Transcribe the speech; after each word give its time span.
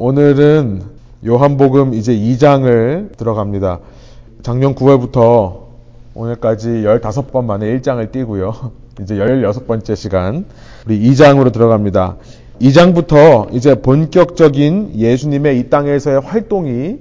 오늘은 0.00 0.82
요한복음 1.26 1.92
이제 1.92 2.14
2장을 2.14 3.16
들어갑니다. 3.16 3.80
작년 4.42 4.76
9월부터 4.76 5.62
오늘까지 6.14 6.68
15번 6.68 7.44
만에 7.46 7.66
1장을 7.76 8.12
띄고요. 8.12 8.70
이제 9.02 9.16
16번째 9.16 9.96
시간 9.96 10.44
우리 10.86 11.00
2장으로 11.00 11.52
들어갑니다. 11.52 12.16
2장부터 12.60 13.52
이제 13.52 13.74
본격적인 13.74 14.92
예수님의 14.94 15.58
이 15.58 15.68
땅에서의 15.68 16.20
활동이 16.20 16.98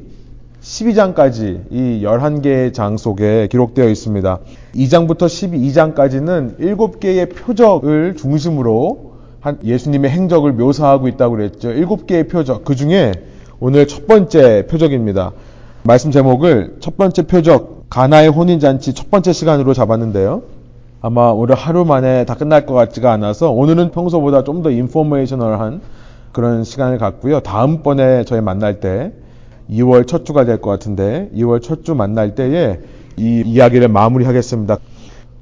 12장까지 0.61 1.65
이 1.69 2.01
11개의 2.03 2.73
장 2.73 2.97
속에 2.97 3.47
기록되어 3.51 3.89
있습니다. 3.89 4.39
2장부터 4.73 5.27
12장까지는 5.27 6.57
7개의 6.57 7.35
표적을 7.35 8.15
중심으로 8.15 9.06
한 9.39 9.59
예수님의 9.63 10.11
행적을 10.11 10.53
묘사하고 10.53 11.07
있다고 11.07 11.35
그랬죠. 11.35 11.69
7개의 11.69 12.29
표적. 12.29 12.65
그 12.65 12.75
중에 12.75 13.11
오늘 13.59 13.87
첫 13.87 14.07
번째 14.07 14.67
표적입니다. 14.67 15.31
말씀 15.83 16.11
제목을 16.11 16.77
첫 16.79 16.97
번째 16.97 17.27
표적, 17.27 17.85
가나의 17.89 18.29
혼인잔치 18.29 18.93
첫 18.93 19.09
번째 19.09 19.31
시간으로 19.33 19.73
잡았는데요. 19.73 20.43
아마 21.01 21.29
오늘 21.29 21.55
하루 21.55 21.85
만에 21.85 22.25
다 22.25 22.35
끝날 22.35 22.65
것 22.65 22.73
같지가 22.73 23.11
않아서 23.13 23.51
오늘은 23.51 23.91
평소보다 23.91 24.43
좀 24.43 24.63
더 24.63 24.71
인포메이셔널한 24.71 25.81
그런 26.33 26.63
시간을 26.63 26.97
갖고요. 26.97 27.39
다음번에 27.39 28.25
저희 28.25 28.41
만날 28.41 28.79
때 28.79 29.13
2월 29.69 30.07
첫 30.07 30.25
주가 30.25 30.43
될 30.45 30.57
것 30.59 30.69
같은데 30.71 31.29
2월 31.35 31.61
첫 31.61 31.83
주 31.83 31.93
만날 31.95 32.35
때에 32.35 32.79
이 33.17 33.43
이야기를 33.45 33.87
마무리하겠습니다. 33.87 34.77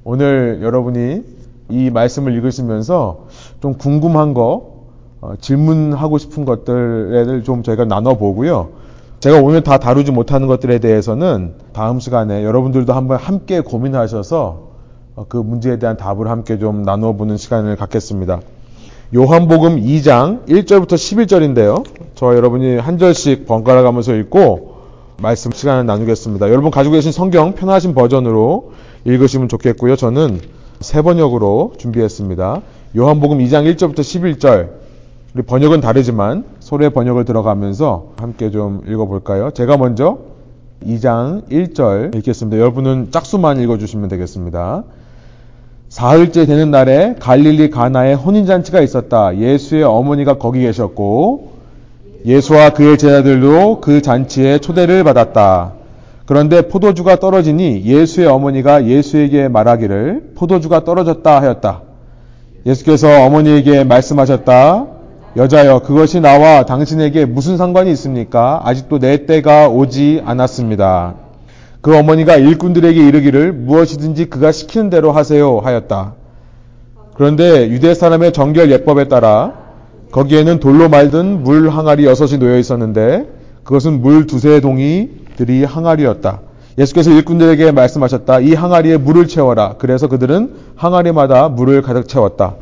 오늘 0.04 0.60
여러분이 0.62 1.22
이 1.70 1.90
말씀을 1.90 2.34
읽으시면서 2.36 3.25
좀 3.66 3.74
궁금한 3.74 4.36
거, 4.36 4.76
어, 5.22 5.34
질문하고 5.42 6.20
싶은 6.20 6.46
것들을 6.46 7.42
좀 7.44 7.64
저희가 7.64 7.86
나눠보고요. 7.86 8.70
제가 9.20 9.42
오늘 9.42 9.64
다 9.64 9.80
다루지 9.80 10.12
못하는 10.12 10.46
것들에 10.46 10.78
대해서는 10.78 11.56
다음 11.74 12.00
시간에 12.00 12.44
여러분들도 12.44 12.94
한번 12.94 13.18
함께 13.18 13.62
고민하셔서 13.62 14.68
어, 15.16 15.26
그 15.28 15.38
문제에 15.38 15.80
대한 15.80 15.98
답을 15.98 16.30
함께 16.30 16.60
좀 16.60 16.84
나눠보는 16.84 17.38
시간을 17.38 17.76
갖겠습니다. 17.76 18.42
요한복음 19.16 19.78
2장 19.78 20.46
1절부터 20.46 20.94
11절인데요. 20.94 21.86
저 22.14 22.36
여러분이 22.36 22.78
한 22.78 23.00
절씩 23.00 23.48
번갈아 23.48 23.82
가면서 23.82 24.14
읽고 24.14 24.76
말씀 25.20 25.52
시간을 25.52 25.88
나누겠습니다. 25.88 26.52
여러분 26.52 26.70
가지고 26.70 26.94
계신 26.94 27.12
성경 27.12 27.54
편하신 27.54 27.96
버전으로 27.96 28.74
읽으시면 29.06 29.50
좋겠고요. 29.50 29.96
저는 29.96 30.40
세 30.82 31.02
번역으로 31.02 31.74
준비했습니다. 31.80 32.62
요한복음 32.98 33.40
2장 33.40 33.70
1절부터 33.76 34.00
11절. 34.00 34.70
우리 35.34 35.44
번역은 35.44 35.82
다르지만 35.82 36.46
소리의 36.62 36.92
번역을 36.92 37.26
들어가면서 37.26 38.14
함께 38.16 38.52
좀 38.52 38.84
읽어볼까요? 38.88 39.52
제가 39.52 39.76
먼저 39.76 40.20
2장 40.82 41.46
1절 41.50 42.16
읽겠습니다. 42.16 42.58
여러분은 42.58 43.08
짝수만 43.12 43.60
읽어주시면 43.60 44.08
되겠습니다. 44.08 44.86
사흘째 45.90 46.46
되는 46.46 46.72
날에 46.72 47.16
갈릴리 47.20 47.70
가나에 47.70 48.14
혼인잔치가 48.14 48.80
있었다. 48.80 49.38
예수의 49.40 49.84
어머니가 49.84 50.38
거기 50.38 50.62
계셨고 50.62 51.52
예수와 52.24 52.70
그의 52.70 52.98
제자들도 52.98 53.82
그 53.82 54.02
잔치에 54.02 54.60
초대를 54.60 55.04
받았다. 55.04 55.74
그런데 56.26 56.70
포도주가 56.70 57.18
떨어지니 57.18 57.84
예수의 57.84 58.28
어머니가 58.28 58.86
예수에게 58.86 59.50
말하기를 59.50 60.32
포도주가 60.36 60.86
떨어졌다 60.86 61.42
하였다. 61.42 61.85
예수께서 62.66 63.24
어머니에게 63.26 63.84
말씀하셨다. 63.84 64.88
여자여, 65.38 65.80
그것이 65.80 66.20
나와 66.20 66.66
당신에게 66.66 67.26
무슨 67.26 67.58
상관이 67.58 67.92
있습니까? 67.92 68.62
아직도 68.64 69.00
내 69.00 69.26
때가 69.26 69.70
오지 69.70 70.24
않았습니다. 70.26 71.14
그 71.82 71.96
어머니가 71.96 72.38
일꾼들에게 72.38 73.08
이르기를 73.08 73.54
무엇이든지 73.54 74.26
그가 74.26 74.52
시키는 74.52 74.90
대로 74.90 75.12
하세요 75.12 75.60
하였다. 75.60 76.16
그런데 77.14 77.70
유대 77.70 77.94
사람의 77.94 78.34
정결 78.34 78.72
예법에 78.72 79.08
따라 79.08 79.54
거기에는 80.12 80.60
돌로 80.60 80.90
말든 80.90 81.44
물 81.44 81.70
항아리 81.70 82.06
여섯이 82.06 82.40
놓여 82.40 82.58
있었는데 82.58 83.28
그것은 83.64 84.02
물 84.02 84.26
두세 84.26 84.62
동이 84.62 85.10
들이 85.36 85.64
항아리였다. 85.64 86.42
예수께서 86.78 87.12
일꾼들에게 87.12 87.72
말씀하셨다. 87.72 88.42
이 88.42 88.54
항아리에 88.54 88.98
물을 88.98 89.28
채워라. 89.28 89.76
그래서 89.78 90.08
그들은 90.08 90.54
항아리마다 90.76 91.50
물을 91.50 91.82
가득 91.82 92.08
채웠다. 92.08 92.56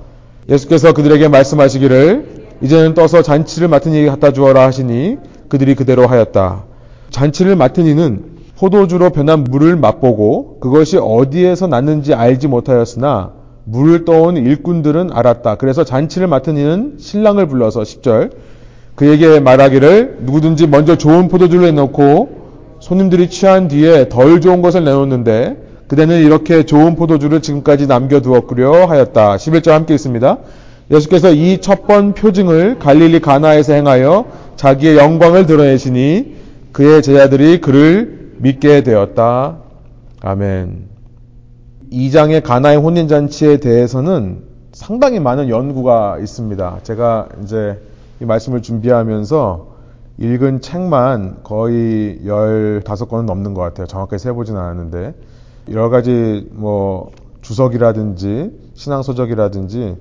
예수께서 0.49 0.93
그들에게 0.93 1.27
말씀하시기를 1.29 2.43
이제는 2.61 2.93
떠서 2.93 3.21
잔치를 3.21 3.67
맡은 3.67 3.93
이에게 3.93 4.09
갖다 4.09 4.31
주어라 4.31 4.65
하시니 4.65 5.17
그들이 5.49 5.75
그대로 5.75 6.05
하였다. 6.05 6.63
잔치를 7.09 7.55
맡은 7.55 7.85
이는 7.85 8.33
포도주로 8.57 9.09
변한 9.09 9.43
물을 9.43 9.75
맛보고 9.75 10.59
그것이 10.59 10.97
어디에서 10.97 11.67
났는지 11.67 12.13
알지 12.13 12.47
못하였으나 12.47 13.31
물을 13.65 14.05
떠온 14.05 14.37
일꾼들은 14.37 15.09
알았다. 15.11 15.55
그래서 15.55 15.83
잔치를 15.83 16.27
맡은 16.27 16.57
이는 16.57 16.95
신랑을 16.99 17.47
불러서 17.47 17.81
10절 17.81 18.31
그에게 18.95 19.39
말하기를 19.39 20.19
누구든지 20.21 20.67
먼저 20.67 20.97
좋은 20.97 21.27
포도주를 21.29 21.65
내놓고 21.65 22.42
손님들이 22.83 23.29
취한 23.29 23.69
뒤에 23.69 24.09
덜 24.09 24.41
좋은 24.41 24.61
것을 24.61 24.83
내놓는데 24.83 25.55
그대는 25.87 26.21
이렇게 26.21 26.63
좋은 26.63 26.97
포도주를 26.97 27.41
지금까지 27.41 27.87
남겨두었구려 27.87 28.87
하였다. 28.87 29.37
11절 29.37 29.69
함께 29.69 29.93
있습니다. 29.93 30.37
예수께서 30.91 31.31
이 31.31 31.59
첫 31.61 31.83
번 31.87 32.13
표징을 32.13 32.79
갈릴리 32.79 33.21
가나에서 33.21 33.71
행하여 33.71 34.25
자기의 34.57 34.97
영광을 34.97 35.45
드러내시니 35.45 36.35
그의 36.73 37.01
제자들이 37.01 37.61
그를 37.61 38.33
믿게 38.39 38.83
되었다. 38.83 39.59
아멘. 40.19 40.89
2장의 41.89 42.43
가나의 42.43 42.79
혼인잔치에 42.79 43.57
대해서는 43.57 44.41
상당히 44.73 45.21
많은 45.21 45.47
연구가 45.47 46.17
있습니다. 46.19 46.79
제가 46.83 47.29
이제 47.43 47.79
이 48.19 48.25
말씀을 48.25 48.61
준비하면서 48.61 49.72
읽은 50.17 50.61
책만 50.61 51.39
거의 51.43 52.19
15권은 52.23 53.25
넘는 53.25 53.53
것 53.53 53.61
같아요. 53.61 53.87
정확하게 53.87 54.17
세보진 54.17 54.55
않았는데. 54.55 55.13
여러 55.71 55.89
가지 55.89 56.47
뭐 56.51 57.11
주석이라든지 57.41 58.51
신앙서적이라든지 58.75 59.97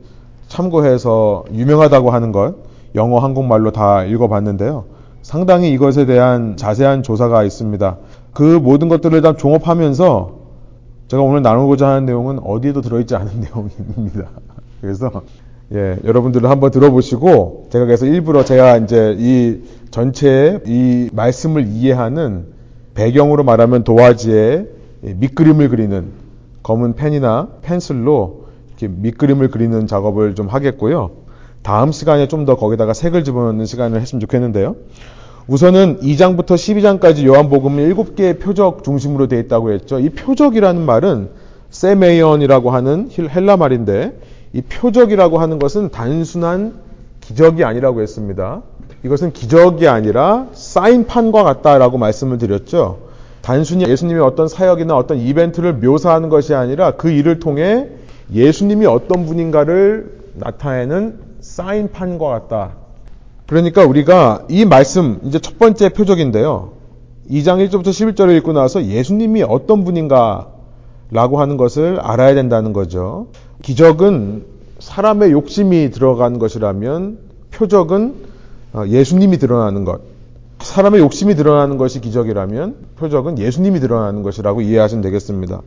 참고해서 0.49 1.45
유명하다고 1.53 2.11
하는 2.11 2.33
것, 2.33 2.57
영어, 2.95 3.19
한국말로 3.19 3.71
다 3.71 4.05
읽어봤는데요. 4.05 4.85
상당히 5.23 5.71
이것에 5.73 6.05
대한 6.05 6.57
자세한 6.57 7.03
조사가 7.03 7.45
있습니다. 7.45 7.97
그 8.33 8.43
모든 8.43 8.89
것들을 8.89 9.21
다 9.23 9.37
종합하면서 9.37 10.43
제가 11.09 11.23
오늘 11.23 11.43
나누고자 11.43 11.89
하는 11.89 12.07
내용은 12.07 12.39
어디에도 12.39 12.81
들어있지 12.81 13.15
않은 13.15 13.41
내용입니다. 13.41 14.29
그래서 14.81 15.11
예, 15.73 15.99
여러분들은 16.05 16.51
한번 16.51 16.71
들어보시고 16.71 17.69
제가 17.71 17.87
그래서 17.87 18.05
일부러 18.05 18.45
제가 18.45 18.77
이제 18.79 19.17
이 19.19 19.61
전체의 19.93 20.61
이 20.67 21.11
말씀을 21.13 21.67
이해하는 21.69 22.47
배경으로 22.95 23.45
말하면 23.45 23.85
도화지에 23.85 24.67
밑그림을 25.03 25.69
그리는 25.69 26.11
검은 26.63 26.95
펜이나 26.95 27.49
펜슬로 27.63 28.47
이렇게 28.69 28.89
밑그림을 28.89 29.49
그리는 29.51 29.87
작업을 29.87 30.35
좀 30.35 30.49
하겠고요. 30.49 31.11
다음 31.63 31.93
시간에 31.93 32.27
좀 32.27 32.45
더 32.47 32.57
거기다가 32.57 32.93
색을 32.93 33.23
집어넣는 33.23 33.67
시간을 33.67 34.01
했으면 34.01 34.21
좋겠는데요. 34.21 34.77
우선은 35.47 36.01
2장부터 36.01 36.55
12장까지 36.55 37.25
요한복음은 37.25 37.95
7개의 37.95 38.41
표적 38.41 38.85
중심으로 38.85 39.29
되어 39.29 39.41
있다고 39.41 39.73
했죠. 39.73 39.99
이 39.99 40.09
표적이라는 40.09 40.81
말은 40.81 41.31
세메이언이라고 41.71 42.71
하는 42.71 43.11
헬라 43.17 43.57
말인데 43.59 44.19
이 44.55 44.63
표적이라고 44.63 45.39
하는 45.39 45.59
것은 45.59 45.91
단순한 45.91 46.75
기적이 47.21 47.65
아니라고 47.65 48.01
했습니다. 48.03 48.63
이것은 49.05 49.33
기적이 49.33 49.89
아니라 49.89 50.47
사인판과 50.53 51.43
같다라고 51.43 51.99
말씀을 51.99 52.39
드렸죠. 52.39 52.99
단순히 53.41 53.87
예수님의 53.89 54.23
어떤 54.23 54.47
사역이나 54.47 54.97
어떤 54.97 55.19
이벤트를 55.19 55.75
묘사하는 55.75 56.29
것이 56.29 56.55
아니라 56.55 56.93
그 56.93 57.11
일을 57.11 57.41
통해 57.41 57.89
예수님이 58.33 58.87
어떤 58.87 59.27
분인가를 59.27 60.21
나타내는 60.35 61.19
사인판과 61.41 62.29
같다. 62.29 62.75
그러니까 63.47 63.85
우리가 63.85 64.47
이 64.49 64.65
말씀, 64.65 65.19
이제 65.25 65.41
첫 65.41 65.59
번째 65.59 65.89
표적인데요. 65.91 66.71
2장 67.29 67.69
1절부터 67.69 67.89
11절을 67.89 68.37
읽고 68.39 68.53
나서 68.53 68.85
예수님이 68.85 69.43
어떤 69.43 69.85
분인가 69.85 70.49
라고 71.11 71.41
하는 71.41 71.57
것을 71.57 71.99
알아야 72.01 72.35
된다는 72.35 72.73
거죠. 72.73 73.27
기적은 73.61 74.45
사람의 74.79 75.33
욕심이 75.33 75.91
들어간 75.91 76.39
것이라면 76.39 77.19
표적은 77.51 78.32
예수님이 78.89 79.39
드러나는 79.39 79.85
것. 79.85 80.01
사람의 80.61 81.01
욕심이 81.01 81.35
드러나는 81.35 81.77
것이 81.77 82.01
기적이라면 82.01 82.77
표적은 82.97 83.39
예수님이 83.39 83.81
드러나는 83.81 84.23
것이라고 84.23 84.61
이해하시면 84.61 85.03
되겠습니다. 85.03 85.61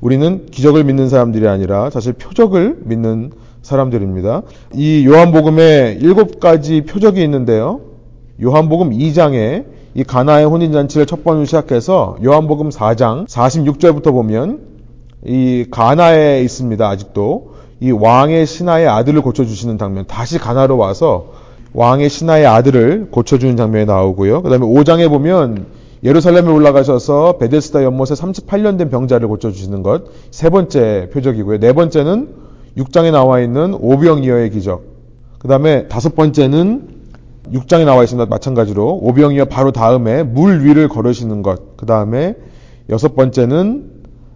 우리는 0.00 0.46
기적을 0.50 0.84
믿는 0.84 1.08
사람들이 1.08 1.46
아니라 1.46 1.90
사실 1.90 2.14
표적을 2.14 2.78
믿는 2.84 3.32
사람들입니다. 3.62 4.42
이 4.74 5.04
요한복음에 5.06 5.98
일곱 6.00 6.40
가지 6.40 6.82
표적이 6.82 7.22
있는데요. 7.24 7.80
요한복음 8.42 8.90
2장에 8.90 9.66
이 9.94 10.04
가나의 10.04 10.46
혼인잔치를 10.46 11.06
첫 11.06 11.24
번으로 11.24 11.44
시작해서 11.44 12.16
요한복음 12.24 12.70
4장 12.70 13.26
46절부터 13.26 14.12
보면 14.12 14.60
이 15.24 15.66
가나에 15.70 16.42
있습니다. 16.42 16.88
아직도 16.88 17.54
이 17.80 17.90
왕의 17.90 18.46
신하의 18.46 18.88
아들을 18.88 19.20
고쳐주시는 19.22 19.78
장면 19.78 20.04
다시 20.06 20.38
가나로 20.38 20.78
와서 20.78 21.32
왕의 21.74 22.08
신하의 22.08 22.46
아들을 22.46 23.08
고쳐주는 23.10 23.56
장면이 23.56 23.86
나오고요. 23.86 24.42
그 24.42 24.50
다음에 24.50 24.66
5장에 24.66 25.08
보면 25.08 25.66
예루살렘에 26.04 26.48
올라가셔서 26.50 27.38
베데스다 27.38 27.82
연못에 27.82 28.14
38년 28.14 28.78
된 28.78 28.88
병자를 28.88 29.28
고쳐주시는 29.28 29.82
것 29.82 30.04
세 30.30 30.48
번째 30.50 31.10
표적이고요. 31.12 31.58
네 31.58 31.72
번째는 31.72 32.28
6장에 32.76 33.10
나와 33.10 33.40
있는 33.40 33.74
오병이어의 33.74 34.50
기적. 34.50 34.82
그 35.38 35.48
다음에 35.48 35.88
다섯 35.88 36.14
번째는 36.14 36.88
6장에 37.52 37.84
나와 37.84 38.02
있습니다. 38.04 38.28
마찬가지로 38.28 39.00
오병이어 39.02 39.46
바로 39.46 39.72
다음에 39.72 40.22
물 40.22 40.64
위를 40.64 40.88
걸으시는 40.88 41.42
것. 41.42 41.76
그 41.76 41.86
다음에 41.86 42.34
여섯 42.90 43.16
번째는 43.16 43.90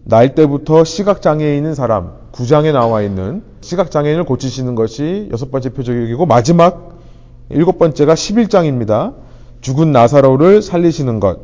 날 0.05 0.35
때부터 0.35 0.83
시각장애에 0.83 1.57
있는 1.57 1.75
사람 1.75 2.13
9장에 2.33 2.73
나와 2.73 3.03
있는 3.03 3.43
시각장애인을 3.61 4.25
고치시는 4.25 4.75
것이 4.75 5.29
여섯 5.33 5.51
번째 5.51 5.71
표적이고 5.71 6.27
마지막 6.27 6.92
일곱 7.51 7.79
번째가 7.79 8.15
11장입니다. 8.15 9.15
죽은 9.61 9.93
나사로를 9.93 10.63
살리시는 10.63 11.21
것. 11.21 11.41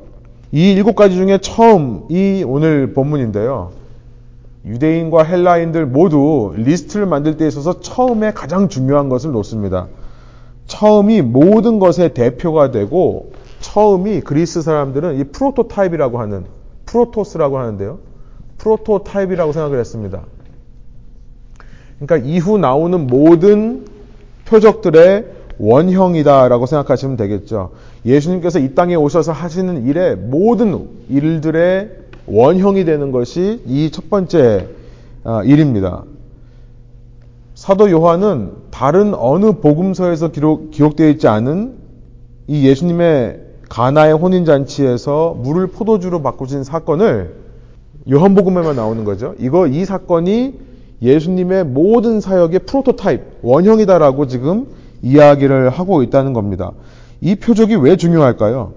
이 0.50 0.72
일곱 0.72 0.94
가지 0.94 1.16
중에 1.16 1.38
처음이 1.38 2.44
오늘 2.46 2.92
본문인데요. 2.94 3.72
유대인과 4.64 5.22
헬라인들 5.22 5.86
모두 5.86 6.52
리스트를 6.56 7.06
만들 7.06 7.36
때 7.36 7.46
있어서 7.46 7.80
처음에 7.80 8.32
가장 8.32 8.68
중요한 8.68 9.08
것을 9.08 9.32
놓습니다. 9.32 9.88
처음이 10.66 11.22
모든 11.22 11.78
것의 11.78 12.14
대표가 12.14 12.70
되고 12.70 13.32
처음이 13.60 14.20
그리스 14.20 14.62
사람들은 14.62 15.18
이 15.18 15.24
prototype이라고 15.24 16.20
하는 16.20 16.44
프로토스라고 16.86 17.58
하는데요. 17.58 17.98
prototype이라고 18.58 19.52
생각을 19.52 19.78
했습니다. 19.78 20.22
그러니까 21.98 22.28
이후 22.28 22.58
나오는 22.58 23.06
모든 23.06 23.86
표적들의 24.44 25.37
원형이다라고 25.58 26.66
생각하시면 26.66 27.16
되겠죠. 27.16 27.70
예수님께서 28.06 28.58
이 28.58 28.74
땅에 28.74 28.94
오셔서 28.94 29.32
하시는 29.32 29.86
일의 29.86 30.16
모든 30.16 30.88
일들의 31.08 31.90
원형이 32.26 32.84
되는 32.84 33.10
것이 33.12 33.62
이 33.66 33.90
첫 33.92 34.08
번째 34.10 34.68
아, 35.24 35.42
일입니다. 35.44 36.04
사도 37.54 37.90
요한은 37.90 38.52
다른 38.70 39.14
어느 39.14 39.52
복음서에서 39.52 40.28
기록, 40.28 40.70
기록되어 40.70 41.08
있지 41.08 41.26
않은 41.26 41.74
이 42.46 42.66
예수님의 42.66 43.40
가나의 43.68 44.14
혼인잔치에서 44.14 45.36
물을 45.42 45.66
포도주로 45.66 46.22
바꾸신 46.22 46.62
사건을 46.64 47.34
요한복음에만 48.10 48.76
나오는 48.76 49.04
거죠. 49.04 49.34
이거 49.38 49.66
이 49.66 49.84
사건이 49.84 50.54
예수님의 51.02 51.64
모든 51.64 52.20
사역의 52.20 52.60
프로토타입, 52.60 53.20
원형이다라고 53.42 54.26
지금 54.28 54.66
이야기를 55.02 55.70
하고 55.70 56.02
있다는 56.02 56.32
겁니다. 56.32 56.72
이 57.20 57.34
표적이 57.34 57.76
왜 57.76 57.96
중요할까요? 57.96 58.72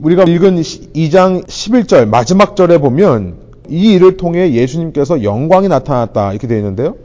우리가 0.00 0.24
읽은 0.24 0.60
2장 0.60 1.44
11절 1.46 2.08
마지막 2.08 2.54
절에 2.56 2.78
보면 2.78 3.36
이 3.68 3.94
일을 3.94 4.16
통해 4.16 4.52
예수님께서 4.52 5.22
영광이 5.22 5.68
나타났다 5.68 6.32
이렇게 6.32 6.46
되어 6.46 6.58
있는데요. 6.58 6.96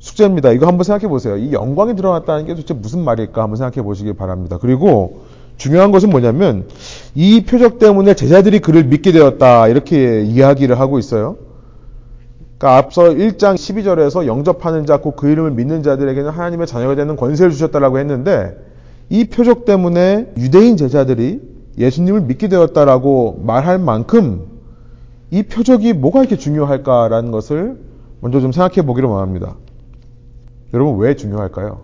숙제입니다. 0.00 0.50
이거 0.52 0.66
한번 0.66 0.84
생각해 0.84 1.08
보세요. 1.08 1.36
이 1.36 1.52
영광이 1.52 1.94
드러났다는 1.94 2.46
게 2.46 2.54
도대체 2.54 2.74
무슨 2.74 3.04
말일까 3.04 3.42
한번 3.42 3.56
생각해 3.56 3.82
보시기 3.82 4.14
바랍니다. 4.14 4.58
그리고 4.60 5.20
중요한 5.56 5.92
것은 5.92 6.08
뭐냐면 6.08 6.66
이 7.14 7.44
표적 7.44 7.78
때문에 7.78 8.14
제자들이 8.14 8.60
그를 8.60 8.84
믿게 8.84 9.12
되었다 9.12 9.68
이렇게 9.68 10.22
이야기를 10.22 10.80
하고 10.80 10.98
있어요. 10.98 11.36
그러니까 12.60 12.76
앞서 12.76 13.04
1장 13.04 13.54
12절에서 13.54 14.26
영접하는 14.26 14.84
자, 14.84 14.98
곧 14.98 15.16
그 15.16 15.28
이름을 15.28 15.50
믿는 15.52 15.82
자들에게는 15.82 16.30
하나님의 16.30 16.66
자녀가 16.66 16.94
되는 16.94 17.16
권세를 17.16 17.52
주셨다라고 17.52 17.98
했는데 17.98 18.54
이 19.08 19.24
표적 19.24 19.64
때문에 19.64 20.32
유대인 20.36 20.76
제자들이 20.76 21.40
예수님을 21.78 22.20
믿게 22.20 22.48
되었다라고 22.48 23.40
말할 23.44 23.78
만큼 23.78 24.44
이 25.30 25.42
표적이 25.42 25.94
뭐가 25.94 26.20
이렇게 26.20 26.36
중요할까라는 26.36 27.30
것을 27.30 27.78
먼저 28.20 28.40
좀 28.40 28.52
생각해 28.52 28.86
보기로 28.86 29.10
원합니다. 29.10 29.56
여러분 30.74 30.98
왜 30.98 31.16
중요할까요? 31.16 31.80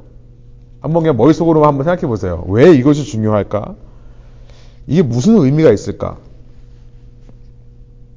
한번 0.80 1.02
그냥 1.02 1.16
머릿속으로만 1.16 1.68
한번 1.68 1.84
생각해 1.84 2.06
보세요. 2.06 2.44
왜 2.48 2.74
이것이 2.74 3.04
중요할까? 3.04 3.74
이게 4.86 5.02
무슨 5.02 5.38
의미가 5.38 5.72
있을까? 5.72 6.18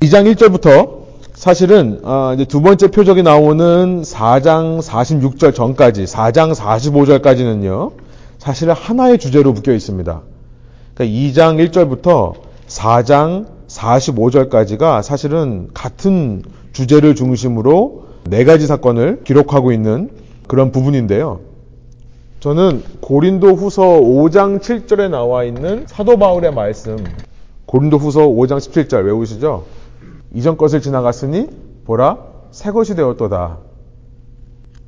2장 0.01 0.29
1절부터 0.33 1.00
사실은 1.39 2.01
어, 2.03 2.33
이제 2.36 2.44
두 2.44 2.62
번째 2.62 2.89
표적이 2.89 3.24
나오는 3.24 4.01
4장 4.01 4.81
46절 4.81 5.56
전까지 5.56 6.03
4장 6.03 6.53
45절까지는요. 6.53 7.94
사실은 8.38 8.74
하나의 8.74 9.19
주제로 9.19 9.53
묶여 9.53 9.71
있습니다. 9.71 10.21
그러니까 10.95 11.18
2장 11.18 11.71
1절부터 11.71 12.33
4장 12.68 13.45
45절까지가 13.69 15.01
사실은 15.01 15.69
같은 15.74 16.44
주제를 16.74 17.15
중심으로 17.15 18.03
네 18.25 18.44
가지 18.44 18.68
사건을 18.68 19.21
기록하고 19.24 19.71
있는 19.71 20.09
그런 20.45 20.74
부분인데요. 20.74 21.39
저는 22.42 22.83
고린도 23.00 23.56
후서 23.56 23.83
5장 23.83 24.59
7절에 24.59 25.09
나와 25.09 25.45
있는 25.45 25.85
사도 25.88 26.18
바울의 26.18 26.53
말씀, 26.53 26.97
고린도 27.65 27.97
후서 27.97 28.27
5장 28.27 28.57
17절 28.57 29.06
외우시죠? 29.06 29.79
이전 30.34 30.58
것을 30.58 30.81
지나갔으니 30.81 31.48
보라 31.86 32.18
새 32.52 32.72
것이 32.72 32.96
되었도다. 32.96 33.58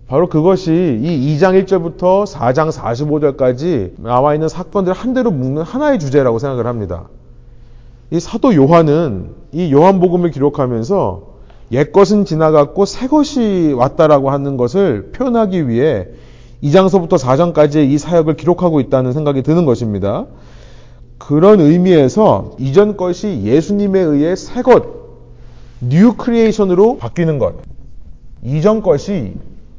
바로 0.08 0.28
그것이 0.28 1.00
이 1.02 1.38
2장 1.38 1.64
1절부터 1.64 2.26
4장 2.26 2.70
45절까지 2.72 4.02
나와 4.02 4.34
있는 4.34 4.50
사건들 4.50 4.92
한 4.92 5.14
대로 5.14 5.32
묶는 5.32 5.62
하나의 5.62 6.00
주제라고 6.00 6.38
생각을 6.38 6.68
합니다. 6.68 7.08
이 8.12 8.20
사도 8.20 8.54
요한은 8.54 9.30
이 9.54 9.72
요한복음을 9.72 10.32
기록하면서 10.32 11.32
옛 11.72 11.94
것은 11.94 12.26
지나갔고 12.26 12.86
새 12.86 13.08
것이 13.08 13.74
왔다라고 13.74 14.32
하는 14.32 14.58
것을 14.58 15.12
표현하기 15.14 15.70
위해 15.70 16.08
2장서부터 16.62 17.18
4장까지의 17.18 17.90
이 17.90 17.98
사역을 17.98 18.36
기록하고 18.36 18.82
있다는 18.82 19.14
생각이 19.14 19.44
드는 19.44 19.66
것입니다. 19.66 20.26
그런 21.18 21.62
의미에서 21.62 22.52
이전 22.60 22.98
것이 22.98 23.42
예수님에 23.44 24.00
의해 24.00 24.36
새 24.36 24.62
것, 24.62 25.01
new 25.82 26.16
creation으로 26.16 26.98
바뀌는 26.98 27.40
것. 27.40 27.56
이전 28.44 28.82
것이 28.82 29.34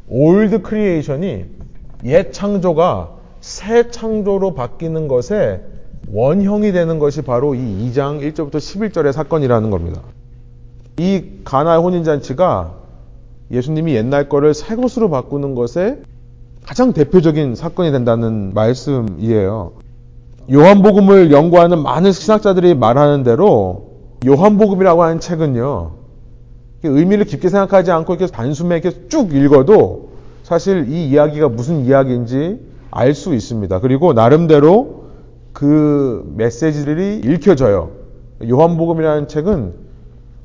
old 0.09 0.63
creation이 0.63 1.45
옛 2.05 2.33
창조가 2.33 3.11
새 3.41 3.91
창조로 3.91 4.55
바뀌는 4.55 5.09
것에 5.09 5.63
원형이 6.13 6.73
되는 6.73 6.99
것이 6.99 7.23
바로 7.23 7.55
이 7.55 7.59
2장 7.59 8.21
1절부터 8.21 8.57
11절의 8.57 9.13
사건이라는 9.13 9.71
겁니다. 9.71 10.03
이 10.99 11.25
가나의 11.45 11.81
혼인잔치가 11.81 12.75
예수님이 13.51 13.95
옛날 13.95 14.29
거를 14.29 14.55
새 14.55 14.77
것으로 14.77 15.11
바꾸는 15.11 15.55
것에 15.55 16.01
가장 16.65 16.93
대표적인 16.93 17.55
사건이 17.55 17.91
된다는 17.93 18.53
말씀이에요. 18.55 19.73
요한복음을 20.53 21.31
연구하는 21.31 21.83
많은 21.83 22.13
신학자들이 22.13 22.75
말하는 22.75 23.23
대로 23.23 23.92
요한복음이라고 24.27 25.03
하는 25.03 25.21
책은요, 25.21 25.93
의미를 26.85 27.25
깊게 27.25 27.49
생각하지 27.49 27.91
않고 27.91 28.15
이렇게 28.15 28.31
단숨에 28.33 28.79
이렇게 28.79 29.09
쭉 29.09 29.35
읽어도 29.35 30.11
사실 30.43 30.89
이 30.91 31.09
이야기가 31.09 31.49
무슨 31.49 31.85
이야기인지 31.85 32.61
알 32.91 33.15
수 33.15 33.35
있습니다. 33.35 33.81
그리고 33.81 34.13
나름대로 34.13 35.05
그 35.53 36.31
메시지들이 36.37 37.23
읽혀져요. 37.25 37.91
요한복음이라는 38.49 39.29
책은 39.29 39.73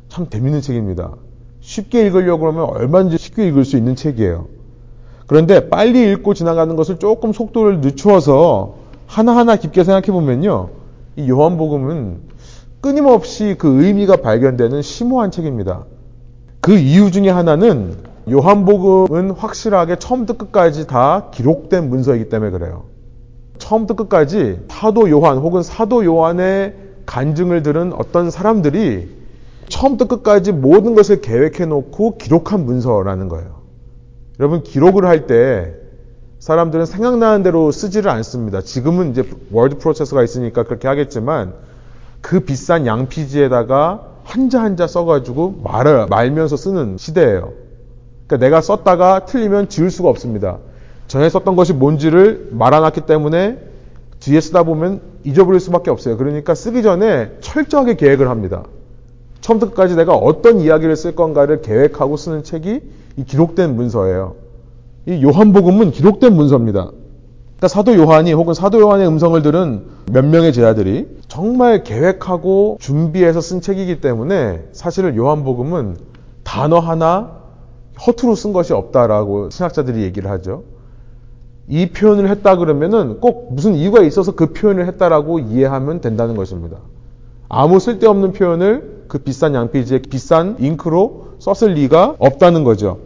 참 0.09 0.29
재밌는 0.29 0.61
책입니다. 0.61 1.13
쉽게 1.59 2.05
읽으려고 2.05 2.47
하면 2.47 2.63
얼마든지 2.65 3.17
쉽게 3.17 3.47
읽을 3.47 3.65
수 3.65 3.75
있는 3.77 3.95
책이에요. 3.95 4.47
그런데 5.25 5.69
빨리 5.69 6.11
읽고 6.13 6.33
지나가는 6.33 6.73
것을 6.75 6.99
조금 6.99 7.33
속도를 7.33 7.81
늦추어서 7.81 8.75
하나하나 9.07 9.57
깊게 9.57 9.83
생각해 9.83 10.07
보면요. 10.07 10.69
이 11.17 11.29
요한복음은 11.29 12.19
끊임없이 12.81 13.55
그 13.57 13.83
의미가 13.83 14.17
발견되는 14.17 14.81
심오한 14.81 15.31
책입니다. 15.31 15.85
그 16.61 16.77
이유 16.77 17.11
중에 17.11 17.29
하나는 17.29 17.95
요한복음은 18.29 19.31
확실하게 19.31 19.97
처음부터 19.99 20.37
끝까지 20.37 20.85
다 20.85 21.29
기록된 21.31 21.89
문서이기 21.89 22.29
때문에 22.29 22.51
그래요. 22.51 22.85
처음부터 23.57 23.95
끝까지 23.95 24.65
사도 24.67 25.09
요한 25.09 25.37
혹은 25.37 25.63
사도 25.63 26.05
요한의 26.05 26.75
간증을 27.05 27.63
들은 27.63 27.93
어떤 27.93 28.29
사람들이 28.29 29.15
처음부터 29.69 30.07
끝까지 30.07 30.51
모든 30.51 30.93
것을 30.93 31.21
계획해 31.21 31.65
놓고 31.65 32.17
기록한 32.17 32.65
문서라는 32.65 33.29
거예요. 33.29 33.61
여러분 34.39 34.61
기록을 34.63 35.05
할 35.05 35.25
때 35.25 35.73
사람들은 36.39 36.85
생각나는 36.85 37.41
대로 37.43 37.71
쓰지를 37.71 38.11
않습니다. 38.11 38.61
지금은 38.61 39.11
이제 39.11 39.23
월드 39.51 39.77
프로세서가 39.79 40.23
있으니까 40.23 40.63
그렇게 40.63 40.87
하겠지만 40.87 41.53
그 42.27 42.41
비싼 42.41 42.85
양피지에다가 42.85 44.01
한자 44.25 44.61
한자 44.61 44.85
써가지고 44.85 45.61
말을 45.63 46.07
말면서 46.07 46.57
쓰는 46.57 46.97
시대예요. 46.97 47.53
그러니까 48.27 48.45
내가 48.45 48.59
썼다가 48.59 49.23
틀리면 49.23 49.69
지울 49.69 49.89
수가 49.89 50.09
없습니다. 50.09 50.57
전에 51.07 51.29
썼던 51.29 51.55
것이 51.55 51.71
뭔지를 51.71 52.49
말아놨기 52.51 53.01
때문에 53.05 53.59
뒤에 54.19 54.41
쓰다 54.41 54.63
보면 54.63 54.99
잊어버릴 55.23 55.61
수밖에 55.61 55.89
없어요. 55.89 56.17
그러니까 56.17 56.53
쓰기 56.53 56.83
전에 56.83 57.31
철저하게 57.39 57.95
계획을 57.95 58.29
합니다. 58.29 58.65
처음부터 59.39 59.71
끝까지 59.71 59.95
내가 59.95 60.13
어떤 60.13 60.59
이야기를 60.59 60.97
쓸 60.97 61.15
건가를 61.15 61.61
계획하고 61.61 62.17
쓰는 62.17 62.43
책이 62.43 62.81
이 63.15 63.23
기록된 63.23 63.73
문서예요. 63.73 64.35
이 65.05 65.23
요한복음은 65.23 65.91
기록된 65.91 66.35
문서입니다. 66.35 66.91
그러니까 67.57 67.67
사도 67.69 67.95
요한이 67.95 68.33
혹은 68.33 68.53
사도 68.53 68.79
요한의 68.79 69.07
음성을 69.07 69.41
들은 69.41 69.83
몇 70.11 70.23
명의 70.23 70.53
제자들이 70.53 71.07
정말 71.27 71.83
계획하고 71.83 72.77
준비해서 72.79 73.41
쓴 73.41 73.61
책이기 73.61 73.99
때문에 73.99 74.65
사실은 74.73 75.15
요한복음은 75.15 75.97
단어 76.43 76.77
하나 76.79 77.31
허투루 78.05 78.35
쓴 78.35 78.53
것이 78.53 78.73
없다라고 78.73 79.49
신학자들이 79.49 80.03
얘기를 80.03 80.29
하죠. 80.29 80.63
이 81.67 81.87
표현을 81.89 82.29
했다 82.29 82.57
그러면은 82.57 83.19
꼭 83.19 83.53
무슨 83.53 83.73
이유가 83.73 84.03
있어서 84.03 84.33
그 84.33 84.53
표현을 84.53 84.85
했다라고 84.87 85.39
이해하면 85.39 85.99
된다는 85.99 86.35
것입니다. 86.35 86.77
아무 87.49 87.79
쓸데없는 87.79 88.33
표현을 88.33 89.05
그 89.07 89.17
비싼 89.17 89.55
양피지에 89.55 90.03
비싼 90.03 90.57
잉크로 90.59 91.27
썼을 91.39 91.73
리가 91.73 92.17
없다는 92.19 92.63
거죠. 92.63 92.99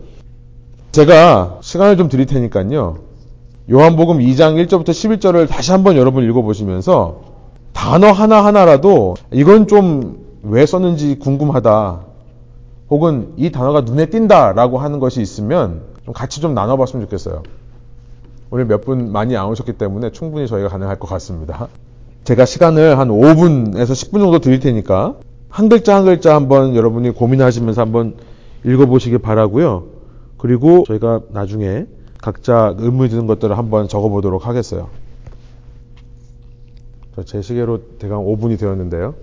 제가 0.92 1.60
시간을 1.62 1.96
좀 1.96 2.10
드릴 2.10 2.26
테니까요. 2.26 3.11
요한복음 3.72 4.20
2장 4.20 4.64
1절부터 4.66 4.90
11절을 4.90 5.48
다시 5.48 5.72
한번 5.72 5.96
여러분 5.96 6.24
읽어보시면서 6.26 7.22
단어 7.74 8.12
하나하나라도 8.12 9.16
이건 9.32 9.68
좀 9.68 10.22
왜 10.44 10.66
썼는지 10.66 11.20
궁금하다. 11.20 12.00
혹은 12.90 13.34
이 13.38 13.52
단어가 13.52 13.82
눈에 13.82 14.08
띈다 14.08 14.54
라고 14.54 14.80
하는 14.80 15.00
것이 15.00 15.22
있으면 15.22 15.84
좀 16.04 16.14
같이 16.14 16.42
좀 16.42 16.54
나눠봤으면 16.54 17.06
좋겠어요. 17.06 17.44
오늘 18.50 18.66
몇 18.66 18.82
분 18.82 19.12
많이 19.12 19.38
안 19.38 19.48
오셨기 19.48 19.74
때문에 19.74 20.12
충분히 20.12 20.48
저희가 20.48 20.68
가능할 20.68 21.00
것 21.00 21.08
같습니다. 21.08 21.68
제가 22.24 22.46
시간을 22.46 22.98
한 22.98 23.10
5분에서 23.10 23.92
10분 23.92 24.20
정도 24.20 24.40
드릴 24.40 24.60
테니까 24.60 25.16
한 25.48 25.70
글자 25.70 25.96
한 25.96 26.06
글자 26.06 26.36
한번 26.36 26.76
여러분이 26.76 27.12
고민하시면서 27.12 27.82
한번 27.82 28.16
읽어보시길 28.66 29.20
바라고요. 29.20 29.84
그리고 30.38 30.84
저희가 30.88 31.22
나중에 31.30 31.86
각자 32.22 32.76
의미 32.78 33.10
드는 33.10 33.26
것들을 33.28 33.58
한번 33.58 33.88
적어보도록 33.88 34.46
하겠어요. 34.46 34.90
제 37.26 37.42
시계로 37.42 37.98
대강 37.98 38.24
5분이 38.24 38.60
되었는데요. 38.60 39.16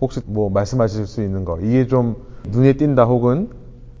혹시 0.00 0.20
뭐 0.26 0.50
말씀하실 0.50 1.06
수 1.06 1.22
있는 1.22 1.44
거, 1.44 1.58
이게 1.60 1.86
좀 1.86 2.16
눈에 2.48 2.74
띈다 2.74 3.04
혹은 3.04 3.50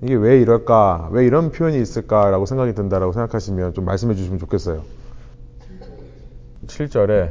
이게 0.02 0.14
왜 0.14 0.40
이럴까, 0.40 1.10
왜 1.12 1.26
이런 1.26 1.52
표현이 1.52 1.80
있을까라고 1.80 2.46
생각이 2.46 2.74
든다라고 2.74 3.12
생각하시면 3.12 3.74
좀 3.74 3.84
말씀해 3.84 4.14
주시면 4.14 4.38
좋겠어요. 4.38 4.82
7절에 6.66 7.30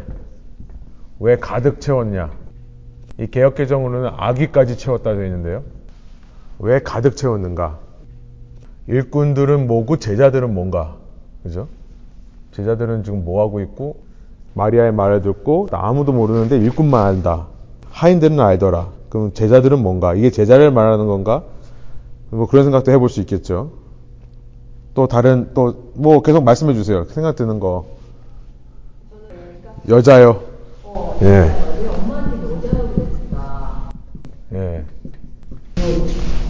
왜 1.20 1.38
가득 1.38 1.82
채웠냐? 1.82 2.32
이 3.20 3.28
개혁개정으로는 3.28 4.12
아기까지 4.16 4.78
채웠다 4.78 5.14
되어 5.14 5.26
있는데요. 5.26 5.64
왜 6.60 6.80
가득 6.80 7.18
채웠는가? 7.18 7.80
일꾼들은 8.90 9.68
뭐고 9.68 9.98
제자들은 9.98 10.54
뭔가? 10.54 10.96
그죠? 11.44 11.68
제자들은 12.54 13.04
지금 13.04 13.24
뭐 13.24 13.42
하고 13.42 13.62
있고 13.62 13.98
마리아의 14.56 14.92
말을 14.94 15.22
듣고 15.22 15.68
아무도 15.72 16.12
모르는데 16.12 16.58
일꾼만 16.58 17.06
안다. 17.06 17.48
하인들은 17.92 18.40
알더라. 18.40 18.90
그럼 19.10 19.34
제자들은 19.34 19.80
뭔가? 19.80 20.16
이게 20.16 20.32
제자를 20.32 20.72
말하는 20.72 21.06
건가? 21.08 21.44
뭐 22.32 22.48
그런 22.48 22.66
생각도 22.66 22.92
해볼 22.92 23.10
수 23.10 23.20
있겠죠. 23.22 23.72
또 24.96 25.08
다른 25.08 25.54
또 25.54 25.90
뭐 25.94 26.22
계속 26.22 26.44
말씀해 26.44 26.74
주세요. 26.74 27.04
생각 27.10 27.36
드는 27.36 27.60
거. 27.60 27.86
여자요. 29.88 30.42
예. 31.22 31.52
예. 34.54 34.86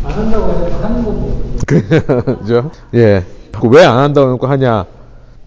안 0.04 0.12
한다고 0.12 0.52
해서 0.52 0.78
하는 0.84 1.04
거고. 1.04 1.49
그죠? 1.70 2.72
예. 2.96 3.24
왜 3.72 3.84
안 3.86 3.98
한다고 4.00 4.28
해놓고 4.28 4.48
하냐? 4.48 4.86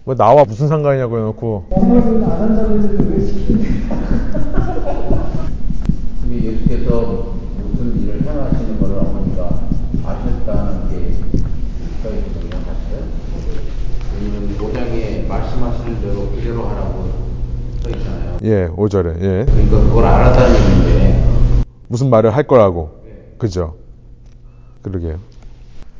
뭐 0.05 0.15
나와 0.15 0.43
무슨 0.45 0.67
상관이냐고 0.67 1.17
해놓고 1.17 1.65
엄마는 1.71 2.23
안 2.23 2.31
한다고 2.41 2.73
했는데 2.75 3.15
왜 3.15 3.25
시키는데? 3.25 3.69
우리 6.27 6.45
예수께서 6.45 7.33
무슨 7.71 8.01
일을 8.01 8.21
행하시는 8.21 8.79
것을 8.79 8.97
어머니가 8.99 9.49
아셨다는 10.05 10.89
게 10.89 11.13
써있거든요, 12.03 12.57
사실은. 12.65 13.03
그 14.57 14.63
5장에 14.71 15.27
말씀하시는 15.27 16.01
대로 16.01 16.29
그대로 16.29 16.67
하라고 16.67 17.09
써 17.83 17.89
있잖아요. 17.89 18.37
예, 18.43 18.67
5절에 18.69 19.21
예. 19.21 19.45
그러니까 19.45 19.79
그걸 19.87 20.05
알았다는 20.05 20.55
얘기인데, 20.55 21.23
무슨 21.87 22.09
말을 22.09 22.35
할 22.35 22.43
거라고. 22.43 23.01
그죠? 23.37 23.75
그러게요. 24.81 25.17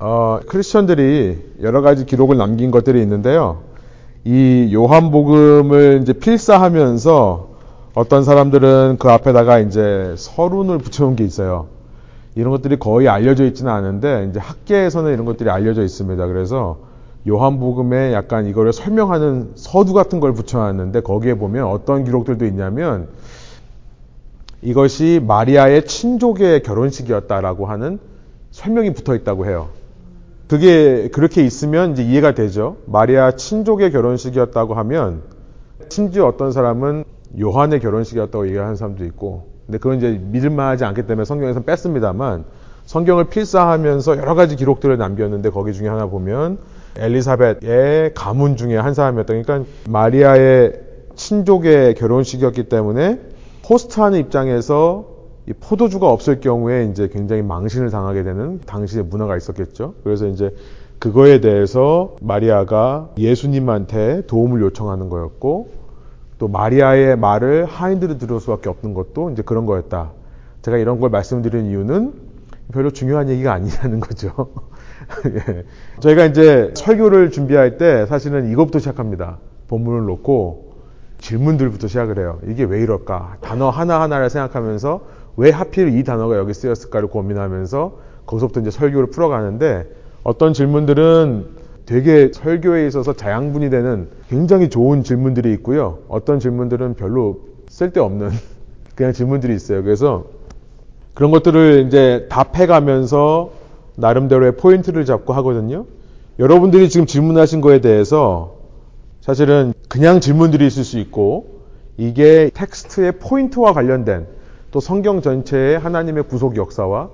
어, 0.06 0.42
크리스천들이 0.50 1.54
여러 1.62 1.82
가지 1.82 2.06
기록을 2.06 2.36
남긴 2.36 2.72
것들이 2.72 3.02
있는데요. 3.02 3.62
이 4.26 4.70
요한복음을 4.74 6.00
이제 6.02 6.12
필사하면서 6.12 7.48
어떤 7.94 8.26
사람들은 8.26 8.98
그 9.00 9.10
앞에다가 9.10 9.60
이제 9.60 10.14
서론을 10.18 10.80
붙여놓은 10.80 11.16
게 11.16 11.24
있어요. 11.24 11.68
이런 12.36 12.52
것들이 12.52 12.80
거의 12.80 13.08
알려져 13.08 13.46
있지는 13.46 13.72
않은데 13.72 14.28
이제 14.30 14.42
학계에서는 14.42 15.14
이런 15.14 15.24
것들이 15.24 15.50
알려져 15.50 15.84
있습니다. 15.84 16.28
그래서 16.28 16.80
요한복음에 17.26 18.12
약간 18.12 18.46
이거를 18.46 18.74
설명하는 18.74 19.54
서두 19.56 19.94
같은 19.94 20.20
걸 20.20 20.34
붙여놨는데 20.34 21.00
거기에 21.00 21.36
보면 21.36 21.68
어떤 21.68 22.04
기록들도 22.04 22.46
있냐면 22.48 23.08
이것이 24.62 25.22
마리아의 25.26 25.86
친족의 25.86 26.62
결혼식이었다라고 26.64 27.68
하는 27.68 28.00
설명이 28.52 28.94
붙어 28.94 29.16
있다고 29.16 29.46
해요. 29.46 29.70
그게 30.54 31.08
그렇게 31.08 31.44
있으면 31.44 31.94
이제 31.94 32.04
이해가 32.04 32.36
되죠. 32.36 32.78
마리아 32.86 33.32
친족의 33.32 33.92
결혼식이었다고 33.92 34.76
하면 34.76 35.24
심지어 35.90 36.28
어떤 36.28 36.52
사람은 36.52 37.06
요한의 37.42 37.80
결혼식이었다고 37.80 38.46
얘기하는 38.50 38.76
사람도 38.76 39.04
있고 39.06 39.48
근데 39.66 39.80
그건 39.80 39.98
이제 39.98 40.12
믿을만하지 40.12 40.86
않기 40.86 41.08
때문에 41.08 41.26
성경에서 41.26 41.62
뺐습니다만 41.62 42.44
성경을 42.86 43.30
필사하면서 43.30 44.18
여러 44.20 44.36
가지 44.36 44.56
기록들을 44.56 44.96
남겼는데 44.96 45.50
거기 45.50 45.74
중에 45.74 45.88
하나 45.88 46.06
보면 46.06 46.60
엘리사벳의 46.98 48.14
가문 48.14 48.56
중에 48.56 48.78
한 48.78 48.94
사람이었다. 48.94 49.34
그러니까 49.34 49.64
마리아의 49.90 50.74
친족의 51.16 51.96
결혼식이었기 51.96 52.66
때문에 52.66 53.20
호스트하는 53.68 54.20
입장에서 54.20 55.13
이 55.46 55.54
포도주가 55.54 56.10
없을 56.10 56.40
경우에 56.40 56.86
이제 56.86 57.10
굉장히 57.10 57.42
망신을 57.42 57.90
당하게 57.90 58.24
되는 58.24 58.62
당시의 58.66 59.04
문화가 59.06 59.36
있었겠죠. 59.36 59.96
그래서 60.04 60.28
이제 60.28 60.56
그거에 61.00 61.42
대해서 61.42 62.16
마리아가 62.22 63.10
예수님한테 63.18 64.26
도움을 64.28 64.62
요청하는 64.62 65.10
거였고 65.10 65.72
또 66.40 66.48
마리아의 66.48 67.18
말을 67.18 67.66
하인들이 67.66 68.18
들을 68.18 68.40
수밖에 68.40 68.70
없는 68.70 68.94
것도 68.94 69.32
이제 69.32 69.42
그런 69.42 69.66
거였다. 69.66 70.12
제가 70.62 70.78
이런 70.78 71.02
걸 71.02 71.10
말씀드리는 71.10 71.66
이유는 71.70 72.14
별로 72.72 72.92
중요한 72.92 73.28
얘기가 73.28 73.52
아니라는 73.52 74.00
거죠. 74.00 74.54
예. 75.28 75.66
저희가 76.00 76.26
이제 76.26 76.72
설교를 76.76 77.32
준비할 77.32 77.78
때 77.78 78.06
사실은 78.06 78.50
이것부터 78.50 78.80
시작합니다. 78.80 79.40
본문을 79.68 80.06
놓고 80.06 80.74
질문들부터 81.18 81.88
시작을 81.88 82.18
해요. 82.18 82.40
이게 82.48 82.64
왜 82.64 82.82
이럴까? 82.82 83.38
단어 83.42 83.70
하나하나를 83.70 84.30
생각하면서 84.30 85.02
왜 85.36 85.50
하필 85.50 85.98
이 85.98 86.04
단어가 86.04 86.38
여기 86.38 86.54
쓰였을까를 86.54 87.08
고민하면서 87.08 87.98
거기서부터 88.26 88.62
이제 88.62 88.72
설교를 88.72 89.08
풀어가는데 89.08 89.88
어떤 90.24 90.54
질문들은 90.54 91.64
되게 91.86 92.32
설교에 92.34 92.88
있어서 92.88 93.14
자양분이 93.14 93.70
되는 93.70 94.08
굉장히 94.30 94.70
좋은 94.70 95.04
질문들이 95.04 95.52
있고요. 95.54 96.00
어떤 96.08 96.40
질문들은 96.40 96.96
별로 96.96 97.42
쓸데없는 97.68 98.30
그냥 98.96 99.12
질문들이 99.12 99.54
있어요. 99.54 99.84
그래서 99.84 100.26
그런 101.14 101.32
것들을 101.32 101.86
이제 101.88 102.28
답해가면서 102.30 103.52
나름대로의 103.96 104.56
포인트를 104.56 105.06
잡고 105.06 105.34
하거든요. 105.34 105.86
여러분들이 106.40 106.90
지금 106.90 107.06
질문하신 107.06 107.62
거에 107.62 107.82
대해서 107.82 108.56
사실은 109.22 109.74
그냥 109.88 110.20
질문들이 110.20 110.66
있을 110.66 110.84
수 110.84 111.00
있고 111.00 111.62
이게 111.98 112.50
텍스트의 112.54 113.14
포인트와 113.20 113.74
관련된 113.74 114.26
또 114.74 114.80
성경 114.80 115.22
전체의 115.22 115.78
하나님의 115.78 116.24
구속 116.24 116.58
역사와 116.58 117.12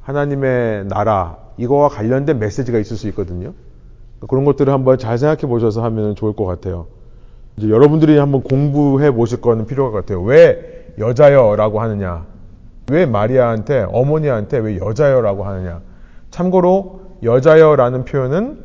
하나님의 0.00 0.86
나라 0.86 1.38
이거와 1.56 1.88
관련된 1.88 2.40
메시지가 2.40 2.76
있을 2.80 2.96
수 2.96 3.06
있거든요. 3.10 3.52
그런 4.28 4.44
것들을 4.44 4.72
한번 4.72 4.98
잘 4.98 5.16
생각해 5.16 5.42
보셔서 5.42 5.84
하면 5.84 6.16
좋을 6.16 6.34
것 6.34 6.44
같아요. 6.44 6.88
이제 7.56 7.68
여러분들이 7.70 8.18
한번 8.18 8.42
공부해 8.42 9.12
보실 9.12 9.40
거는 9.40 9.66
필요할 9.66 9.92
것 9.92 9.98
같아요. 10.00 10.22
왜 10.22 10.92
여자여라고 10.98 11.80
하느냐? 11.80 12.26
왜 12.90 13.06
마리아한테 13.06 13.86
어머니한테 13.88 14.58
왜 14.58 14.78
여자여라고 14.78 15.44
하느냐? 15.44 15.82
참고로 16.32 17.02
여자여라는 17.22 18.04
표현은 18.06 18.58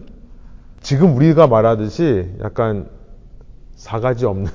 지금 0.82 1.16
우리가 1.16 1.46
말하듯이 1.46 2.32
약간 2.42 2.88
사가지 3.76 4.26
없는 4.26 4.50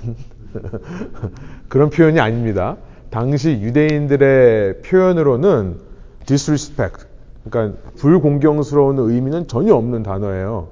그런 1.69 1.90
표현이 1.90 2.19
아닙니다. 2.19 2.76
당시 3.12 3.50
유대인들의 3.50 4.81
표현으로는 4.81 5.76
disrespect, 6.25 7.04
그러니까 7.45 7.78
불공경스러운 7.97 8.99
의미는 8.99 9.47
전혀 9.49 9.75
없는 9.75 10.02
단어예요. 10.02 10.69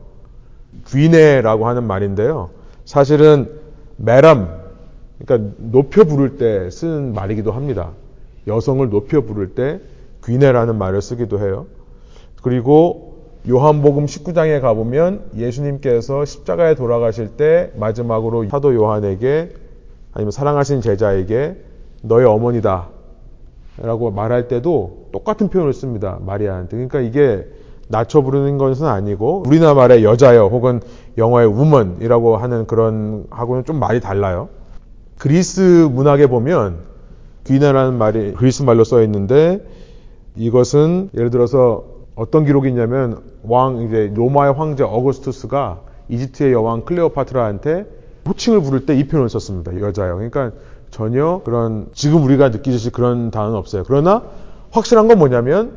귀네라고 0.88 1.68
하는 1.68 1.84
말인데요. 1.84 2.48
사실은 2.86 3.50
메람, 3.96 4.58
그러니까 5.18 5.52
높여 5.58 6.04
부를 6.04 6.38
때 6.38 6.70
쓰는 6.70 7.12
말이기도 7.12 7.52
합니다. 7.52 7.90
여성을 8.46 8.88
높여 8.88 9.20
부를 9.20 9.54
때 9.54 9.80
귀네라는 10.24 10.78
말을 10.78 11.02
쓰기도 11.02 11.40
해요. 11.40 11.66
그리고 12.42 13.18
요한복음 13.50 14.06
19장에 14.06 14.62
가보면 14.62 15.32
예수님께서 15.36 16.24
십자가에 16.24 16.74
돌아가실 16.74 17.36
때 17.36 17.70
마지막으로 17.76 18.48
사도 18.48 18.74
요한에게 18.74 19.50
아니면 20.14 20.30
사랑하신 20.30 20.80
제자에게 20.80 21.68
너의 22.02 22.26
어머니다 22.26 22.88
라고 23.78 24.10
말할 24.10 24.48
때도 24.48 25.08
똑같은 25.12 25.48
표현을 25.48 25.72
씁니다. 25.72 26.18
마리아한테. 26.20 26.76
그러니까 26.76 27.00
이게 27.00 27.46
낮춰 27.88 28.20
부르는 28.20 28.58
것은 28.58 28.86
아니고 28.86 29.42
우리나라 29.46 29.74
말의 29.74 30.04
여자여 30.04 30.46
혹은 30.46 30.80
영어의 31.18 31.48
woman이라고 31.48 32.36
하는 32.36 32.66
그런 32.66 33.24
하고는 33.30 33.64
좀 33.64 33.78
말이 33.80 34.00
달라요. 34.00 34.48
그리스 35.18 35.60
문학에 35.90 36.26
보면 36.26 36.78
귀나라는 37.44 37.94
말이 37.98 38.32
그리스 38.34 38.62
말로 38.62 38.84
써 38.84 39.02
있는데 39.02 39.66
이것은 40.36 41.10
예를 41.14 41.30
들어서 41.30 41.84
어떤 42.14 42.44
기록이 42.44 42.68
있냐면 42.68 43.22
왕 43.42 43.82
이제 43.82 44.12
로마의 44.14 44.52
황제 44.52 44.84
어거스투스가 44.84 45.80
이집트의 46.08 46.52
여왕 46.52 46.84
클레오파트라한테 46.84 47.86
호칭을 48.28 48.60
부를 48.62 48.86
때 48.86 48.94
이 48.94 49.08
표현을 49.08 49.28
썼습니다. 49.30 49.78
여자요. 49.80 50.14
그러니까 50.16 50.52
전혀 50.90 51.40
그런 51.44 51.86
지금 51.92 52.22
우리가 52.24 52.48
느끼듯이 52.48 52.90
그런 52.90 53.30
단어는 53.30 53.56
없어요. 53.56 53.84
그러나 53.86 54.22
확실한 54.70 55.08
건 55.08 55.18
뭐냐면 55.18 55.72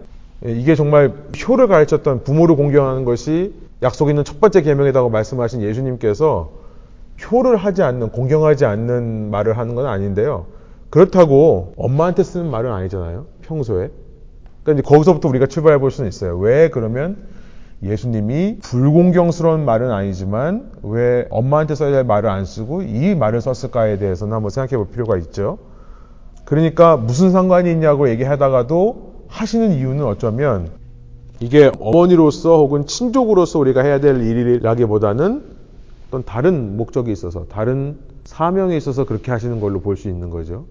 이게 0.46 0.76
정말 0.76 1.14
효를 1.48 1.68
가르쳤던 1.68 2.24
부모를 2.24 2.56
공경하는 2.56 3.06
것이 3.06 3.54
약속 3.82 4.10
있는 4.10 4.24
첫 4.24 4.40
번째 4.40 4.62
계명이라고 4.62 5.10
말씀하신 5.10 5.62
예수님께서 5.62 6.52
효를 7.32 7.56
하지 7.58 7.84
않는 7.84 8.10
공경하지 8.10 8.66
않는 8.66 9.30
말을 9.32 9.58
하는 9.58 9.76
건 9.76 9.86
아닌데요. 9.86 10.46
그렇다고 10.90 11.74
엄마한테 11.78 12.24
쓰는 12.24 12.50
말은 12.50 12.72
아니잖아요. 12.72 13.26
평소에. 13.42 13.90
그러니까 14.64 14.74
이제 14.74 14.82
거기서부터 14.82 15.30
우리가 15.30 15.48
출발해 15.48 15.80
볼 15.80 15.92
수는 15.92 16.08
있어요. 16.08 16.38
왜 16.38 16.70
그러면 16.70 17.18
예수님이 17.84 18.60
불공경스러운 18.62 19.66
말은 19.66 19.92
아니지만 19.92 20.72
왜 20.84 21.28
엄마한테 21.30 21.76
써야 21.76 21.92
될 21.92 22.04
말을 22.06 22.30
안 22.30 22.46
쓰고 22.46 22.82
이 22.84 23.14
말을 23.16 23.42
썼을까에 23.42 23.98
대해서는 23.98 24.34
한번 24.34 24.50
생각해 24.50 24.78
볼 24.78 24.88
필요가 24.90 25.18
있죠. 25.18 25.58
그러니까 26.46 26.96
무슨 26.98 27.32
상관이 27.32 27.72
있냐고 27.72 28.10
얘기하다가도 28.10 29.14
하시는 29.28 29.74
이유는 29.74 30.06
어쩌면 30.06 30.70
이게 31.40 31.72
어머니로서 31.80 32.58
혹은 32.58 32.86
친족으로서 32.86 33.60
우리가 33.60 33.82
해야 33.82 34.00
될 34.00 34.22
일이라기보다는 34.22 35.44
어떤 36.08 36.24
다른 36.24 36.78
목적이 36.78 37.12
있어서 37.12 37.46
다른 37.50 37.98
사명에 38.24 38.78
있어서 38.78 39.04
그렇게 39.04 39.32
하시는 39.32 39.60
걸로 39.60 39.82
볼 39.82 39.98
수 39.98 40.08
있는 40.08 40.30
거죠. 40.30 40.66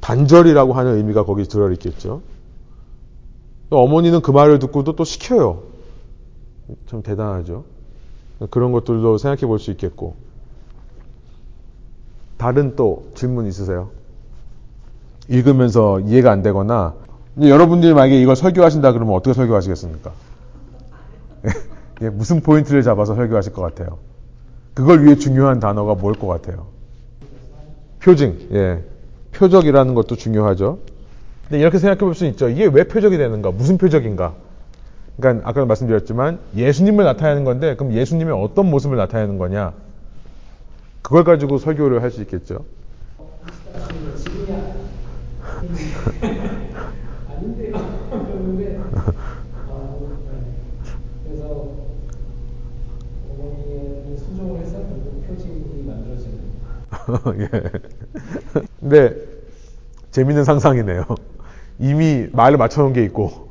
단절이라고 0.00 0.72
하는 0.74 0.96
의미가 0.96 1.24
거기 1.24 1.44
들어 1.44 1.70
있겠죠. 1.72 2.20
어머니는 3.70 4.20
그 4.20 4.30
말을 4.30 4.58
듣고도 4.58 4.96
또 4.96 5.04
시켜요. 5.04 5.69
참 6.86 7.02
대단하죠. 7.02 7.64
그런 8.50 8.72
것들도 8.72 9.18
생각해 9.18 9.46
볼 9.46 9.58
수 9.58 9.70
있겠고. 9.72 10.14
다른 12.38 12.74
또 12.74 13.10
질문 13.14 13.46
있으세요? 13.46 13.90
읽으면서 15.28 16.00
이해가 16.00 16.30
안 16.32 16.42
되거나, 16.42 16.94
여러분들이 17.40 17.92
만약에 17.94 18.20
이걸 18.20 18.34
설교하신다 18.34 18.92
그러면 18.92 19.14
어떻게 19.14 19.34
설교하시겠습니까? 19.34 20.12
예, 22.02 22.08
무슨 22.08 22.40
포인트를 22.40 22.82
잡아서 22.82 23.14
설교하실 23.14 23.52
것 23.52 23.62
같아요? 23.62 23.98
그걸 24.74 25.04
위해 25.04 25.16
중요한 25.16 25.60
단어가 25.60 25.94
뭘 25.94 26.14
것 26.14 26.26
같아요? 26.26 26.66
표징, 28.00 28.48
예. 28.52 28.82
표적이라는 29.32 29.94
것도 29.94 30.16
중요하죠. 30.16 30.78
근데 31.48 31.60
이렇게 31.60 31.78
생각해 31.78 31.98
볼 32.00 32.14
수 32.14 32.24
있죠. 32.26 32.48
이게 32.48 32.64
왜 32.66 32.84
표적이 32.84 33.18
되는가? 33.18 33.50
무슨 33.50 33.76
표적인가? 33.76 34.34
그러니까 35.20 35.48
아까 35.48 35.64
말씀드렸지만 35.64 36.38
예수님을 36.56 37.04
나타내는 37.04 37.44
건데 37.44 37.76
그럼 37.76 37.92
예수님의 37.92 38.34
어떤 38.34 38.70
모습을 38.70 38.96
나타내는 38.96 39.38
거냐? 39.38 39.72
그걸 41.02 41.24
가지고 41.24 41.58
설교를 41.58 42.02
할 42.02 42.10
수 42.10 42.20
있겠죠. 42.22 42.64
예. 57.38 57.48
근데 58.80 59.14
재밌는 60.10 60.44
상상이네요. 60.44 61.04
이미 61.78 62.28
말을 62.32 62.58
맞춰놓은 62.58 62.92
게 62.92 63.04
있고 63.04 63.49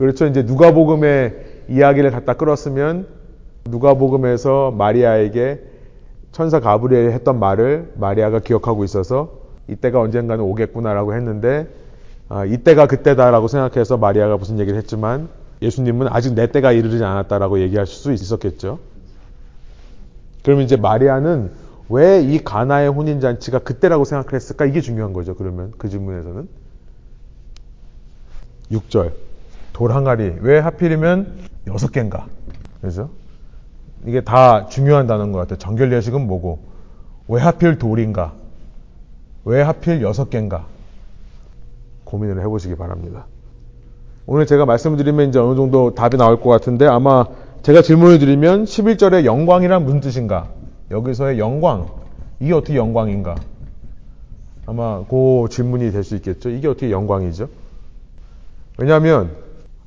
그렇죠. 0.00 0.24
이제 0.24 0.42
누가복음의 0.44 1.66
이야기를 1.68 2.10
갖다 2.10 2.32
끌었으면 2.32 3.06
누가복음에서 3.66 4.70
마리아에게 4.70 5.62
천사 6.32 6.58
가브리엘이 6.58 7.12
했던 7.12 7.38
말을 7.38 7.92
마리아가 7.96 8.38
기억하고 8.38 8.82
있어서 8.84 9.40
이때가 9.68 10.00
언젠가는 10.00 10.42
오겠구나라고 10.42 11.12
했는데 11.12 11.68
아, 12.30 12.46
이때가 12.46 12.86
그때다라고 12.86 13.48
생각해서 13.48 13.98
마리아가 13.98 14.38
무슨 14.38 14.58
얘기를 14.58 14.78
했지만 14.78 15.28
예수님은 15.60 16.08
아직 16.08 16.32
내 16.32 16.46
때가 16.50 16.72
이르지 16.72 17.04
않았다라고 17.04 17.60
얘기하실 17.60 17.94
수 17.94 18.12
있었겠죠. 18.14 18.78
그러면 20.42 20.64
이제 20.64 20.76
마리아는 20.78 21.50
왜 21.90 22.22
이 22.22 22.38
가나의 22.42 22.88
혼인 22.88 23.20
잔치가 23.20 23.58
그때라고 23.58 24.06
생각을 24.06 24.32
했을까? 24.32 24.64
이게 24.64 24.80
중요한 24.80 25.12
거죠. 25.12 25.34
그러면 25.34 25.74
그 25.76 25.90
질문에서는 25.90 26.48
6절 28.72 29.12
돌 29.72 29.92
항아리 29.92 30.36
왜 30.40 30.58
하필이면 30.58 31.38
여섯 31.68 31.92
개인가? 31.92 32.26
그죠? 32.80 33.10
이게 34.06 34.22
다 34.22 34.66
중요한 34.66 35.06
단어인 35.06 35.32
것 35.32 35.38
같아요. 35.38 35.58
정결 35.58 35.92
예식은 35.92 36.26
뭐고 36.26 36.60
왜 37.28 37.40
하필 37.40 37.78
돌인가? 37.78 38.32
왜 39.44 39.62
하필 39.62 40.02
여섯 40.02 40.30
개인가? 40.30 40.66
고민을 42.04 42.40
해보시기 42.42 42.76
바랍니다. 42.76 43.26
오늘 44.26 44.46
제가 44.46 44.64
말씀드리면 44.66 45.28
이제 45.28 45.38
어느 45.38 45.56
정도 45.56 45.94
답이 45.94 46.16
나올 46.16 46.40
것 46.40 46.50
같은데 46.50 46.86
아마 46.86 47.24
제가 47.62 47.82
질문을 47.82 48.18
드리면 48.18 48.64
11절의 48.64 49.24
영광이란 49.24 49.84
무슨 49.84 50.00
뜻인가? 50.00 50.48
여기서의 50.90 51.38
영광 51.38 51.86
이게 52.40 52.52
어떻게 52.54 52.76
영광인가? 52.76 53.34
아마 54.66 55.04
그 55.04 55.46
질문이 55.50 55.90
될 55.92 56.04
수 56.04 56.16
있겠죠. 56.16 56.48
이게 56.50 56.68
어떻게 56.68 56.90
영광이죠? 56.90 57.48
왜냐하면 58.78 59.30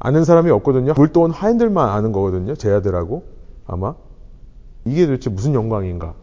아는 0.04 0.26
사람이 0.26 0.52
없거든요. 0.52 0.94
불도온 0.96 1.32
하인들만 1.32 1.88
아는 1.90 2.12
거거든요. 2.12 2.56
제 2.56 2.70
아들하고 2.70 3.24
아마 3.66 3.96
이게 4.84 5.06
도대체 5.08 5.30
무슨 5.30 5.54
영광인가? 5.54 6.14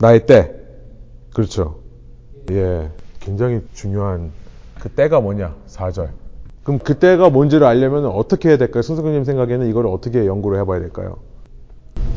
나의 0.00 0.26
때. 0.26 0.52
그렇죠. 1.32 1.78
예. 2.50 2.90
굉장히 3.20 3.60
중요한 3.72 4.32
그 4.80 4.88
때가 4.88 5.20
뭐냐? 5.20 5.54
4절. 5.68 6.08
그럼 6.64 6.80
그 6.80 6.98
때가 6.98 7.30
뭔지를 7.30 7.64
알려면 7.64 8.06
어떻게 8.06 8.48
해야 8.48 8.58
될까요? 8.58 8.82
승승님 8.82 9.22
생각에는 9.22 9.68
이걸 9.68 9.86
어떻게 9.86 10.26
연구를 10.26 10.58
해봐야 10.58 10.80
될까요? 10.80 11.18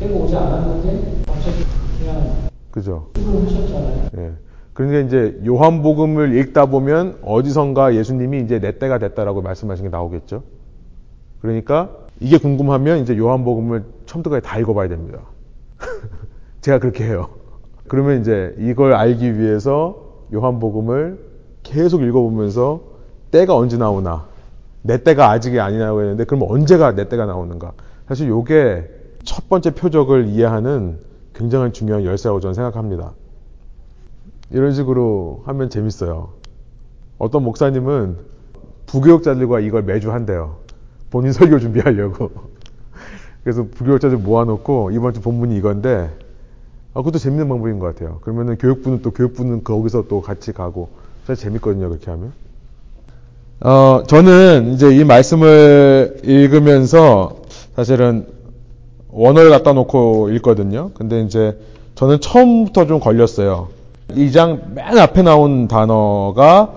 때가 0.00 0.12
오지 0.12 0.34
않았는데 0.34 1.22
갑자기 1.26 1.64
그냥 2.00 2.48
그죠? 2.72 3.06
수고하셨잖아요. 3.14 4.10
예. 4.18 4.45
그러니까 4.76 5.00
이제 5.00 5.40
요한복음을 5.46 6.36
읽다 6.36 6.66
보면 6.66 7.16
어디선가 7.22 7.94
예수님이 7.94 8.42
이제 8.42 8.60
내 8.60 8.78
때가 8.78 8.98
됐다라고 8.98 9.40
말씀하신 9.40 9.86
게 9.86 9.88
나오겠죠. 9.88 10.42
그러니까 11.40 11.90
이게 12.20 12.36
궁금하면 12.36 12.98
이제 12.98 13.16
요한복음을 13.16 13.84
처음부터 14.04 14.38
다 14.40 14.58
읽어봐야 14.58 14.88
됩니다. 14.88 15.20
제가 16.60 16.78
그렇게 16.78 17.04
해요. 17.04 17.30
그러면 17.88 18.20
이제 18.20 18.54
이걸 18.58 18.92
알기 18.92 19.38
위해서 19.38 20.26
요한복음을 20.34 21.20
계속 21.62 22.02
읽어보면서 22.02 22.82
때가 23.30 23.56
언제 23.56 23.78
나오나 23.78 24.26
내 24.82 25.02
때가 25.02 25.30
아직이 25.30 25.58
아니라고 25.58 26.02
했는데 26.02 26.24
그럼 26.24 26.42
언제가 26.50 26.94
내 26.94 27.08
때가 27.08 27.24
나오는가? 27.24 27.72
사실 28.08 28.28
요게 28.28 28.90
첫 29.24 29.48
번째 29.48 29.70
표적을 29.70 30.26
이해하는 30.26 30.98
굉장히 31.34 31.72
중요한 31.72 32.04
열쇠라고 32.04 32.40
저는 32.40 32.52
생각합니다. 32.52 33.14
이런 34.50 34.72
식으로 34.72 35.42
하면 35.46 35.70
재밌어요. 35.70 36.30
어떤 37.18 37.42
목사님은 37.44 38.16
부교육자들과 38.86 39.60
이걸 39.60 39.82
매주 39.82 40.12
한대요. 40.12 40.56
본인 41.10 41.32
설교 41.32 41.58
준비하려고. 41.58 42.30
그래서 43.42 43.64
부교육자들 43.64 44.18
모아놓고 44.18 44.90
이번 44.92 45.14
주 45.14 45.20
본문이 45.20 45.56
이건데 45.56 46.10
아, 46.94 47.00
그것도 47.00 47.18
재밌는 47.18 47.48
방법인 47.48 47.78
것 47.78 47.94
같아요. 47.94 48.18
그러면은 48.22 48.56
교육부는 48.56 49.02
또 49.02 49.10
교육부는 49.10 49.64
거기서 49.64 50.04
또 50.08 50.22
같이 50.22 50.52
가고 50.52 50.88
사실 51.26 51.44
재밌거든요. 51.44 51.88
그렇게 51.88 52.10
하면. 52.10 52.32
어, 53.60 54.02
저는 54.06 54.72
이제 54.74 54.94
이 54.94 55.04
말씀을 55.04 56.20
읽으면서 56.24 57.42
사실은 57.74 58.26
원어를 59.10 59.50
갖다 59.50 59.72
놓고 59.72 60.30
읽거든요. 60.30 60.90
근데 60.94 61.22
이제 61.22 61.58
저는 61.94 62.20
처음부터 62.20 62.86
좀 62.86 63.00
걸렸어요. 63.00 63.68
이장맨 64.14 64.98
앞에 64.98 65.22
나온 65.22 65.68
단어가 65.68 66.72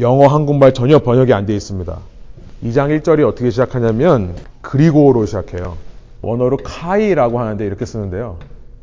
영어 0.00 0.26
한국말 0.26 0.74
전혀 0.74 0.98
번역이 0.98 1.32
안 1.32 1.46
되어 1.46 1.56
있습니다. 1.56 1.96
2장 2.64 3.00
1절이 3.00 3.26
어떻게 3.26 3.50
시작하냐면 3.50 4.34
그리고로 4.60 5.26
시작해요. 5.26 5.76
원어로 6.22 6.58
카이라고 6.58 7.38
하는데 7.40 7.64
이렇게 7.64 7.86
쓰는데요. 7.86 8.36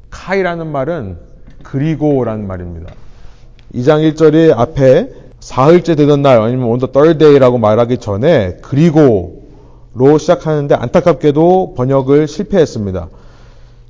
카이라는 0.10 0.68
말은 0.68 1.18
그리고라는 1.64 2.48
말입니다. 2.48 2.94
2장 3.76 4.14
1절이 4.14 4.58
앞에 4.58 5.10
사흘째 5.40 5.96
되던 5.96 6.22
날 6.22 6.42
아니면 6.42 6.80
third 6.80 7.20
day라고 7.20 7.58
말하기 7.58 7.98
전에 7.98 8.58
그리고로 8.62 10.18
시작하는데 10.18 10.74
안타깝게도 10.74 11.76
번역을 11.76 12.28
실패했습니다. 12.28 13.10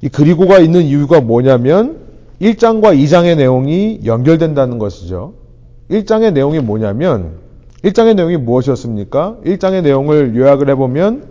이 0.01 0.09
그리고가 0.09 0.59
있는 0.59 0.81
이유가 0.81 1.21
뭐냐면 1.21 2.06
1장과 2.41 2.97
2장의 2.97 3.37
내용이 3.37 4.01
연결된다는 4.05 4.77
것이죠. 4.77 5.33
1장의 5.89 6.33
내용이 6.33 6.59
뭐냐면 6.59 7.37
1장의 7.83 8.15
내용이 8.15 8.37
무엇이었습니까? 8.37 9.37
1장의 9.45 9.83
내용을 9.83 10.35
요약을 10.35 10.69
해보면 10.69 11.23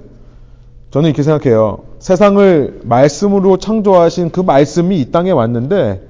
저는 0.90 1.08
이렇게 1.10 1.22
생각해요. 1.22 1.78
세상을 1.98 2.80
말씀으로 2.84 3.58
창조하신 3.58 4.30
그 4.30 4.40
말씀이 4.40 4.98
이 5.00 5.10
땅에 5.10 5.30
왔는데 5.30 6.02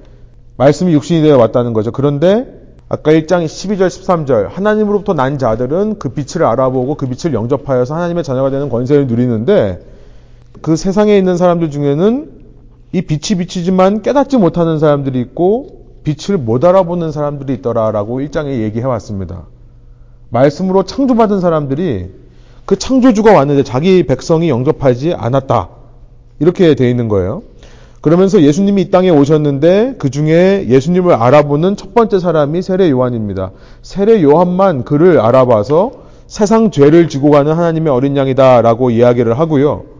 말씀이 0.57 0.93
육신이 0.93 1.21
되어 1.21 1.37
왔다는 1.37 1.73
거죠. 1.73 1.91
그런데 1.91 2.57
아까 2.89 3.11
1장 3.11 3.45
12절 3.45 3.87
13절 3.87 4.49
하나님으로부터 4.49 5.13
난 5.13 5.37
자들은 5.37 5.99
그 5.99 6.09
빛을 6.09 6.45
알아보고 6.45 6.95
그 6.95 7.07
빛을 7.07 7.33
영접하여서 7.33 7.95
하나님의 7.95 8.23
자녀가 8.23 8.49
되는 8.49 8.69
권세를 8.69 9.07
누리는데 9.07 9.81
그 10.61 10.75
세상에 10.75 11.17
있는 11.17 11.37
사람들 11.37 11.69
중에는 11.69 12.36
이 12.93 13.01
빛이 13.01 13.39
비치지만 13.39 14.01
깨닫지 14.01 14.37
못하는 14.37 14.79
사람들이 14.79 15.19
있고 15.21 15.85
빛을 16.03 16.37
못 16.37 16.63
알아보는 16.63 17.11
사람들이 17.11 17.55
있더라라고 17.55 18.21
1장에 18.21 18.61
얘기해 18.61 18.85
왔습니다. 18.85 19.47
말씀으로 20.29 20.83
창조받은 20.83 21.41
사람들이 21.41 22.11
그 22.65 22.77
창조주가 22.77 23.33
왔는데 23.33 23.63
자기 23.63 24.03
백성이 24.03 24.49
영접하지 24.49 25.13
않았다. 25.13 25.69
이렇게 26.39 26.75
되어 26.75 26.87
있는 26.87 27.07
거예요. 27.07 27.43
그러면서 28.01 28.41
예수님이 28.41 28.83
이 28.83 28.91
땅에 28.91 29.09
오셨는데 29.09 29.95
그 29.97 30.09
중에 30.09 30.67
예수님을 30.69 31.13
알아보는 31.13 31.75
첫 31.75 31.93
번째 31.93 32.19
사람이 32.19 32.61
세례 32.61 32.89
요한입니다. 32.89 33.51
세례 33.81 34.21
요한만 34.21 34.85
그를 34.85 35.19
알아봐서 35.19 35.91
세상 36.27 36.71
죄를 36.71 37.09
지고 37.09 37.31
가는 37.31 37.51
하나님의 37.51 37.91
어린 37.91 38.15
양이다라고 38.15 38.91
이야기를 38.91 39.39
하고요. 39.39 39.96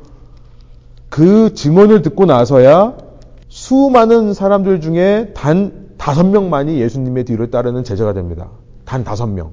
그 1.10 1.54
증언을 1.54 2.02
듣고 2.02 2.26
나서야 2.26 2.98
수많은 3.50 4.34
사람들 4.34 4.82
중에 4.82 5.32
단 5.34 5.88
다섯 5.98 6.26
명만이 6.26 6.80
예수님의 6.80 7.24
뒤를 7.26 7.50
따르는 7.50 7.84
제자가 7.84 8.14
됩니다. 8.14 8.50
단 8.86 9.04
다섯 9.04 9.28
명. 9.28 9.52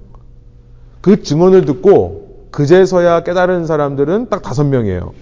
그 1.00 1.22
증언을 1.22 1.64
듣고 1.64 2.48
그제서야 2.50 3.22
깨달은 3.24 3.66
사람들은 3.66 4.28
딱 4.30 4.42
다섯 4.42 4.64
명이에요. 4.64 5.12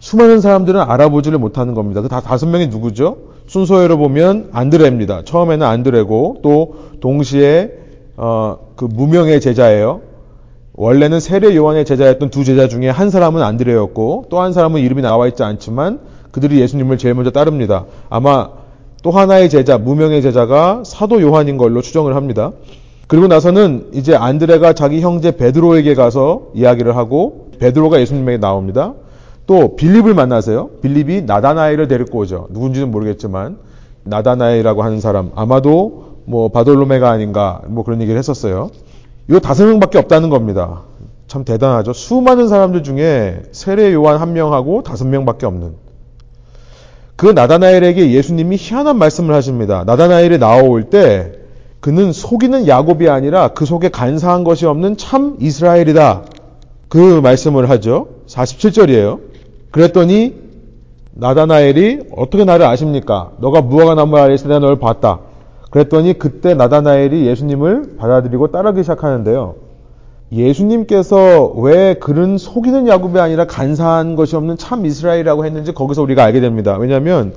수많은 0.00 0.40
사람들은 0.40 0.80
알아보지를 0.80 1.38
못하는 1.38 1.74
겁니다. 1.74 2.02
그 2.02 2.08
다 2.08 2.20
다섯 2.20 2.46
명이 2.46 2.68
누구죠? 2.68 3.16
순서로 3.46 3.98
보면 3.98 4.50
안드레입니다. 4.52 5.22
처음에는 5.24 5.66
안드레고 5.66 6.38
또 6.42 6.76
동시에 7.00 7.72
어, 8.16 8.72
그 8.76 8.84
무명의 8.84 9.40
제자예요. 9.40 10.00
원래는 10.78 11.18
세례 11.18 11.56
요한의 11.56 11.84
제자였던 11.84 12.30
두 12.30 12.44
제자 12.44 12.68
중에 12.68 12.88
한 12.88 13.10
사람은 13.10 13.42
안드레였고 13.42 14.26
또 14.30 14.40
한 14.40 14.52
사람은 14.52 14.80
이름이 14.80 15.02
나와 15.02 15.26
있지 15.26 15.42
않지만 15.42 15.98
그들이 16.30 16.60
예수님을 16.60 16.98
제일 16.98 17.14
먼저 17.16 17.32
따릅니다. 17.32 17.84
아마 18.08 18.50
또 19.02 19.10
하나의 19.10 19.50
제자, 19.50 19.76
무명의 19.76 20.22
제자가 20.22 20.84
사도 20.86 21.20
요한인 21.20 21.56
걸로 21.56 21.82
추정을 21.82 22.14
합니다. 22.14 22.52
그리고 23.08 23.26
나서는 23.26 23.88
이제 23.92 24.14
안드레가 24.14 24.72
자기 24.74 25.00
형제 25.00 25.32
베드로에게 25.36 25.96
가서 25.96 26.42
이야기를 26.54 26.96
하고 26.96 27.50
베드로가 27.58 28.00
예수님에게 28.00 28.38
나옵니다. 28.38 28.94
또 29.48 29.74
빌립을 29.74 30.14
만나세요. 30.14 30.70
빌립이 30.82 31.22
나다나엘을 31.22 31.88
데리고 31.88 32.18
오죠. 32.20 32.46
누군지는 32.50 32.92
모르겠지만 32.92 33.58
나다나엘이라고 34.04 34.84
하는 34.84 35.00
사람 35.00 35.32
아마도 35.34 36.18
뭐 36.24 36.50
바돌로메가 36.50 37.10
아닌가 37.10 37.62
뭐 37.66 37.82
그런 37.82 38.00
얘기를 38.00 38.16
했었어요. 38.16 38.70
이 39.30 39.40
다섯 39.40 39.66
명밖에 39.66 39.98
없다는 39.98 40.30
겁니다. 40.30 40.82
참 41.26 41.44
대단하죠. 41.44 41.92
수많은 41.92 42.48
사람들 42.48 42.82
중에 42.82 43.42
세례 43.52 43.92
요한 43.92 44.16
한 44.16 44.32
명하고 44.32 44.82
다섯 44.82 45.06
명밖에 45.06 45.44
없는. 45.46 45.74
그 47.16 47.26
나다나엘에게 47.26 48.12
예수님이 48.12 48.56
희한한 48.58 48.96
말씀을 48.96 49.34
하십니다. 49.34 49.84
나다나엘이 49.84 50.38
나올 50.38 50.84
때 50.84 51.32
그는 51.80 52.12
속이는 52.12 52.66
야곱이 52.66 53.08
아니라 53.08 53.48
그 53.48 53.66
속에 53.66 53.88
간사한 53.88 54.44
것이 54.44 54.66
없는 54.66 54.96
참 54.96 55.36
이스라엘이다. 55.40 56.22
그 56.88 57.20
말씀을 57.20 57.68
하죠. 57.70 58.08
47절이에요. 58.26 59.20
그랬더니 59.70 60.34
나다나엘이 61.12 62.10
어떻게 62.16 62.44
나를 62.44 62.64
아십니까? 62.66 63.32
너가 63.38 63.60
무화과 63.60 63.94
나무 63.94 64.16
아래에서 64.16 64.48
내가 64.48 64.60
너를 64.60 64.78
봤다. 64.78 65.20
그랬더니 65.70 66.18
그때 66.18 66.54
나다나엘이 66.54 67.26
예수님을 67.26 67.96
받아들이고 67.98 68.50
따르기 68.50 68.82
시작하는데요. 68.82 69.54
예수님께서 70.32 71.52
왜 71.56 71.94
그는 71.94 72.36
속이는 72.38 72.86
야곱이 72.88 73.18
아니라 73.18 73.46
간사한 73.46 74.14
것이 74.16 74.36
없는 74.36 74.58
참 74.58 74.84
이스라엘이라고 74.84 75.44
했는지 75.44 75.72
거기서 75.72 76.02
우리가 76.02 76.24
알게 76.24 76.40
됩니다. 76.40 76.76
왜냐하면 76.76 77.32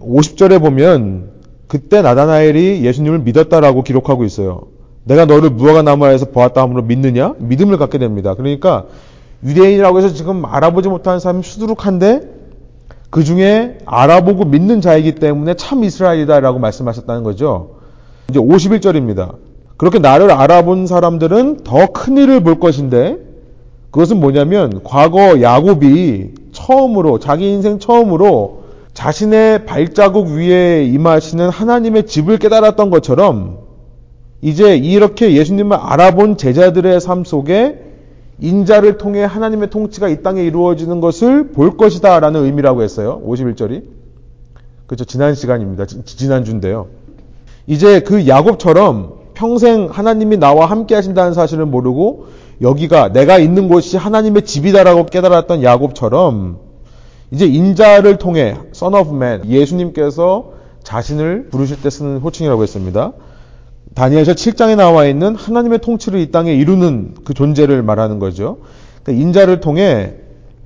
50절에 0.00 0.60
보면 0.60 1.30
그때 1.68 2.02
나다나엘이 2.02 2.84
예수님을 2.84 3.20
믿었다라고 3.20 3.82
기록하고 3.82 4.24
있어요. 4.24 4.62
내가 5.04 5.24
너를 5.24 5.50
무화과 5.50 5.82
나무 5.82 6.04
아래에서 6.04 6.26
보았다 6.26 6.62
함으로 6.62 6.82
믿느냐? 6.82 7.34
믿음을 7.38 7.76
갖게 7.76 7.98
됩니다. 7.98 8.34
그러니까 8.34 8.86
유대인이라고 9.44 9.98
해서 9.98 10.12
지금 10.12 10.44
알아보지 10.44 10.88
못하는 10.88 11.18
사람이 11.18 11.42
수두룩한데 11.42 12.39
그 13.10 13.24
중에 13.24 13.78
알아보고 13.86 14.44
믿는 14.44 14.80
자이기 14.80 15.16
때문에 15.16 15.54
참 15.54 15.82
이스라엘이다라고 15.84 16.58
말씀하셨다는 16.58 17.24
거죠. 17.24 17.76
이제 18.30 18.38
51절입니다. 18.38 19.34
그렇게 19.76 19.98
나를 19.98 20.30
알아본 20.30 20.86
사람들은 20.86 21.64
더 21.64 21.86
큰 21.92 22.16
일을 22.16 22.40
볼 22.42 22.60
것인데 22.60 23.16
그것은 23.90 24.20
뭐냐면 24.20 24.80
과거 24.84 25.40
야곱이 25.40 26.30
처음으로 26.52 27.18
자기 27.18 27.50
인생 27.50 27.78
처음으로 27.80 28.60
자신의 28.94 29.66
발자국 29.66 30.28
위에 30.28 30.84
임하시는 30.84 31.48
하나님의 31.48 32.06
집을 32.06 32.38
깨달았던 32.38 32.90
것처럼 32.90 33.58
이제 34.42 34.76
이렇게 34.76 35.32
예수님을 35.32 35.76
알아본 35.76 36.36
제자들의 36.36 37.00
삶 37.00 37.24
속에 37.24 37.89
인자를 38.40 38.98
통해 38.98 39.22
하나님의 39.22 39.70
통치가 39.70 40.08
이 40.08 40.22
땅에 40.22 40.42
이루어지는 40.42 41.00
것을 41.00 41.48
볼 41.48 41.76
것이다 41.76 42.20
라는 42.20 42.44
의미라고 42.44 42.82
했어요. 42.82 43.22
51절이. 43.26 43.82
그렇죠. 44.86 45.04
지난 45.04 45.34
시간입니다. 45.34 45.86
지난주인데요. 45.86 46.88
이제 47.66 48.00
그 48.00 48.26
야곱처럼 48.26 49.20
평생 49.34 49.88
하나님이 49.90 50.38
나와 50.38 50.66
함께 50.66 50.94
하신다는 50.94 51.34
사실을 51.34 51.66
모르고 51.66 52.26
여기가 52.62 53.12
내가 53.12 53.38
있는 53.38 53.68
곳이 53.68 53.96
하나님의 53.96 54.42
집이다라고 54.42 55.06
깨달았던 55.06 55.62
야곱처럼 55.62 56.58
이제 57.30 57.46
인자를 57.46 58.18
통해 58.18 58.56
Son 58.74 58.94
of 58.94 59.14
Man 59.14 59.46
예수님께서 59.46 60.52
자신을 60.82 61.48
부르실 61.50 61.80
때 61.80 61.90
쓰는 61.90 62.18
호칭이라고 62.18 62.62
했습니다. 62.62 63.12
다니엘서 63.94 64.32
7장에 64.32 64.76
나와 64.76 65.06
있는 65.06 65.34
하나님의 65.34 65.80
통치를 65.80 66.20
이 66.20 66.30
땅에 66.30 66.54
이루는 66.54 67.14
그 67.24 67.34
존재를 67.34 67.82
말하는 67.82 68.18
거죠. 68.18 68.58
그러니까 69.02 69.24
인자를 69.24 69.60
통해 69.60 70.14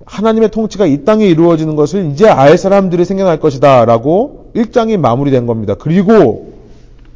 하나님의 0.04 0.50
통치가 0.50 0.84
이 0.86 1.04
땅에 1.04 1.26
이루어지는 1.26 1.76
것을 1.76 2.10
이제 2.12 2.28
알 2.28 2.58
사람들이 2.58 3.04
생겨날 3.04 3.40
것이다 3.40 3.86
라고 3.86 4.50
1장이 4.54 4.98
마무리된 4.98 5.46
겁니다. 5.46 5.74
그리고 5.74 6.52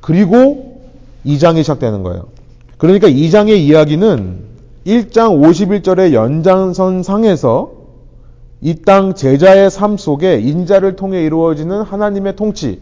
그리고 0.00 0.80
2장이 1.26 1.58
시작되는 1.58 2.02
거예요. 2.02 2.28
그러니까 2.78 3.08
2장의 3.08 3.58
이야기는 3.58 4.48
1장 4.86 5.38
51절의 5.42 6.12
연장선 6.14 7.02
상에서 7.02 7.72
이 8.60 8.74
땅 8.74 9.14
제자의 9.14 9.70
삶 9.70 9.96
속에 9.96 10.40
인자를 10.40 10.96
통해 10.96 11.22
이루어지는 11.24 11.82
하나님의 11.82 12.34
통치, 12.36 12.80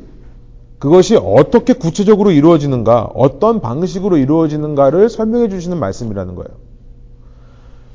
그것이 0.87 1.17
어떻게 1.17 1.73
구체적으로 1.73 2.31
이루어지는가, 2.31 3.11
어떤 3.13 3.61
방식으로 3.61 4.19
이루어지는가를 4.19 5.09
설명해 5.09 5.49
주시는 5.49 5.81
말씀이라는 5.81 6.37
거예요. 6.37 6.49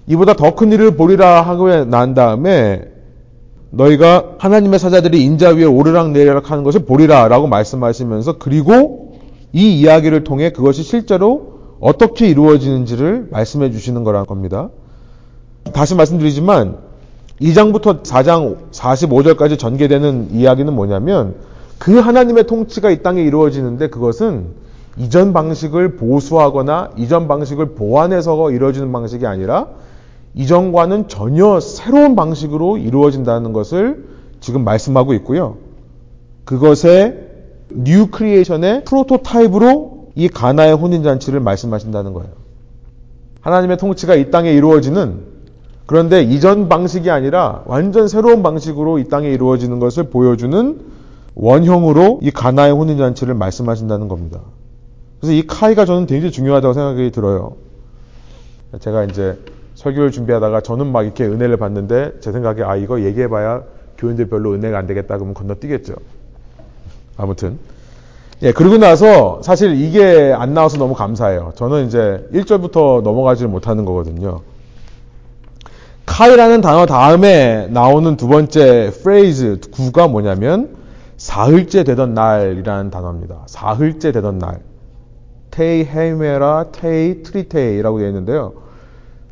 이보다 0.08 0.34
더 0.34 0.56
큰 0.56 0.74
일을 0.74 0.98
보리라 0.98 1.42
하고 1.42 1.86
난 1.86 2.14
다음에 2.14 2.82
너희가 3.70 4.36
하나님의 4.40 4.78
사자들이 4.78 5.24
인자 5.24 5.52
위에 5.52 5.64
오르락 5.64 6.12
내리락 6.12 6.52
하는 6.52 6.66
것을 6.66 6.84
보리라 6.84 7.30
라고 7.30 7.48
말씀하시면서 7.48 8.40
그리고 8.40 9.14
이 9.54 9.80
이야기를 9.80 10.26
통해 10.26 10.52
그것이 10.52 10.84
실제로 10.84 11.60
어떻게 11.80 12.28
이루어지는지를 12.28 13.30
말씀해 13.32 13.72
주시는 13.72 14.04
거란 14.04 14.26
겁니다. 14.26 14.70
다시 15.72 15.96
말씀드리지만 15.96 16.76
2장부터 17.40 18.04
4장 18.04 18.70
45절까지 18.72 19.58
전개되는 19.58 20.32
이야기는 20.34 20.74
뭐냐면 20.74 21.51
그 21.82 21.98
하나님의 21.98 22.46
통치가 22.46 22.92
이 22.92 23.02
땅에 23.02 23.24
이루어지는데 23.24 23.90
그것은 23.90 24.50
이전 24.98 25.34
방식을 25.34 25.96
보수하거나 25.96 26.92
이전 26.96 27.28
방식을 27.28 27.74
보완해서 27.74 28.52
이루어지는 28.52 28.92
방식이 28.92 29.26
아니라 29.26 29.70
이전과는 30.36 31.08
전혀 31.08 31.60
새로운 31.60 32.16
방식으로 32.16 32.78
이루어진다는 32.78 33.52
것을 33.52 34.06
지금 34.40 34.64
말씀하고 34.64 35.16
있고요. 35.16 35.58
그것의 36.46 37.30
new 37.72 38.12
creation의 38.12 38.84
prototype으로 38.86 40.10
이 40.14 40.28
가나의 40.28 40.76
혼인잔치를 40.76 41.40
말씀하신다는 41.40 42.14
거예요. 42.14 42.30
하나님의 43.40 43.78
통치가 43.78 44.14
이 44.14 44.30
땅에 44.30 44.52
이루어지는 44.54 45.32
그런데 45.88 46.22
이전 46.22 46.70
방식이 46.70 47.10
아니라 47.10 47.64
완전 47.66 48.08
새로운 48.08 48.44
방식으로 48.44 49.00
이 49.00 49.06
땅에 49.06 49.30
이루어지는 49.30 49.80
것을 49.80 50.12
보여주는 50.12 51.01
원형으로 51.42 52.20
이 52.22 52.30
가나의 52.30 52.72
혼인잔치를 52.72 53.34
말씀하신다는 53.34 54.08
겁니다. 54.08 54.42
그래서 55.20 55.34
이 55.34 55.46
카이가 55.48 55.86
저는 55.86 56.06
굉장히 56.06 56.32
중요하다고 56.32 56.74
생각이 56.74 57.12
들어요. 57.12 57.56
제가 58.80 59.06
이제 59.06 59.40
설교를 59.74 60.12
준비하다가 60.12 60.62
저는 60.62 60.92
막 60.92 61.02
이렇게 61.02 61.26
은혜를 61.26 61.58
받는데 61.58 62.20
제 62.22 62.32
생각에 62.32 62.62
아 62.62 62.76
이거 62.76 63.02
얘기해봐야 63.02 63.64
교인들 63.98 64.30
별로 64.30 64.54
은혜가 64.54 64.78
안 64.78 64.86
되겠다 64.86 65.16
그러면 65.16 65.34
건너뛰겠죠. 65.34 65.96
아무튼 67.18 67.58
예 68.44 68.52
그러고 68.52 68.78
나서 68.78 69.42
사실 69.42 69.74
이게 69.82 70.34
안 70.38 70.54
나와서 70.54 70.78
너무 70.78 70.94
감사해요. 70.94 71.54
저는 71.56 71.88
이제 71.88 72.28
1절부터 72.34 73.02
넘어가지를 73.02 73.50
못하는 73.50 73.84
거거든요. 73.84 74.42
카이라는 76.06 76.62
단어 76.62 76.86
다음에 76.86 77.68
나오는 77.72 78.16
두 78.16 78.28
번째 78.28 78.92
phrase 79.04 79.60
구가 79.72 80.08
뭐냐면 80.08 80.81
사흘째 81.22 81.84
되던 81.84 82.16
날이라는 82.16 82.90
단어입니다. 82.90 83.44
사흘째 83.46 84.12
되던 84.12 84.40
날. 84.40 84.62
테이 85.52 85.84
헤메라 85.84 86.72
테이 86.72 87.22
트리테이라고 87.22 88.00
되어 88.00 88.08
있는데요. 88.08 88.54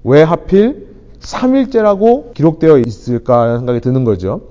왜 0.03 0.21
하필 0.21 0.87
3일째라고 1.19 2.35
기록되어 2.35 2.77
있을까 2.77 3.41
하는 3.41 3.57
생각이 3.57 3.81
드는 3.81 4.03
거죠. 4.03 4.41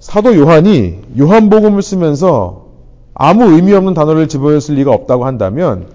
사도 0.00 0.36
요한이 0.36 0.98
요한복음을 1.20 1.82
쓰면서 1.82 2.66
아무 3.14 3.54
의미 3.54 3.72
없는 3.72 3.94
단어를 3.94 4.26
집어넣을 4.26 4.58
리가 4.70 4.90
없다고 4.90 5.26
한다면 5.26 5.86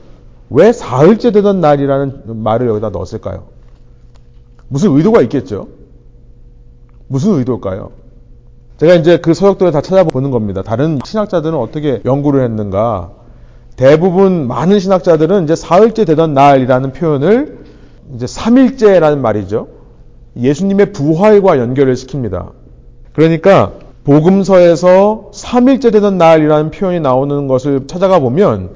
왜 0.49 0.71
사흘째 0.71 1.31
되던 1.31 1.59
날이라는 1.59 2.43
말을 2.43 2.69
여기다 2.69 2.91
넣었을까요? 2.91 3.43
무슨 4.69 4.95
의도가 4.95 5.21
있겠죠? 5.23 5.67
무슨 7.09 7.33
의도일까요? 7.33 8.04
제가 8.77 8.95
이제 8.95 9.17
그 9.17 9.33
서적들을 9.33 9.71
다 9.71 9.81
찾아보는 9.81 10.31
겁니다. 10.31 10.61
다른 10.61 10.99
신학자들은 11.05 11.57
어떻게 11.57 12.01
연구를 12.03 12.43
했는가? 12.43 13.11
대부분 13.77 14.47
많은 14.47 14.79
신학자들은 14.79 15.45
이제 15.45 15.55
사흘째 15.55 16.05
되던 16.05 16.33
날이라는 16.33 16.91
표현을 16.93 17.59
이제 18.15 18.25
3일째라는 18.25 19.19
말이죠. 19.19 19.67
예수님의 20.37 20.91
부활과 20.91 21.57
연결을 21.59 21.93
시킵니다. 21.95 22.51
그러니까 23.13 23.73
복음서에서 24.03 25.31
3일째 25.33 25.91
되던 25.91 26.17
날이라는 26.17 26.71
표현이 26.71 26.99
나오는 26.99 27.47
것을 27.47 27.87
찾아가 27.87 28.19
보면 28.19 28.71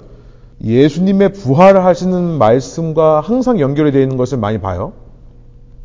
예수님의 0.64 1.34
부활을 1.34 1.86
하시는 1.86 2.38
말씀과 2.38 3.22
항상 3.22 3.60
연결이 3.60 3.92
되어 3.92 4.02
있는 4.02 4.18
것을 4.18 4.38
많이 4.38 4.60
봐요. 4.60 4.94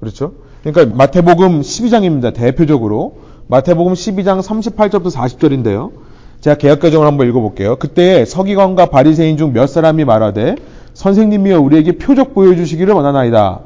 그렇죠? 0.01 0.33
그러니까 0.63 0.97
마태복음 0.97 1.61
12장입니다. 1.61 2.33
대표적으로. 2.33 3.17
마태복음 3.49 3.93
12장 3.93 4.41
38절부터 4.41 5.11
40절인데요. 5.13 5.91
제가 6.41 6.57
개혁개정을 6.57 7.07
한번 7.07 7.29
읽어볼게요. 7.29 7.77
그때 7.77 8.25
서기관과 8.25 8.87
바리새인 8.87 9.37
중 9.37 9.53
몇 9.53 9.67
사람이 9.67 10.05
말하되 10.05 10.57
선생님이여 10.95 11.61
우리에게 11.61 11.99
표적 11.99 12.35
보여주시기를 12.35 12.95
원하나이다. 12.95 13.61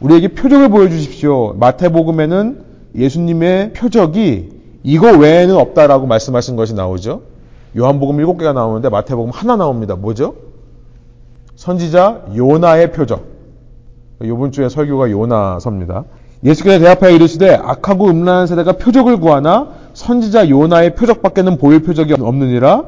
우리에게 0.00 0.28
표적을 0.28 0.68
보여주십시오. 0.68 1.54
마태복음에는 1.54 2.64
예수님의 2.94 3.72
표적이 3.72 4.50
이거 4.82 5.10
외에는 5.16 5.56
없다라고 5.56 6.06
말씀하신 6.06 6.56
것이 6.56 6.74
나오죠. 6.74 7.22
요한복음 7.76 8.16
7개가 8.18 8.54
나오는데 8.54 8.88
마태복음 8.88 9.30
하나 9.30 9.56
나옵니다. 9.56 9.96
뭐죠? 9.96 10.34
선지자 11.56 12.26
요나의 12.36 12.92
표적. 12.92 13.24
이번 14.22 14.52
주에 14.52 14.68
설교가 14.68 15.10
요나서입니다. 15.10 16.04
예수께서 16.46 16.78
대답하여 16.78 17.10
이르시되 17.10 17.54
악하고 17.54 18.06
음란한 18.06 18.46
세대가 18.46 18.72
표적을 18.72 19.18
구하나 19.18 19.68
선지자 19.94 20.48
요나의 20.48 20.94
표적밖에는 20.94 21.58
보일 21.58 21.82
표적이 21.82 22.14
없느니라 22.14 22.84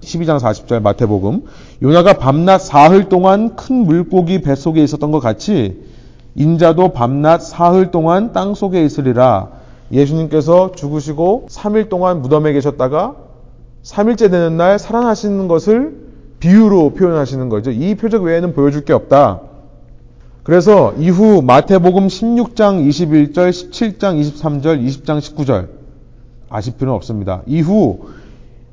12장 0.00 0.38
40절 0.38 0.80
마태복음 0.80 1.42
요나가 1.82 2.14
밤낮 2.14 2.58
사흘 2.58 3.10
동안 3.10 3.56
큰 3.56 3.84
물고기 3.84 4.40
뱃속에 4.40 4.82
있었던 4.82 5.12
것 5.12 5.20
같이 5.20 5.82
인자도 6.34 6.88
밤낮 6.88 7.42
사흘 7.42 7.90
동안 7.90 8.32
땅 8.32 8.54
속에 8.54 8.82
있으리라 8.82 9.48
예수님께서 9.92 10.72
죽으시고 10.72 11.48
3일 11.50 11.90
동안 11.90 12.22
무덤에 12.22 12.54
계셨다가 12.54 13.16
3일째 13.82 14.30
되는 14.30 14.56
날 14.56 14.78
살아나시는 14.78 15.46
것을 15.46 16.04
비유로 16.40 16.94
표현하시는 16.94 17.48
거죠. 17.50 17.70
이 17.70 17.94
표적 17.94 18.22
외에는 18.22 18.54
보여줄 18.54 18.84
게 18.84 18.92
없다. 18.92 19.40
그래서 20.44 20.92
이후 20.98 21.40
마태복음 21.42 22.06
16장 22.06 22.86
21절, 22.86 23.48
17장 23.48 24.20
23절, 24.20 24.86
20장 24.86 25.18
19절 25.18 25.68
아실 26.50 26.74
필요는 26.74 26.94
없습니다. 26.96 27.42
이후 27.46 28.00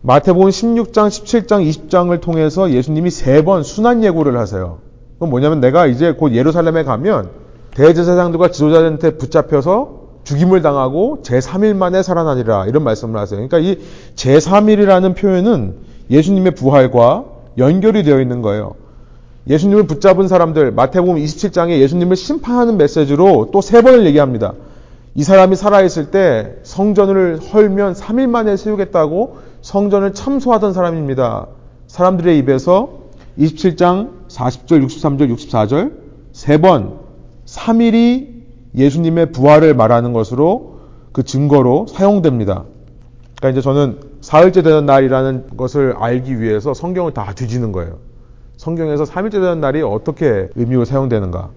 마태복음 0.02 0.50
16장, 0.50 1.08
17장, 1.08 1.66
20장을 1.70 2.20
통해서 2.22 2.72
예수님이 2.72 3.10
세 3.10 3.44
번 3.44 3.64
순환 3.64 4.04
예고를 4.04 4.38
하세요. 4.38 4.80
그건 5.14 5.30
뭐냐면 5.30 5.62
내가 5.62 5.86
이제 5.88 6.12
곧 6.12 6.34
예루살렘에 6.34 6.84
가면 6.84 7.30
대제사장들과 7.76 8.52
지도자들한테 8.52 9.18
붙잡혀서 9.18 10.02
죽임을 10.26 10.62
당하고 10.62 11.20
제3일 11.24 11.74
만에 11.76 12.04
살아나리라 12.04 12.66
이런 12.66 12.84
말씀을 12.84 13.18
하세요. 13.18 13.48
그러니까 13.48 13.60
이 13.60 13.80
제3일이라는 14.16 15.16
표현은 15.16 15.76
예수님의 16.10 16.56
부활과 16.56 17.24
연결이 17.58 18.04
되어 18.04 18.20
있는 18.20 18.42
거예요. 18.42 18.76
예수님을 19.48 19.84
붙잡은 19.88 20.28
사람들 20.28 20.72
마태복음 20.72 21.16
27장에 21.16 21.80
예수님을 21.80 22.16
심판하는 22.16 22.78
메시지로 22.78 23.50
또 23.52 23.62
세 23.62 23.82
번을 23.82 24.06
얘기합니다. 24.06 24.54
이 25.16 25.24
사람이 25.24 25.56
살아있을 25.56 26.12
때 26.12 26.56
성전을 26.64 27.40
헐면 27.52 27.94
3일 27.94 28.28
만에 28.30 28.56
세우겠다고 28.56 29.38
성전을 29.62 30.14
참소하던 30.14 30.74
사람입니다. 30.74 31.48
사람들의 31.88 32.38
입에서 32.40 33.02
27장 33.38 34.10
40절, 34.30 34.86
63절, 34.86 35.36
64절 35.36 35.92
세 36.32 36.58
번 36.60 37.00
3일이 37.46 38.42
예수님의 38.76 39.32
부활을 39.34 39.74
말하는 39.74 40.14
것으로 40.14 40.80
그 41.12 41.24
증거로 41.24 41.88
사용됩니다. 41.90 42.64
그러니까 43.38 43.50
이제 43.50 43.62
저는 43.62 44.00
사흘째 44.22 44.62
되는 44.62 44.86
날이라는 44.86 45.58
것을 45.58 45.96
알기 45.98 46.40
위해서 46.40 46.74
성경을 46.74 47.14
다 47.14 47.34
뒤지는 47.36 47.72
거예요. 47.74 47.98
성경에서 48.62 49.06
3일째 49.06 49.32
되는 49.32 49.60
날이 49.60 49.82
어떻게 49.82 50.48
의미로 50.56 50.86
사용되는가. 50.86 51.50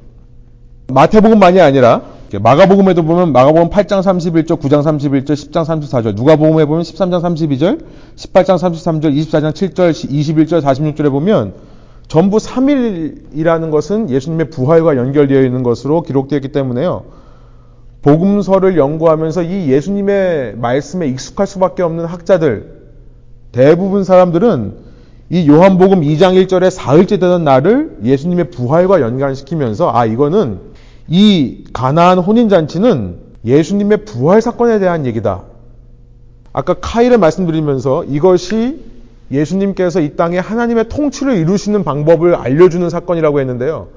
마태복음만이 0.89 1.61
아니라 1.61 2.01
마가복음에도 2.41 3.03
보면 3.03 3.31
마가복음 3.31 3.69
8장 3.69 4.01
31절, 4.01 4.59
9장 4.59 4.83
31절, 4.83 5.27
10장 5.27 5.67
34절, 5.67 6.15
누가복음에 6.15 6.65
보면 6.65 6.83
13장 6.83 7.21
32절, 7.21 7.85
18장 8.17 8.57
33절, 8.57 9.15
24장 9.15 9.53
7절, 9.53 9.91
21절, 9.93 10.63
46절에 10.63 11.11
보면 11.11 11.53
전부 12.09 12.39
3일이라는 12.39 13.71
것은 13.71 14.09
예수님의 14.09 14.49
부활과 14.49 14.97
연결되어 14.97 15.43
있는 15.43 15.63
것으로 15.63 16.01
기록되어 16.01 16.39
있기 16.39 16.53
때문에요. 16.53 17.05
복음서를 18.01 18.79
연구하면서 18.79 19.43
이 19.43 19.69
예수님의 19.69 20.57
말씀에 20.57 21.09
익숙할 21.09 21.47
수밖에 21.47 21.83
없는 21.83 22.07
학자들, 22.07 22.81
대부분 23.53 24.05
사람들은 24.05 24.84
이 25.31 25.49
요한복음 25.49 26.03
2장 26.03 26.35
1절에 26.47 26.71
사흘째 26.71 27.19
되는 27.19 27.45
날을 27.45 27.99
예수님의 28.05 28.51
부활과 28.51 29.01
연관시키면서 29.01 29.91
아 29.93 30.05
이거는 30.05 30.61
이 31.09 31.65
가나안 31.73 32.19
혼인 32.19 32.49
잔치는 32.49 33.17
예수님의 33.45 34.05
부활 34.05 34.43
사건에 34.43 34.79
대한 34.79 35.07
얘기다. 35.07 35.45
아까 36.53 36.75
카일을 36.75 37.19
말씀드리면서 37.19 38.05
이것이 38.05 38.81
예수님께서 39.31 40.01
이 40.01 40.15
땅에 40.17 40.39
하나님의 40.39 40.89
통치를 40.89 41.37
이루시는 41.37 41.85
방법을 41.85 42.35
알려주는 42.35 42.89
사건이라고 42.91 43.41
했는데요. 43.41 43.89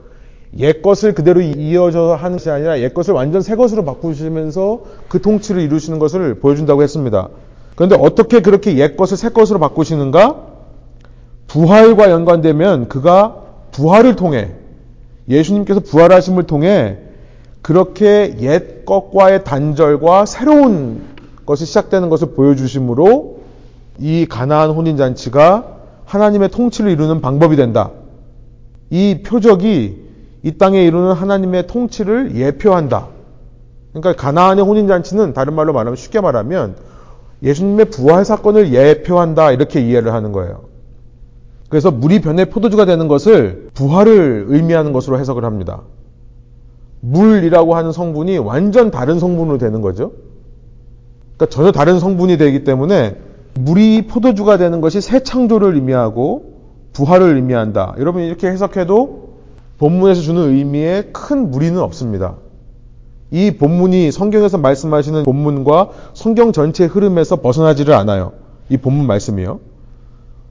옛 0.60 0.82
것을 0.82 1.14
그대로 1.14 1.42
이어져 1.42 2.16
하는 2.16 2.38
것이 2.38 2.50
아니라 2.50 2.80
옛 2.80 2.94
것을 2.94 3.14
완전 3.14 3.42
새 3.42 3.56
것으로 3.56 3.84
바꾸시면서 3.84 4.82
그 5.10 5.22
통치를 5.22 5.62
이루시는 5.62 6.00
것을 6.00 6.36
보여준다고 6.36 6.84
했습니다. 6.84 7.28
그런데 7.76 7.98
어떻게 8.00 8.42
그렇게 8.42 8.78
옛 8.78 8.96
것을 8.96 9.18
새 9.18 9.30
것으로 9.30 9.60
바꾸시는가? 9.60 10.57
부활과 11.48 12.12
연관되면 12.12 12.88
그가 12.90 13.44
부활을 13.72 14.16
통해 14.16 14.52
예수님께서 15.30 15.82
부활하심을 15.82 16.44
통해 16.44 16.98
그렇게 17.62 18.38
옛 18.40 18.86
것과의 18.86 19.44
단절과 19.44 20.26
새로운 20.26 21.02
것이 21.46 21.66
시작되는 21.66 22.10
것을 22.10 22.32
보여주심으로 22.32 23.40
이 24.00 24.26
가나안 24.30 24.72
혼인 24.72 24.98
잔치가 24.98 25.78
하나님의 26.06 26.50
통치를 26.50 26.92
이루는 26.92 27.22
방법이 27.22 27.56
된다. 27.56 27.92
이 28.90 29.22
표적이 29.26 30.08
이 30.44 30.58
땅에 30.58 30.84
이루는 30.86 31.14
하나님의 31.14 31.68
통치를 31.68 32.36
예표한다. 32.36 33.08
그러니까 33.92 34.14
가나안의 34.22 34.64
혼인 34.64 34.88
잔치는 34.88 35.34
다른 35.34 35.54
말로 35.54 35.74
말하면 35.74 35.96
쉽게 35.98 36.22
말하면 36.22 36.76
예수님의 37.44 37.86
부활 37.86 38.24
사건을 38.24 38.74
예표한다 38.74 39.52
이렇게 39.52 39.82
이해를 39.82 40.14
하는 40.14 40.32
거예요. 40.32 40.62
그래서 41.70 41.92
물이 41.92 42.22
변해 42.22 42.46
포도주가 42.46 42.86
되는 42.86 43.08
것을 43.08 43.70
부활을 43.74 44.46
의미하는 44.48 44.94
것으로 44.94 45.20
해석을 45.20 45.44
합니다. 45.44 45.82
물이라고 47.02 47.76
하는 47.76 47.92
성분이 47.92 48.38
완전 48.38 48.90
다른 48.92 49.20
성분으로 49.20 49.58
되는 49.58 49.82
거죠. 49.82 50.14
그러니까 51.36 51.54
전혀 51.54 51.72
다른 51.72 52.00
성분이 52.00 52.38
되기 52.38 52.64
때문에 52.64 53.18
물이 53.56 54.08
포도주가 54.08 54.58
되는 54.58 54.82
것이 54.82 55.02
새 55.02 55.22
창조를 55.22 55.76
의미하고 55.76 56.54
부활을 56.94 57.36
의미한다. 57.36 57.96
여러분 58.00 58.24
이렇게 58.24 58.48
해석해도 58.48 59.28
본문에서 59.78 60.22
주는 60.22 60.42
의미에 60.42 61.10
큰 61.14 61.52
무리는 61.52 61.80
없습니다. 61.80 62.36
이 63.30 63.52
본문이 63.52 64.12
성경에서 64.12 64.58
말씀하시는 64.58 65.24
본문과 65.24 65.90
성경 66.14 66.52
전체의 66.52 66.90
흐름에서 66.90 67.42
벗어나지를 67.42 67.94
않아요. 67.94 68.32
이 68.70 68.78
본문 68.78 69.06
말씀이요. 69.06 69.60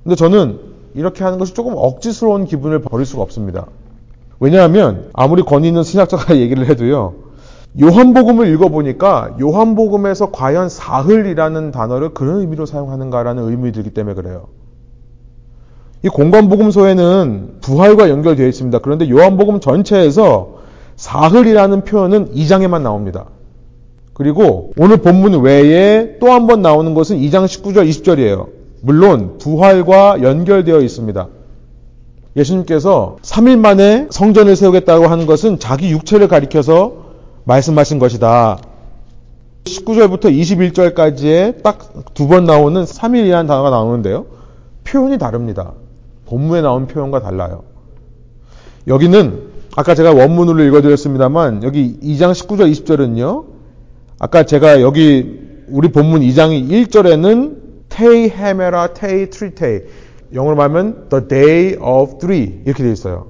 근데 0.05 0.15
저는 0.15 0.76
이렇게 0.97 1.23
하는 1.25 1.39
것이 1.39 1.55
조금 1.55 1.75
억지스러운 1.77 2.47
기분을 2.47 2.81
버릴 2.81 3.07
수가 3.07 3.23
없습니다. 3.23 3.67
왜냐하면 4.41 5.11
아무리 5.13 5.43
권위 5.43 5.69
있는 5.69 5.83
신학자가 5.83 6.37
얘기를 6.41 6.69
해도요. 6.69 7.15
요한복음을 7.81 8.49
읽어보니까 8.55 9.37
요한복음에서 9.41 10.31
과연 10.31 10.69
사흘이라는 10.71 11.71
단어를 11.73 12.15
그런 12.15 12.41
의미로 12.41 12.65
사용하는가라는 12.65 13.43
의문이 13.45 13.73
들기 13.73 13.91
때문에 13.91 14.15
그래요. 14.15 14.47
이 16.03 16.09
공관복음서에는 16.09 17.59
부활과 17.61 18.09
연결되어 18.09 18.47
있습니다. 18.47 18.79
그런데 18.79 19.11
요한복음 19.11 19.61
전체에서 19.61 20.57
사흘이라는 20.97 21.85
표현은 21.85 22.33
2장에만 22.33 22.81
나옵니다. 22.83 23.27
그리고 24.15 24.73
오늘 24.79 24.99
본문 24.99 25.41
외에 25.43 26.19
또 26.19 26.31
한 26.31 26.47
번 26.47 26.63
나오는 26.63 26.95
것은 26.95 27.19
2장 27.19 27.45
19절, 27.45 27.87
20절이에요. 27.89 28.56
물론 28.83 29.39
부활과 29.39 30.23
연결되어 30.23 30.81
있습니다. 30.81 31.29
예수님께서 32.37 33.17
3일 33.23 33.59
만에 33.59 34.09
성전을 34.11 34.57
세우겠다고 34.57 35.07
하는 35.07 35.27
것은 35.27 35.59
자기 35.59 35.91
육체를 35.91 36.29
가리켜서 36.29 37.07
말씀하신 37.45 37.99
것이다. 37.99 38.59
19절부터 39.65 40.25
21절까지에 40.27 41.63
딱 41.63 41.95
두 42.15 42.29
번 42.29 42.45
나오는 42.45 42.83
3일이라는 42.85 43.47
단어가 43.49 43.71
나오는데요. 43.71 44.27
표현이 44.85 45.19
다릅니다. 45.19 45.73
본문에 46.27 46.61
나온 46.63 46.87
표현과 46.87 47.21
달라요. 47.21 47.63
여기는 48.87 49.43
아까 49.77 49.95
제가 49.95 50.13
원문으로 50.15 50.63
읽어드렸습니다만 50.65 51.63
여기 51.63 51.99
2장 52.03 52.33
19절 52.33 52.71
20절은요. 52.73 53.45
아까 54.19 54.45
제가 54.45 54.81
여기 54.81 55.41
우리 55.69 55.91
본문 55.91 56.21
2장 56.23 56.51
1절에는 56.71 57.66
테이 57.97 58.29
헤메라 58.29 58.93
테이 58.93 59.31
트리테이 59.31 59.81
영어로 60.35 60.55
말하면 60.55 61.09
the 61.09 61.29
day 61.29 61.77
of 61.81 62.19
three 62.19 62.61
이렇게 62.67 62.83
되어 62.83 62.93
있어요. 62.93 63.29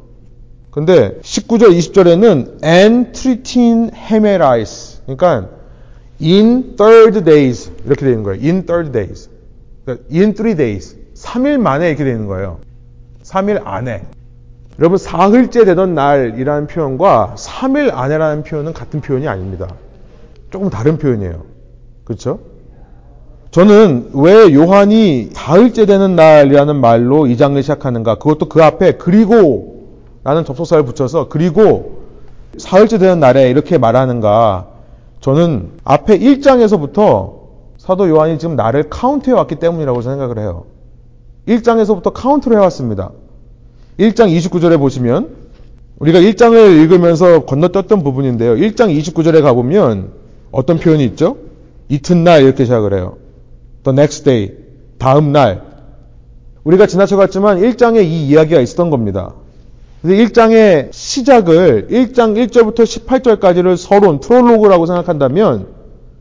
근데 0.73 1.21
19절 1.21 1.71
20절에는 1.79 2.65
and 2.65 3.13
treating 3.13 3.93
hemerais 3.95 5.01
그러니까 5.07 5.51
in 6.21 6.75
third 6.77 7.25
days 7.25 7.71
이렇게 7.85 8.07
되는 8.07 8.25
거예요. 8.25 8.43
in 8.43 8.67
third 8.67 8.91
days. 8.91 9.31
그러니까 9.85 10.05
in 10.13 10.35
three 10.35 10.57
days. 10.57 10.97
3일 11.15 11.59
만에 11.59 11.89
이렇게 11.89 12.03
되는 12.03 12.27
거예요. 12.27 12.59
3일 13.23 13.63
안에. 13.65 14.05
여러분 14.81 14.99
사흘째 14.99 15.65
되던 15.65 15.95
날이라는 15.95 16.67
표현과 16.67 17.37
3일 17.39 17.95
안에라는 17.95 18.43
표현은 18.43 18.73
같은 18.73 19.01
표현이 19.01 19.29
아닙니다. 19.29 19.69
조금 20.51 20.71
다른 20.71 20.99
표현이에요. 20.99 21.45
그렇죠? 22.05 22.56
저는 23.57 24.11
왜 24.13 24.53
요한이 24.53 25.31
사흘째 25.33 25.87
되는 25.87 26.15
날이라는 26.15 26.77
말로 26.77 27.27
이 27.27 27.39
장을 27.39 27.63
시작하는가? 27.63 28.17
그것도 28.17 28.51
그 28.51 28.63
앞에 28.63 28.99
그리고 28.99 29.87
라는 30.25 30.45
접속사를 30.45 30.85
붙여서 30.85 31.29
그리고 31.31 32.03
사흘째 32.59 32.99
되는 32.99 33.19
날에 33.19 33.49
이렇게 33.49 33.79
말하는가? 33.79 34.67
저는 35.23 35.71
앞에 35.85 36.19
1장에서부터 36.19 37.33
사도 37.79 38.11
요한이 38.11 38.39
지금 38.39 38.57
나를 38.57 38.91
카운트해 38.91 39.35
왔기 39.35 39.55
때문이라고 39.55 40.03
생각을 40.03 40.39
해요. 40.39 40.67
1장에서부터 41.49 42.13
카운트를 42.13 42.59
해 42.59 42.61
왔습니다. 42.61 43.13
1장 43.99 44.37
29절에 44.37 44.79
보시면 44.79 45.31
우리가 45.99 46.19
1장을 46.21 46.83
읽으면서 46.83 47.47
건너뛰었던 47.47 48.03
부분인데요. 48.03 48.57
1장 48.57 48.95
29절에 48.95 49.41
가보면 49.41 50.11
어떤 50.51 50.79
표현이 50.79 51.03
있죠? 51.07 51.39
이튿날 51.89 52.43
이렇게 52.43 52.65
시작을 52.65 52.93
해요. 52.93 53.17
The 53.87 53.95
next 53.95 54.25
day. 54.25 54.53
다음 54.99 55.31
날. 55.31 55.63
우리가 56.65 56.89
지나쳐갔지만 56.89 57.61
1장에 57.61 58.03
이 58.05 58.27
이야기가 58.27 58.61
있었던 58.61 58.91
겁니다. 58.91 59.35
근데 60.03 60.17
1장의 60.17 60.89
시작을 60.93 61.87
1장 61.89 62.35
1절부터 62.35 62.81
18절까지를 62.81 63.77
서론, 63.77 64.19
프롤로그라고 64.19 64.87
생각한다면 64.87 65.69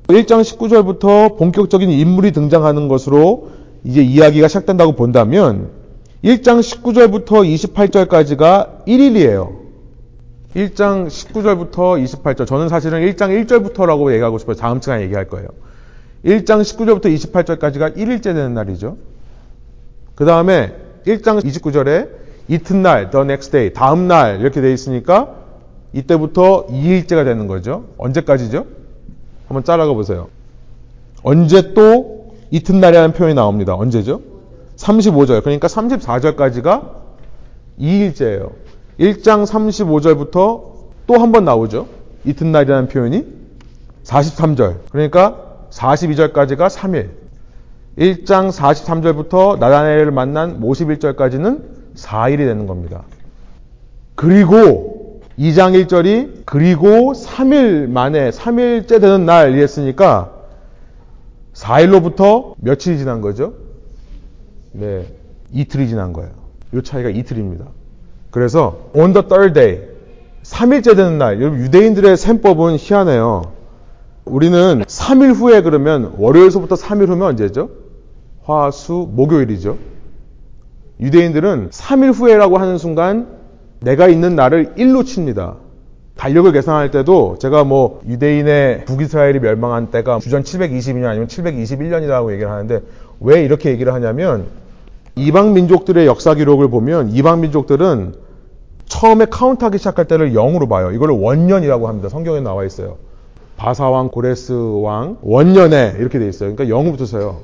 1장 0.08 0.42
19절부터 0.42 1.38
본격적인 1.38 1.90
인물이 1.90 2.32
등장하는 2.34 2.88
것으로 2.88 3.50
이제 3.84 4.04
이야기가 4.04 4.48
시작된다고 4.48 4.92
본다면 4.92 5.72
1장 6.24 6.60
19절부터 6.60 7.26
28절까지가 7.26 8.86
1일이에요. 8.86 9.66
1장 10.56 11.08
19절부터 11.08 12.04
28절. 12.04 12.46
저는 12.46 12.70
사실은 12.70 13.02
1장 13.02 13.46
1절부터라고 13.46 14.14
얘기하고 14.14 14.38
싶어요. 14.38 14.56
다음 14.56 14.80
시간에 14.80 15.02
얘기할 15.04 15.28
거예요. 15.28 15.48
1장 16.26 16.62
19절부터 16.62 17.06
28절까지가 17.06 17.96
1일째 17.98 18.24
되는 18.24 18.54
날이죠. 18.54 18.98
그 20.16 20.26
다음에 20.26 20.76
1장 21.06 21.40
29절에 21.44 22.10
이튿날, 22.48 23.10
the 23.12 23.24
next 23.24 23.52
day, 23.52 23.74
다음 23.74 24.08
날 24.08 24.40
이렇게 24.40 24.62
돼 24.62 24.72
있으니까 24.74 25.36
이때부터 25.94 26.68
2일째가 26.68 27.24
되는 27.24 27.48
거죠. 27.48 27.86
언제까지죠? 27.98 28.66
한번 29.48 29.64
짜라가 29.64 29.94
보세요. 29.94 30.28
언제 31.24 31.74
또 31.74 32.36
이튿날이라는 32.52 33.14
표현이 33.14 33.36
나옵니다. 33.36 33.76
언제죠? 33.76 34.22
35절. 34.78 35.42
그러니까 35.44 35.68
34절까지가 35.68 36.90
2일째예요. 37.80 38.52
1장 39.00 39.46
35절부터 39.46 40.32
또 41.08 41.18
한 41.18 41.32
번 41.32 41.46
나오죠. 41.46 41.88
이튿날이라는 42.26 42.88
표현이 42.90 43.26
43절. 44.04 44.78
그러니까 44.92 45.45
42절까지가 45.76 46.70
3일. 46.70 47.10
1장 47.98 48.52
43절부터 48.52 49.58
나다나엘을 49.60 50.12
만난 50.12 50.60
51절까지는 50.62 51.62
4일이 51.96 52.38
되는 52.38 52.68
겁니다. 52.68 53.04
그리고 54.16 55.22
2장 55.38 55.86
1절이 55.86 56.44
그리고 56.46 57.14
3일 57.14 57.90
만에 57.90 58.30
3일째 58.30 59.02
되는 59.02 59.26
날 59.26 59.54
이랬으니까 59.54 60.32
4일로부터 61.54 62.54
며칠이 62.58 62.98
지난 62.98 63.22
거죠? 63.22 63.54
네. 64.72 65.06
이틀이 65.54 65.88
지난 65.88 66.12
거예요. 66.12 66.32
이 66.74 66.82
차이가 66.84 67.10
이틀입니다. 67.10 67.66
그래서 68.32 68.90
on 68.94 69.14
the 69.14 69.26
third 69.28 69.54
day 69.54 69.88
3일째 70.44 70.96
되는 70.98 71.18
날 71.18 71.42
유대인들의 71.42 72.18
셈법은 72.18 72.76
희한해요. 72.78 73.55
우리는 74.26 74.82
3일 74.82 75.36
후에 75.36 75.62
그러면 75.62 76.14
월요일서부터 76.18 76.76
3일 76.76 77.08
후면 77.08 77.30
언제죠? 77.30 77.70
화, 78.44 78.72
수, 78.72 79.08
목요일이죠. 79.12 79.78
유대인들은 81.00 81.70
3일 81.70 82.14
후에라고 82.14 82.58
하는 82.58 82.78
순간 82.78 83.28
내가 83.82 84.08
있는 84.08 84.36
날을 84.36 84.74
1로 84.76 85.06
칩니다. 85.06 85.58
달력을 86.16 86.52
계산할 86.52 86.92
때도 86.92 87.38
제가 87.40 87.66
뭐 87.66 88.02
유대인의 88.08 88.86
북이스라엘이 88.86 89.40
멸망한 89.40 89.92
때가 89.92 90.20
주전 90.20 90.44
720년 90.44 91.06
아니면 91.06 91.28
721년이라고 91.28 92.32
얘기를 92.32 92.50
하는데 92.50 92.82
왜 93.20 93.44
이렇게 93.44 93.70
얘기를 93.70 93.94
하냐면 93.94 94.46
이방 95.16 95.54
민족들의 95.54 96.06
역사 96.08 96.34
기록을 96.34 96.70
보면 96.70 97.10
이방 97.10 97.42
민족들은 97.42 98.16
처음에 98.86 99.26
카운트하기 99.26 99.78
시작할 99.78 100.06
때를 100.06 100.32
0으로 100.34 100.70
봐요. 100.70 100.92
이걸 100.92 101.12
원년이라고 101.12 101.88
합니다. 101.88 102.10
성경에 102.10 102.40
나와 102.40 102.64
있어요. 102.64 102.98
바사왕, 103.58 104.10
고레스 104.10 104.54
왕, 104.82 105.18
원년에 105.22 105.96
이렇게 106.00 106.20
돼 106.20 106.28
있어요. 106.28 106.56
그러니까 106.56 106.76
0부터 106.76 107.06
서요. 107.06 107.42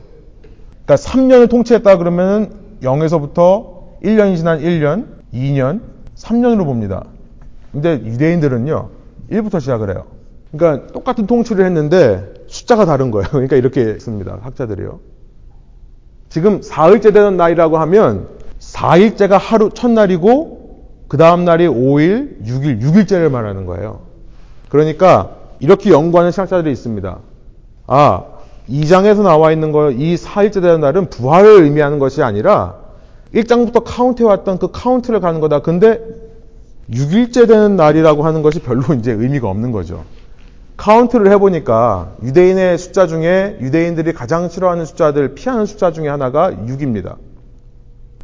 그러니까 0.86 0.96
3년을 0.96 1.50
통치했다 1.50 1.98
그러면 1.98 2.54
0에서부터 2.82 4.02
1년이 4.04 4.36
지난 4.36 4.60
1년, 4.60 5.06
2년, 5.34 5.82
3년으로 6.16 6.66
봅니다. 6.66 7.06
근데 7.72 7.94
유대인들은요, 8.04 8.90
1부터 9.32 9.62
시작을 9.62 9.90
해요. 9.90 10.06
그러니까 10.52 10.92
똑같은 10.92 11.26
통치를 11.28 11.66
했는데 11.66 12.34
숫자가 12.48 12.86
다른 12.86 13.12
거예요. 13.12 13.28
그러니까 13.32 13.56
이렇게 13.56 13.98
씁니다. 14.00 14.38
학자들이요. 14.42 15.00
지금 16.30 16.62
사흘째 16.62 17.12
되는 17.12 17.38
날이라고 17.38 17.78
하면 17.78 18.28
4일째가 18.60 19.38
하루 19.38 19.70
첫날이고 19.70 20.62
그 21.08 21.18
다음 21.18 21.46
날이 21.46 21.68
5일, 21.68 22.46
6일, 22.46 22.82
6일째를 22.82 23.30
말하는 23.30 23.66
거예요. 23.66 24.02
그러니까 24.70 25.41
이렇게 25.62 25.92
연구하는 25.92 26.32
신학자들이 26.32 26.72
있습니다. 26.72 27.20
아, 27.88 28.24
2장에서 28.68 29.22
나와 29.22 29.52
있는 29.52 29.72
거, 29.72 29.92
이 29.92 30.16
4일째 30.16 30.54
되는 30.56 30.82
날은 30.82 31.10
부활을 31.10 31.64
의미하는 31.64 32.00
것이 32.00 32.24
아니라 32.24 32.76
1장부터 33.34 33.84
카운트해 33.86 34.28
왔던 34.28 34.58
그 34.58 34.72
카운트를 34.72 35.20
가는 35.20 35.40
거다. 35.40 35.62
근데 35.62 36.00
6일째 36.92 37.48
되는 37.48 37.76
날이라고 37.76 38.24
하는 38.24 38.42
것이 38.42 38.60
별로 38.60 38.82
이제 38.98 39.12
의미가 39.12 39.48
없는 39.48 39.72
거죠. 39.72 40.04
카운트를 40.78 41.32
해보니까 41.34 42.14
유대인의 42.24 42.80
숫자 42.80 43.06
중에 43.06 43.60
유대인들이 43.62 44.14
가장 44.14 44.50
싫어하는 44.50 44.86
숫자들, 44.86 45.36
피하는 45.36 45.68
숫자 45.68 45.92
중에 45.92 46.08
하나가 46.08 46.52
6입니다. 46.52 47.18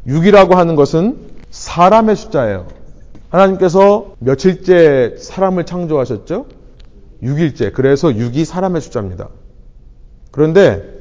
6이라고 0.08 0.54
하는 0.54 0.74
것은 0.74 1.18
사람의 1.50 2.16
숫자예요. 2.16 2.66
하나님께서 3.30 4.14
며칠째 4.18 5.14
사람을 5.18 5.66
창조하셨죠? 5.66 6.57
6일째. 7.22 7.72
그래서 7.72 8.08
6이 8.08 8.44
사람의 8.44 8.80
숫자입니다. 8.80 9.28
그런데 10.30 10.98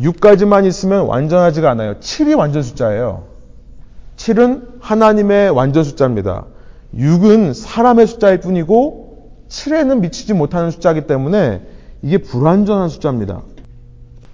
6까지만 0.00 0.66
있으면 0.66 1.06
완전하지가 1.06 1.70
않아요. 1.70 1.94
7이 2.00 2.36
완전 2.36 2.62
숫자예요. 2.62 3.24
7은 4.16 4.62
하나님의 4.80 5.50
완전 5.50 5.84
숫자입니다. 5.84 6.46
6은 6.94 7.54
사람의 7.54 8.06
숫자일 8.06 8.40
뿐이고 8.40 9.08
7에는 9.48 10.00
미치지 10.00 10.34
못하는 10.34 10.70
숫자이기 10.70 11.06
때문에 11.06 11.62
이게 12.02 12.18
불완전한 12.18 12.88
숫자입니다. 12.88 13.42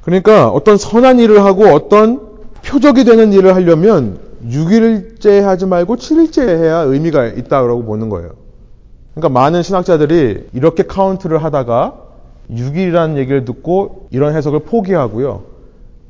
그러니까 0.02 0.50
어떤 0.50 0.76
선한 0.76 1.18
일을 1.18 1.44
하고 1.44 1.64
어떤 1.66 2.34
표적이 2.62 3.04
되는 3.04 3.32
일을 3.32 3.54
하려면 3.54 4.18
6일째 4.46 5.40
하지 5.40 5.66
말고 5.66 5.96
7일째 5.96 6.46
해야 6.46 6.80
의미가 6.80 7.26
있다고 7.26 7.84
보는 7.84 8.08
거예요. 8.10 8.43
그러니까 9.14 9.40
많은 9.40 9.62
신학자들이 9.62 10.48
이렇게 10.52 10.82
카운트를 10.82 11.42
하다가 11.42 11.94
6일이라는 12.50 13.16
얘기를 13.16 13.44
듣고 13.44 14.08
이런 14.10 14.34
해석을 14.34 14.60
포기하고요. 14.60 15.42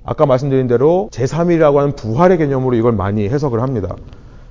아까 0.04 0.26
말씀드린 0.26 0.66
대로 0.66 1.08
제3일이라고 1.12 1.76
하는 1.76 1.92
부활의 1.94 2.38
개념으로 2.38 2.76
이걸 2.76 2.92
많이 2.92 3.28
해석을 3.28 3.62
합니다. 3.62 3.94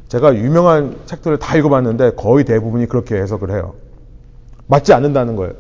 제가 0.08 0.36
유명한 0.36 0.96
책들을 1.06 1.38
다 1.40 1.58
읽어봤는데 1.58 2.12
거의 2.12 2.46
대부분이 2.46 2.88
그렇게 2.88 3.16
해석을 3.16 3.52
해요. 3.52 3.74
맞지 4.68 4.94
않는다는 4.94 5.36
거예요. 5.36 5.54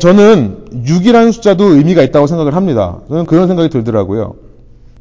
저는 0.00 0.66
6이라는 0.84 1.32
숫자도 1.32 1.64
의미가 1.64 2.02
있다고 2.02 2.26
생각을 2.26 2.54
합니다. 2.54 2.98
저는 3.08 3.26
그런 3.26 3.48
생각이 3.48 3.70
들더라고요. 3.70 4.36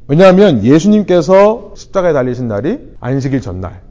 왜냐하면 0.07 0.63
예수님께서 0.63 1.73
십자가에 1.75 2.13
달리신 2.13 2.47
날이 2.47 2.79
안식일 2.99 3.41
전날, 3.41 3.81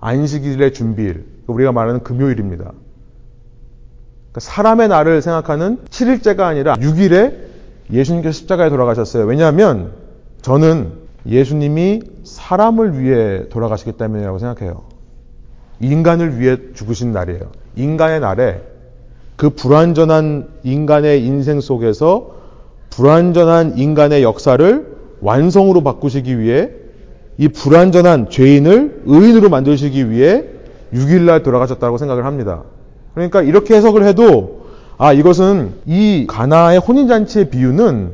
안식일의 0.00 0.74
준비일, 0.74 1.24
우리가 1.46 1.72
말하는 1.72 2.00
금요일입니다. 2.02 2.64
그러니까 2.64 4.40
사람의 4.40 4.88
날을 4.88 5.22
생각하는 5.22 5.78
7일째가 5.90 6.40
아니라 6.40 6.74
6일에 6.74 7.34
예수님께서 7.92 8.32
십자가에 8.32 8.68
돌아가셨어요. 8.68 9.24
왜냐하면 9.24 9.92
저는 10.42 10.92
예수님이 11.26 12.02
사람을 12.24 13.00
위해 13.00 13.48
돌아가시기 13.48 13.92
때문이라고 13.92 14.38
생각해요. 14.38 14.84
인간을 15.80 16.38
위해 16.40 16.56
죽으신 16.74 17.12
날이에요. 17.12 17.50
인간의 17.76 18.20
날에 18.20 18.62
그 19.36 19.50
불완전한 19.50 20.48
인간의 20.62 21.24
인생 21.24 21.60
속에서 21.60 22.36
불완전한 22.90 23.76
인간의 23.76 24.22
역사를 24.22 24.96
완성으로 25.20 25.82
바꾸시기 25.82 26.38
위해 26.38 26.70
이 27.38 27.48
불완전한 27.48 28.30
죄인을 28.30 29.02
의인으로 29.04 29.50
만드시기 29.50 30.10
위해 30.10 30.44
6일날 30.92 31.42
돌아가셨다고 31.42 31.98
생각을 31.98 32.24
합니다. 32.24 32.62
그러니까 33.14 33.42
이렇게 33.42 33.74
해석을 33.74 34.04
해도 34.04 34.66
아 34.98 35.12
이것은 35.12 35.74
이 35.86 36.26
가나의 36.28 36.78
혼인잔치의 36.78 37.50
비유는 37.50 38.12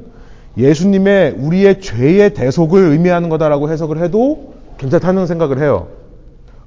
예수님의 0.56 1.36
우리의 1.38 1.80
죄의 1.80 2.34
대속을 2.34 2.90
의미하는 2.90 3.28
거다라고 3.28 3.70
해석을 3.70 3.98
해도 3.98 4.54
괜찮다는 4.78 5.26
생각을 5.26 5.60
해요. 5.60 5.88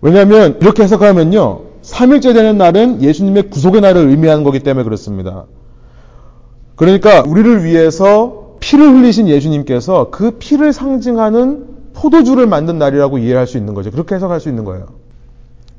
왜냐하면 0.01 0.57
이렇게 0.61 0.83
해석하면요. 0.83 1.61
3일째 1.81 2.33
되는 2.33 2.57
날은 2.57 3.01
예수님의 3.01 3.49
구속의 3.49 3.81
날을 3.81 4.07
의미하는 4.09 4.43
거기 4.43 4.59
때문에 4.59 4.83
그렇습니다. 4.83 5.45
그러니까 6.75 7.23
우리를 7.25 7.63
위해서 7.63 8.55
피를 8.59 8.89
흘리신 8.89 9.27
예수님께서 9.27 10.09
그 10.09 10.31
피를 10.31 10.73
상징하는 10.73 11.67
포도주를 11.93 12.47
만든 12.47 12.77
날이라고 12.79 13.19
이해할 13.19 13.47
수 13.47 13.57
있는 13.57 13.73
거죠. 13.73 13.91
그렇게 13.91 14.15
해석할 14.15 14.39
수 14.39 14.49
있는 14.49 14.65
거예요. 14.65 14.87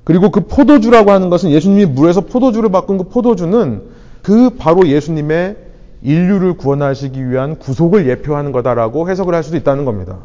그리고 0.07 0.31
그 0.31 0.43
포도주라고 0.47 1.11
하는 1.11 1.31
것은 1.31 1.51
예수님이 1.51 1.85
물에서 1.87 2.21
포도주를 2.21 2.71
바꾼 2.71 2.97
그 2.97 3.05
포도주는 3.09 3.83
그 4.23 4.51
바로 4.51 4.87
예수님의 4.87 5.57
인류를 6.03 6.57
구원하시기 6.57 7.29
위한 7.29 7.59
구속을 7.59 8.09
예표하는 8.09 8.53
거다라고 8.53 9.11
해석을 9.11 9.35
할 9.35 9.43
수도 9.43 9.57
있다는 9.57 9.85
겁니다. 9.85 10.19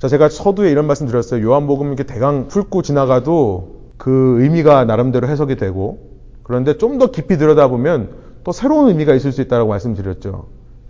자, 0.00 0.08
제가 0.08 0.28
서두에 0.28 0.72
이런 0.72 0.88
말씀 0.88 1.06
드렸어요. 1.06 1.46
요한복음 1.46 1.86
이렇게 1.86 2.02
대강 2.02 2.48
훑고 2.50 2.82
지나가도 2.82 3.74
그 3.96 4.38
의미가 4.40 4.84
나름대로 4.86 5.28
해석이 5.28 5.54
되고 5.54 6.00
그런데 6.42 6.76
좀 6.76 6.98
더 6.98 7.12
깊이 7.12 7.38
들여다보면 7.38 8.08
또 8.42 8.50
새로운 8.50 8.88
의미가 8.88 9.14
있을 9.14 9.30
수 9.30 9.40
있다고 9.40 9.68
말씀드렸죠. 9.68 10.46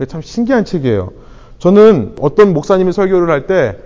참 0.07 0.21
신기한 0.21 0.65
책이에요. 0.65 1.11
저는 1.59 2.15
어떤 2.19 2.51
목사님이 2.51 2.93
설교를 2.93 3.29
할 3.29 3.45
때, 3.45 3.77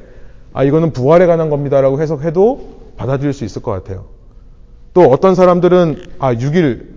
아, 0.54 0.64
이거는 0.64 0.94
부활에 0.94 1.28
관한 1.28 1.50
겁니다라고 1.50 2.02
해석해도 2.02 2.79
받아들일 3.00 3.34
수 3.34 3.46
있을 3.46 3.62
것 3.62 3.72
같아요. 3.72 4.06
또 4.94 5.04
어떤 5.04 5.34
사람들은, 5.34 6.04
아, 6.20 6.34
6일, 6.34 6.88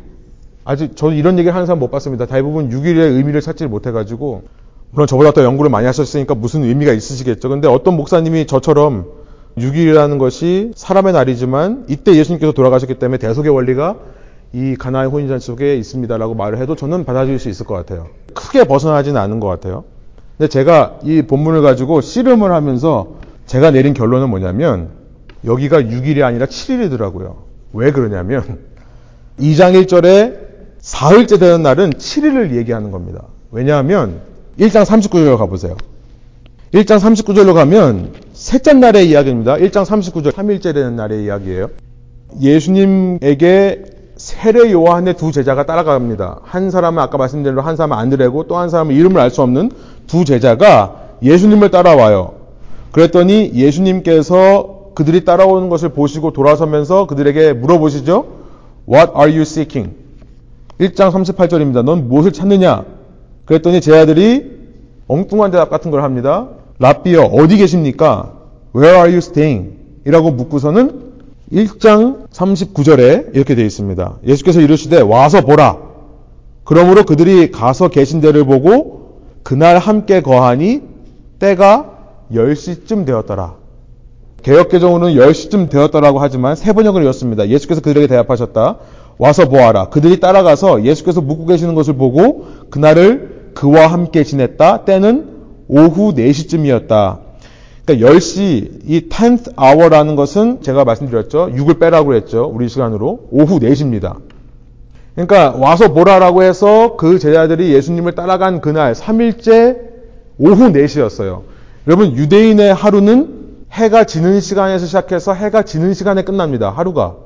아직 0.65 0.97
저는 0.97 1.17
이런 1.17 1.39
얘기를 1.39 1.55
하는 1.55 1.67
사람 1.67 1.79
못 1.79 1.91
봤습니다. 1.91 2.27
대부분 2.27 2.71
6일의 2.71 3.17
의미를 3.17 3.41
찾지 3.41 3.67
못해가지고, 3.67 4.43
물론 4.91 5.07
저보다 5.07 5.31
더 5.31 5.45
연구를 5.45 5.71
많이 5.71 5.87
하셨으니까 5.87 6.35
무슨 6.35 6.65
의미가 6.65 6.93
있으시겠죠. 6.93 7.49
근데 7.49 7.69
어떤 7.69 7.97
목사님이 7.97 8.47
저처럼 8.47 9.07
6일이라는 9.57 10.19
것이 10.19 10.73
사람의 10.75 11.13
날이지만 11.13 11.87
이때 11.89 12.15
예수님께서 12.15 12.53
돌아가셨기 12.53 12.95
때문에 12.95 13.19
대속의 13.19 13.55
원리가 13.55 13.97
이 14.53 14.77
가나의 14.77 15.09
혼인잔치 15.09 15.47
속에 15.47 15.77
있습니다라고 15.77 16.35
말을 16.35 16.59
해도 16.59 16.75
저는 16.75 17.05
받아들일 17.05 17.39
수 17.39 17.49
있을 17.49 17.65
것 17.65 17.75
같아요. 17.75 18.09
크게 18.35 18.65
벗어나지는 18.65 19.21
않은 19.21 19.41
것 19.41 19.47
같아요. 19.47 19.85
근데 20.37 20.49
제가 20.49 20.99
이 21.05 21.23
본문을 21.23 21.63
가지고 21.63 22.01
씨름을 22.01 22.53
하면서 22.53 23.15
제가 23.47 23.71
내린 23.71 23.95
결론은 23.95 24.29
뭐냐면 24.29 25.02
여기가 25.45 25.83
6일이 25.83 26.23
아니라 26.23 26.47
7일이더라고요. 26.47 27.37
왜 27.73 27.91
그러냐면 27.93 28.59
2장 29.41 29.81
1절에 29.85 30.37
사흘째 30.79 31.39
되는 31.39 31.63
날은 31.63 31.91
7일을 31.91 32.55
얘기하는 32.57 32.91
겁니다. 32.91 33.23
왜냐하면 33.51 34.21
1장 34.59 34.85
39절로 34.85 35.39
가보세요. 35.39 35.77
1장 36.75 36.99
39절로 36.99 37.55
가면 37.55 38.13
셋째 38.33 38.73
날의 38.73 39.09
이야기입니다. 39.11 39.57
1장 39.57 39.85
39절 39.85 40.33
3일째 40.33 40.75
되는 40.75 40.97
날의 40.97 41.25
이야기예요. 41.25 41.69
예수님에게 42.41 43.85
세례 44.17 44.71
요한의 44.73 45.17
두 45.17 45.33
제자가 45.33 45.67
따라갑니다. 45.67 46.41
한 46.45 46.71
사람은 46.71 47.03
아까 47.03 47.19
말씀드린 47.19 47.55
대로 47.55 47.63
한 47.67 47.77
사람은 47.77 47.97
안드레고 47.97 48.47
또 48.47 48.57
한 48.59 48.69
사람은 48.71 48.95
이름을 48.95 49.21
알 49.21 49.31
수 49.31 49.43
없는 49.43 49.71
두 50.07 50.25
제자가 50.25 51.17
예수님을 51.23 51.71
따라와요. 51.71 52.35
그랬더니 52.93 53.53
예수님께서 53.55 54.72
그들이 54.95 55.25
따라오는 55.25 55.69
것을 55.69 55.91
보시고 55.91 56.33
돌아서면서 56.33 57.07
그들에게 57.07 57.53
물어보시죠. 57.55 58.27
What 58.89 59.13
are 59.17 59.31
you 59.31 59.43
seeking? 59.43 59.95
1장 60.79 61.11
38절입니다. 61.13 61.85
넌 61.85 62.09
무엇을 62.09 62.33
찾느냐? 62.33 62.85
그랬더니 63.45 63.81
제 63.81 63.97
아들이 63.97 64.51
엉뚱한 65.09 65.51
대답 65.51 65.71
같은 65.71 65.91
걸 65.91 66.03
합니다. 66.03 66.49
라비어 66.79 67.23
어디 67.25 67.57
계십니까? 67.57 68.33
Where 68.75 68.97
are 68.97 69.09
you 69.09 69.19
staying? 69.19 69.77
이라고 70.07 70.31
묻고서는 70.31 71.13
1장 71.53 72.29
39절에 72.31 73.37
이렇게 73.37 73.55
되어 73.55 73.65
있습니다. 73.65 74.19
예수께서 74.27 74.61
이르시되 74.61 75.01
와서 75.01 75.43
보라. 75.43 75.79
그러므로 76.65 77.05
그들이 77.05 77.51
가서 77.51 77.89
계신 77.89 78.21
데를 78.21 78.45
보고 78.45 79.21
그날 79.43 79.79
함께 79.79 80.23
거하니 80.23 80.83
때가 81.39 81.91
10시쯤 82.33 83.05
되었더라. 83.05 83.62
개혁개정으로는 84.43 85.15
10시쯤 85.15 85.71
되었더라고 85.71 86.19
하지만 86.19 86.57
세 86.57 86.73
번역을 86.73 87.03
읽었습니다. 87.03 87.49
예수께서 87.49 87.81
그들에게 87.81 88.09
대답하셨다. 88.09 88.77
와서 89.19 89.49
보아라. 89.49 89.87
그들이 89.87 90.21
따라가서 90.21 90.85
예수께서 90.85 91.21
묵고 91.21 91.47
계시는 91.47 91.75
것을 91.75 91.95
보고 91.95 92.47
그날을 92.71 93.53
그와 93.55 93.87
함께 93.87 94.25
지냈다. 94.25 94.85
때는 94.85 95.29
오후 95.69 96.15
4시쯤이었다. 96.15 97.19
그러니까 97.85 98.11
10시, 98.11 98.81
이 98.87 99.09
10th 99.09 99.61
hour라는 99.61 100.17
것은 100.17 100.63
제가 100.63 100.85
말씀드렸죠. 100.85 101.51
6을 101.55 101.79
빼라고 101.79 102.15
했죠. 102.15 102.51
우리 102.53 102.69
시간으로. 102.69 103.29
오후 103.31 103.59
4시입니다. 103.61 104.17
그러니까 105.15 105.55
와서 105.59 105.93
보라라고 105.93 106.43
해서 106.43 106.97
그 106.97 107.19
제자들이 107.19 107.73
예수님을 107.75 108.13
따라간 108.13 108.61
그날 108.61 108.95
3일째 108.95 109.77
오후 110.39 110.73
4시였어요. 110.73 111.43
여러분 111.87 112.17
유대인의 112.17 112.73
하루는 112.73 113.42
해가 113.73 114.05
지는 114.05 114.41
시간에서 114.41 114.85
시작해서 114.85 115.33
해가 115.33 115.63
지는 115.63 115.95
시간에 115.95 116.23
끝납니다. 116.23 116.71
하루가. 116.71 117.17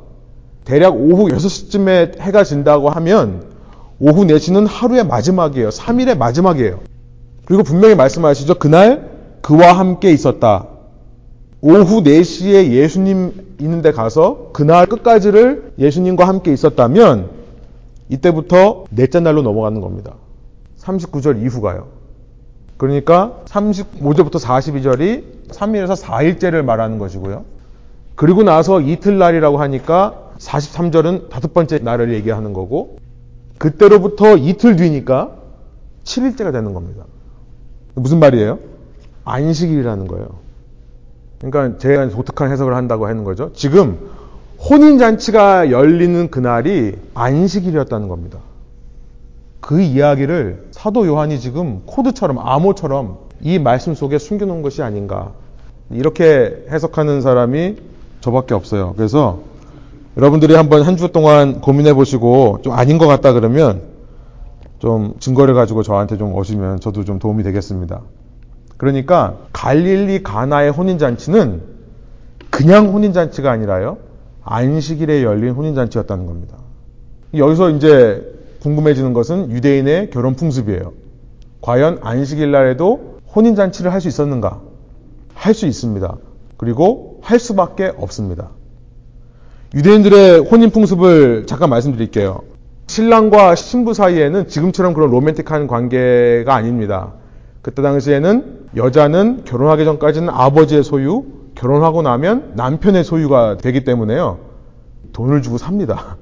대략 0.64 0.94
오후 0.94 1.28
6시쯤에 1.28 2.20
해가 2.20 2.44
진다고 2.44 2.88
하면 2.90 3.44
오후 3.98 4.24
4시는 4.24 4.66
하루의 4.68 5.04
마지막이에요. 5.06 5.70
3일의 5.70 6.16
마지막이에요. 6.16 6.80
그리고 7.44 7.62
분명히 7.62 7.94
말씀하시죠. 7.94 8.56
그날 8.56 9.10
그와 9.42 9.72
함께 9.72 10.12
있었다. 10.12 10.66
오후 11.60 12.02
4시에 12.02 12.70
예수님 12.70 13.56
있는데 13.60 13.90
가서 13.90 14.50
그날 14.52 14.86
끝까지를 14.86 15.72
예수님과 15.78 16.28
함께 16.28 16.52
있었다면 16.52 17.30
이때부터 18.08 18.84
넷째 18.90 19.18
날로 19.18 19.42
넘어가는 19.42 19.80
겁니다. 19.80 20.14
39절 20.78 21.42
이후가요. 21.42 21.88
그러니까 22.76 23.40
35절부터 23.46 24.38
42절이 24.38 25.35
3일에서 25.48 26.00
4일째를 26.00 26.62
말하는 26.64 26.98
것이고요. 26.98 27.44
그리고 28.14 28.42
나서 28.42 28.80
이틀날이라고 28.80 29.58
하니까 29.58 30.30
43절은 30.38 31.28
다섯 31.28 31.52
번째 31.54 31.78
날을 31.78 32.12
얘기하는 32.14 32.52
거고 32.52 32.98
그때로부터 33.58 34.36
이틀 34.36 34.76
뒤니까 34.76 35.36
7일째가 36.04 36.52
되는 36.52 36.74
겁니다. 36.74 37.04
무슨 37.94 38.18
말이에요? 38.18 38.58
안식일이라는 39.24 40.06
거예요. 40.06 40.28
그러니까 41.40 41.78
제가 41.78 42.08
독특한 42.08 42.50
해석을 42.50 42.74
한다고 42.74 43.06
하는 43.06 43.24
거죠. 43.24 43.52
지금 43.54 43.98
혼인잔치가 44.58 45.70
열리는 45.70 46.30
그날이 46.30 46.96
안식일이었다는 47.14 48.08
겁니다. 48.08 48.38
그 49.60 49.80
이야기를 49.80 50.68
사도 50.70 51.06
요한이 51.06 51.40
지금 51.40 51.82
코드처럼 51.86 52.38
암호처럼 52.38 53.25
이 53.40 53.58
말씀 53.58 53.94
속에 53.94 54.18
숨겨놓은 54.18 54.62
것이 54.62 54.82
아닌가. 54.82 55.32
이렇게 55.90 56.64
해석하는 56.70 57.20
사람이 57.20 57.76
저밖에 58.20 58.54
없어요. 58.54 58.94
그래서 58.96 59.40
여러분들이 60.16 60.54
한번 60.54 60.82
한 60.82 60.96
주 60.96 61.12
동안 61.12 61.60
고민해 61.60 61.94
보시고 61.94 62.60
좀 62.62 62.72
아닌 62.72 62.98
것 62.98 63.06
같다 63.06 63.32
그러면 63.32 63.82
좀 64.78 65.14
증거를 65.20 65.54
가지고 65.54 65.82
저한테 65.82 66.16
좀 66.16 66.34
오시면 66.34 66.80
저도 66.80 67.04
좀 67.04 67.18
도움이 67.18 67.42
되겠습니다. 67.42 68.00
그러니까 68.76 69.36
갈릴리 69.52 70.22
가나의 70.22 70.70
혼인잔치는 70.70 71.62
그냥 72.50 72.92
혼인잔치가 72.92 73.50
아니라요. 73.50 73.98
안식일에 74.42 75.22
열린 75.22 75.50
혼인잔치였다는 75.52 76.26
겁니다. 76.26 76.56
여기서 77.34 77.70
이제 77.70 78.22
궁금해지는 78.60 79.12
것은 79.12 79.50
유대인의 79.50 80.10
결혼 80.10 80.34
풍습이에요. 80.34 80.92
과연 81.60 81.98
안식일 82.02 82.50
날에도 82.52 83.15
혼인잔치를 83.36 83.92
할 83.92 84.00
수 84.00 84.08
있었는가? 84.08 84.60
할 85.34 85.54
수 85.54 85.66
있습니다. 85.66 86.16
그리고 86.56 87.20
할 87.22 87.38
수밖에 87.38 87.92
없습니다. 87.96 88.48
유대인들의 89.74 90.40
혼인 90.40 90.70
풍습을 90.70 91.46
잠깐 91.46 91.68
말씀드릴게요. 91.70 92.40
신랑과 92.86 93.54
신부 93.56 93.92
사이에는 93.94 94.48
지금처럼 94.48 94.94
그런 94.94 95.10
로맨틱한 95.10 95.66
관계가 95.66 96.54
아닙니다. 96.54 97.12
그때 97.60 97.82
당시에는 97.82 98.68
여자는 98.76 99.44
결혼하기 99.44 99.84
전까지는 99.84 100.28
아버지의 100.30 100.82
소유, 100.84 101.24
결혼하고 101.56 102.02
나면 102.02 102.52
남편의 102.54 103.04
소유가 103.04 103.56
되기 103.56 103.84
때문에요. 103.84 104.38
돈을 105.12 105.42
주고 105.42 105.58
삽니다. 105.58 106.16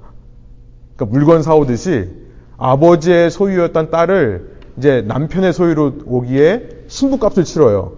그러니까 0.96 1.16
물건 1.16 1.42
사오듯이 1.42 2.10
아버지의 2.56 3.30
소유였던 3.30 3.90
딸을 3.90 4.54
이제 4.78 5.04
남편의 5.06 5.52
소유로 5.52 5.92
오기에 6.06 6.83
신부값을 6.94 7.44
치러요. 7.44 7.94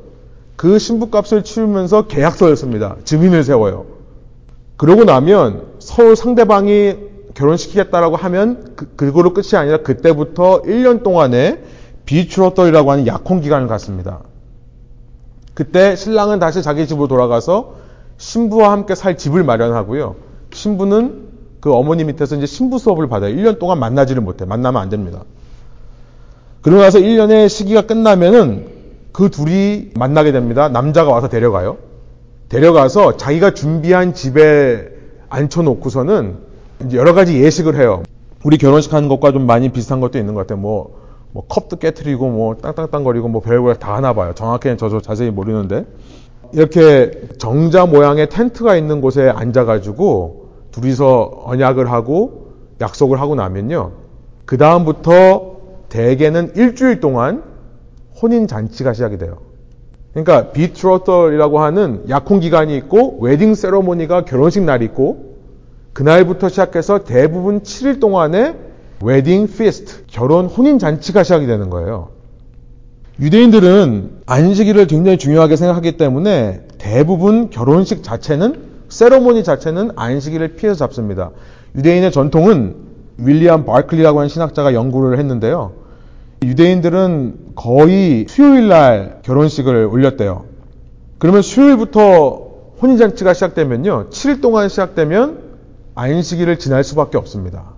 그 0.57 0.79
신부값을 0.79 1.45
치르면서 1.45 2.07
계약서를 2.07 2.57
씁니다. 2.57 2.97
증인을 3.05 3.45
세워요. 3.45 3.85
그러고 4.79 5.05
나면 5.05 5.67
서울 5.81 6.17
상대방이 6.17 6.97
결혼시키겠다라고 7.35 8.17
하면 8.17 8.73
그, 8.75 8.97
그거로 8.97 9.35
끝이 9.35 9.51
아니라 9.55 9.79
그때부터 9.83 10.63
1년 10.63 11.03
동안에 11.03 11.63
비추어떨이라고 12.07 12.91
하는 12.91 13.07
약혼 13.07 13.43
기간을 13.43 13.69
갖습니다. 13.69 14.21
그때 15.53 15.95
신랑은 15.95 16.39
다시 16.39 16.63
자기 16.63 16.87
집으로 16.87 17.07
돌아가서 17.07 17.75
신부와 18.17 18.73
함께 18.73 18.95
살 18.95 19.19
집을 19.19 19.45
마련하고요. 19.45 20.17
신부는 20.55 21.27
그 21.61 21.75
어머니 21.75 22.05
밑에서 22.05 22.37
이제 22.37 22.47
신부 22.47 22.79
수업을 22.79 23.09
받아요. 23.09 23.35
1년 23.35 23.59
동안 23.59 23.79
만나지를 23.79 24.23
못해. 24.23 24.47
만나면 24.47 24.81
안 24.81 24.89
됩니다. 24.89 25.25
그러고 26.63 26.83
나서 26.83 26.99
1년의 26.99 27.51
시기가 27.51 27.83
끝나면은 27.83 28.76
그 29.17 29.31
둘이 29.31 29.93
만나게 29.95 30.31
됩니다. 30.31 30.69
남자가 30.69 31.11
와서 31.11 31.31
데려가요. 31.31 31.79
데려가서 32.51 33.17
자기가 33.17 33.53
준비한 33.53 34.13
집에 34.13 34.91
앉혀놓고서는 35.31 36.37
여러 36.93 37.15
가지 37.15 37.43
예식을 37.43 37.77
해요. 37.77 38.03
우리 38.45 38.59
결혼식 38.59 38.93
하는 38.93 39.09
것과 39.09 39.33
좀 39.33 39.47
많이 39.47 39.71
비슷한 39.71 40.01
것도 40.01 40.19
있는 40.19 40.35
것 40.35 40.43
같아요. 40.43 40.59
뭐, 40.59 41.01
뭐 41.33 41.45
컵도 41.49 41.77
깨트리고 41.79 42.29
뭐 42.29 42.57
땅땅땅거리고 42.57 43.29
뭐 43.29 43.41
별걸 43.41 43.77
다 43.77 43.97
하나 43.97 44.13
봐요. 44.13 44.35
정확히는 44.35 44.77
저도 44.77 45.01
자세히 45.01 45.31
모르는데 45.31 45.87
이렇게 46.53 47.11
정자 47.39 47.87
모양의 47.87 48.29
텐트가 48.29 48.77
있는 48.77 49.01
곳에 49.01 49.31
앉아가지고 49.31 50.51
둘이서 50.73 51.45
언약을 51.47 51.91
하고 51.91 52.49
약속을 52.83 53.19
하고 53.19 53.35
나면요. 53.35 53.93
그 54.45 54.59
다음부터 54.59 55.57
대개는 55.89 56.53
일주일 56.55 57.01
동안 57.01 57.56
혼인 58.21 58.47
잔치가 58.47 58.93
시작이 58.93 59.19
돼요. 59.19 59.39
그러니까 60.13 60.51
betrothal이라고 60.53 61.61
하는 61.61 62.05
약혼 62.09 62.41
기간이 62.41 62.77
있고 62.79 63.19
wedding 63.21 63.55
ceremony가 63.55 64.25
결혼식 64.25 64.63
날이 64.63 64.87
있고 64.87 65.37
그날부터 65.93 66.49
시작해서 66.49 67.05
대부분 67.05 67.61
7일 67.61 68.01
동안의 68.01 68.55
wedding 69.03 69.47
feast, 69.47 70.05
결혼 70.07 70.47
혼인 70.47 70.79
잔치가 70.79 71.23
시작이 71.23 71.47
되는 71.47 71.69
거예요. 71.69 72.09
유대인들은 73.21 74.23
안식일을 74.27 74.87
굉장히 74.87 75.19
중요하게 75.19 75.57
생각하기 75.57 75.97
때문에 75.97 76.63
대부분 76.79 77.51
결혼식 77.51 78.03
자체는 78.03 78.61
세러모니 78.89 79.43
자체는 79.43 79.93
안식일을 79.97 80.57
피해서 80.57 80.77
잡습니다. 80.77 81.31
유대인의 81.75 82.13
전통은 82.13 82.77
윌리엄 83.19 83.65
바클리라고 83.65 84.19
하는 84.19 84.29
신학자가 84.29 84.75
연구를 84.75 85.19
했는데요. 85.19 85.86
유대인들은 86.47 87.55
거의 87.57 88.27
수요일 88.29 88.69
날 88.69 89.21
결혼식을 89.23 89.87
올렸대요. 89.87 90.45
그러면 91.19 91.43
수요일부터 91.43 92.47
혼인잔치가 92.81 93.35
시작되면요. 93.35 94.11
7일 94.11 94.41
동안 94.41 94.69
시작되면 94.69 95.43
안식일을 95.97 96.59
지날 96.59 96.85
수밖에 96.85 97.19
없습니다. 97.19 97.73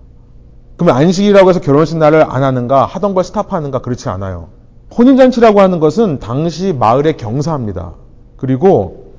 그러면 0.76 0.96
안식이라고 0.96 1.48
해서 1.48 1.60
결혼식 1.60 1.96
날을 1.96 2.22
안 2.22 2.42
하는가, 2.42 2.84
하던 2.84 3.14
걸 3.14 3.24
스탑하는가, 3.24 3.80
그렇지 3.80 4.08
않아요. 4.10 4.48
혼인잔치라고 4.96 5.60
하는 5.60 5.80
것은 5.80 6.18
당시 6.18 6.72
마을의 6.72 7.16
경사입니다. 7.16 7.94
그리고 8.36 9.14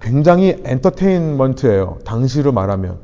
굉장히 0.00 0.60
엔터테인먼트예요. 0.64 1.98
당시로 2.04 2.52
말하면. 2.52 2.98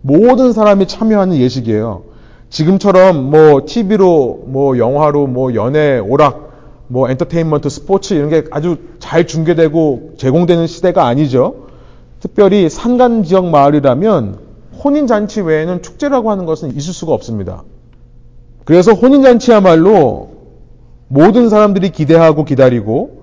모든 0.00 0.52
사람이 0.52 0.86
참여하는 0.86 1.36
예식이에요. 1.36 2.04
지금처럼 2.50 3.30
뭐 3.30 3.62
TV로 3.66 4.44
뭐 4.46 4.78
영화로 4.78 5.26
뭐 5.26 5.54
연애, 5.54 5.98
오락, 5.98 6.48
뭐 6.88 7.10
엔터테인먼트, 7.10 7.68
스포츠 7.68 8.14
이런 8.14 8.30
게 8.30 8.44
아주 8.50 8.78
잘 8.98 9.26
중계되고 9.26 10.14
제공되는 10.16 10.66
시대가 10.66 11.06
아니죠. 11.06 11.66
특별히 12.20 12.68
산간 12.70 13.22
지역 13.22 13.46
마을이라면 13.46 14.38
혼인 14.82 15.06
잔치 15.06 15.40
외에는 15.40 15.82
축제라고 15.82 16.30
하는 16.30 16.46
것은 16.46 16.74
있을 16.74 16.94
수가 16.94 17.12
없습니다. 17.12 17.64
그래서 18.64 18.92
혼인 18.92 19.22
잔치야말로 19.22 20.30
모든 21.08 21.48
사람들이 21.48 21.90
기대하고 21.90 22.44
기다리고 22.44 23.22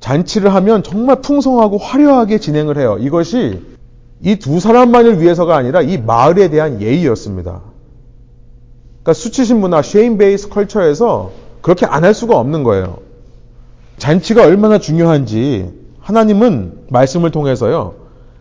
잔치를 0.00 0.54
하면 0.54 0.82
정말 0.82 1.20
풍성하고 1.20 1.78
화려하게 1.78 2.38
진행을 2.38 2.78
해요. 2.78 2.96
이것이 3.00 3.62
이 4.22 4.36
두 4.36 4.60
사람만을 4.60 5.20
위해서가 5.20 5.56
아니라 5.56 5.80
이 5.82 5.98
마을에 5.98 6.50
대한 6.50 6.80
예의였습니다. 6.82 7.62
그러니까 9.02 9.12
수치신 9.14 9.60
문화, 9.60 9.82
쉐임 9.82 10.18
베이스 10.18 10.48
컬처에서 10.48 11.32
그렇게 11.62 11.86
안 11.86 12.04
할 12.04 12.14
수가 12.14 12.38
없는 12.38 12.64
거예요. 12.64 12.98
잔치가 13.98 14.44
얼마나 14.44 14.78
중요한지 14.78 15.70
하나님은 16.00 16.86
말씀을 16.88 17.30
통해서요. 17.30 17.94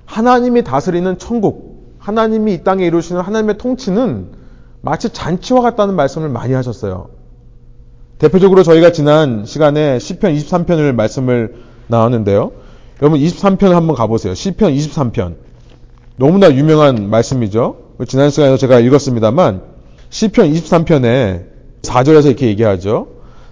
하나님이 0.06 0.64
다스리는 0.64 1.18
천국, 1.18 1.96
하나님이 2.00 2.54
이 2.54 2.64
땅에 2.64 2.86
이루시는 2.86 3.22
하나님의 3.22 3.58
통치는 3.58 4.28
마치 4.82 5.10
잔치와 5.10 5.62
같다는 5.62 5.96
말씀을 5.96 6.30
많이 6.30 6.54
하셨어요. 6.54 7.10
대표적으로 8.18 8.64
저희가 8.64 8.92
지난 8.92 9.46
시간에 9.46 10.00
시편 10.00 10.34
23편을 10.34 10.94
말씀을 10.94 11.56
나왔는데요. 11.88 12.52
여러분 13.02 13.20
23편 13.20 13.70
한번 13.70 13.96
가보세요. 13.96 14.34
시편 14.34 14.74
23편. 14.74 15.36
너무나 16.18 16.54
유명한 16.54 17.10
말씀이죠. 17.10 17.78
지난 18.08 18.30
시간에 18.30 18.58
제가 18.58 18.80
읽었습니다만 18.80 19.62
시편 20.10 20.52
23편에 20.52 21.44
4절에서 21.82 22.26
이렇게 22.28 22.48
얘기하죠. 22.48 23.08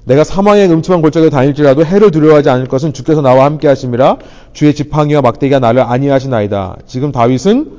내가 0.05 0.23
사망의 0.23 0.69
음침한 0.71 1.01
골짜기에 1.01 1.29
다닐지라도 1.29 1.85
해를 1.85 2.11
두려워하지 2.11 2.49
않을 2.49 2.67
것은 2.67 2.93
주께서 2.93 3.21
나와 3.21 3.45
함께 3.45 3.67
하심이라 3.67 4.17
주의 4.53 4.73
지팡이와 4.73 5.21
막대기가 5.21 5.59
나를 5.59 5.81
안위하시나이다. 5.81 6.77
지금 6.87 7.11
다윗은 7.11 7.71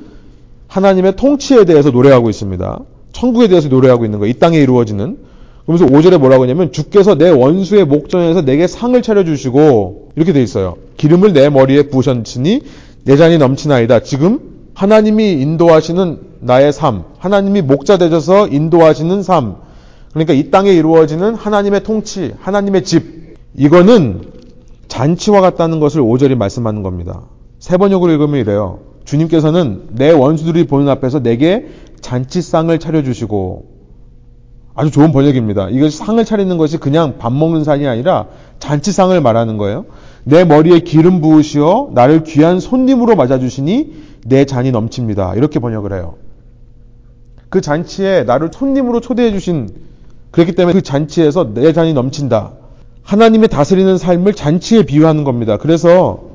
하나님의 0.67 1.15
통치에 1.15 1.65
대해서 1.65 1.89
노래하고 1.89 2.29
있습니다. 2.29 2.79
천국에 3.11 3.47
대해서 3.47 3.67
노래하고 3.67 4.05
있는 4.05 4.19
거예요. 4.19 4.31
이 4.31 4.37
땅에 4.37 4.59
이루어지는. 4.59 5.17
그러면서 5.65 5.85
5절에 5.85 6.19
뭐라고 6.19 6.43
하냐면 6.43 6.71
주께서 6.71 7.15
내 7.15 7.29
원수의 7.29 7.85
목전에서 7.85 8.43
내게 8.43 8.67
상을 8.67 8.99
차려주시고 9.01 10.11
이렇게 10.15 10.33
돼 10.33 10.41
있어요. 10.41 10.77
기름을 10.97 11.33
내 11.33 11.49
머리에 11.49 11.83
부으셨으니 11.83 12.61
내 13.03 13.17
잔이 13.17 13.37
넘치나이다. 13.37 14.01
지금 14.01 14.48
하나님이 14.79 15.33
인도하시는 15.33 16.19
나의 16.39 16.71
삶, 16.71 17.03
하나님이 17.17 17.61
목자 17.63 17.97
되셔서 17.97 18.47
인도하시는 18.47 19.23
삶, 19.23 19.57
그러니까 20.13 20.33
이 20.33 20.51
땅에 20.51 20.71
이루어지는 20.71 21.35
하나님의 21.35 21.83
통치, 21.83 22.33
하나님의 22.39 22.85
집, 22.85 23.35
이거는 23.57 24.21
잔치와 24.87 25.41
같다는 25.41 25.81
것을 25.81 26.01
5절이 26.01 26.35
말씀하는 26.35 26.81
겁니다. 26.81 27.23
세 27.59 27.75
번역으로 27.75 28.13
읽으면 28.13 28.39
이래요. 28.39 28.79
주님께서는 29.03 29.89
내 29.95 30.11
원수들이 30.11 30.65
보는 30.67 30.87
앞에서 30.87 31.19
내게 31.19 31.67
잔치상을 31.99 32.79
차려주시고, 32.79 33.65
아주 34.75 34.91
좋은 34.91 35.11
번역입니다. 35.11 35.71
이것이 35.71 35.97
상을 35.97 36.23
차리는 36.23 36.57
것이 36.57 36.77
그냥 36.77 37.17
밥 37.17 37.33
먹는 37.33 37.65
상이 37.65 37.85
아니라 37.85 38.27
잔치상을 38.59 39.19
말하는 39.19 39.57
거예요. 39.57 39.87
내 40.23 40.45
머리에 40.45 40.79
기름 40.79 41.19
부으시어 41.19 41.89
나를 41.91 42.23
귀한 42.23 42.61
손님으로 42.61 43.17
맞아주시니 43.17 44.08
내 44.25 44.45
잔이 44.45 44.71
넘칩니다. 44.71 45.35
이렇게 45.35 45.59
번역을 45.59 45.93
해요. 45.93 46.15
그 47.49 47.61
잔치에 47.61 48.23
나를 48.23 48.49
손님으로 48.53 48.99
초대해 48.99 49.31
주신 49.31 49.69
그렇기 50.31 50.53
때문에 50.53 50.73
그 50.73 50.81
잔치에서 50.81 51.53
내 51.53 51.73
잔이 51.73 51.93
넘친다. 51.93 52.53
하나님의 53.03 53.49
다스리는 53.49 53.97
삶을 53.97 54.33
잔치에 54.33 54.83
비유하는 54.83 55.23
겁니다. 55.23 55.57
그래서 55.57 56.29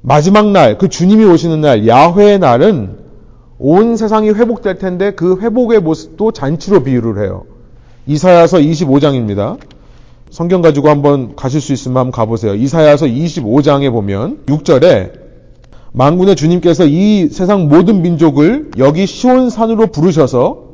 마지막 0.00 0.50
날, 0.50 0.78
그 0.78 0.88
주님이 0.88 1.24
오시는 1.24 1.60
날, 1.60 1.86
야훼의 1.86 2.38
날은 2.38 2.96
온 3.58 3.96
세상이 3.96 4.30
회복될 4.30 4.78
텐데 4.78 5.12
그 5.12 5.38
회복의 5.40 5.80
모습도 5.80 6.32
잔치로 6.32 6.82
비유를 6.82 7.22
해요. 7.22 7.44
이사야서 8.06 8.58
25장입니다. 8.58 9.58
성경 10.30 10.62
가지고 10.62 10.88
한번 10.88 11.36
가실 11.36 11.60
수 11.60 11.72
있으면 11.72 11.98
한번 11.98 12.12
가보세요. 12.12 12.54
이사야서 12.54 13.06
25장에 13.06 13.90
보면 13.90 14.40
6절에 14.46 15.23
망군의 15.96 16.34
주님께서 16.34 16.86
이 16.86 17.28
세상 17.28 17.68
모든 17.68 18.02
민족을 18.02 18.72
여기 18.78 19.06
시온산으로 19.06 19.86
부르셔서 19.86 20.64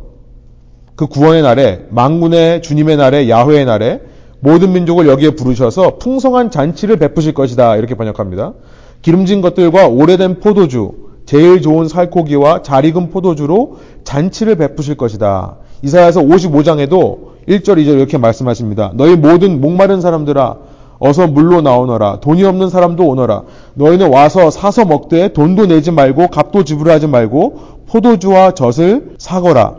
그 0.97 1.07
구원의 1.09 1.43
날에 1.43 1.85
망군의 1.91 2.63
주님의 2.63 2.97
날에 2.97 3.29
야훼의 3.29 3.67
날에 3.67 4.01
모든 4.41 4.73
민족을 4.73 5.07
여기에 5.07 5.33
부르셔서 5.33 5.99
풍성한 5.99 6.51
잔치를 6.51 6.97
베푸실 6.97 7.35
것이다 7.35 7.77
이렇게 7.77 7.97
번역합니다. 7.97 8.55
기름진 9.03 9.43
것들과 9.43 9.89
오래된 9.89 10.41
포도주, 10.41 10.93
제일 11.27 11.61
좋은 11.61 11.87
살코기와 11.87 12.63
잘 12.63 12.87
익은 12.87 13.11
포도주로 13.11 13.77
잔치를 14.05 14.57
베푸실 14.57 14.97
것이다. 14.97 15.59
이사야서 15.83 16.23
55장에도 16.23 17.19
1절 17.47 17.77
2절 17.77 17.99
이렇게 17.99 18.17
말씀하십니다. 18.17 18.93
너희 18.95 19.17
모든 19.17 19.61
목마른 19.61 20.01
사람들아 20.01 20.57
어서 21.01 21.27
물로 21.27 21.63
나오너라. 21.63 22.21
돈이 22.21 22.45
없는 22.45 22.69
사람도 22.69 23.07
오너라. 23.09 23.43
너희는 23.75 24.13
와서 24.13 24.51
사서 24.51 24.85
먹되 24.85 25.33
돈도 25.33 25.67
내지 25.67 25.91
말고 25.91 26.29
값도 26.29 26.65
지불하지 26.65 27.07
말고 27.07 27.61
포도주와 27.89 28.53
젖을 28.53 29.15
사거라. 29.19 29.75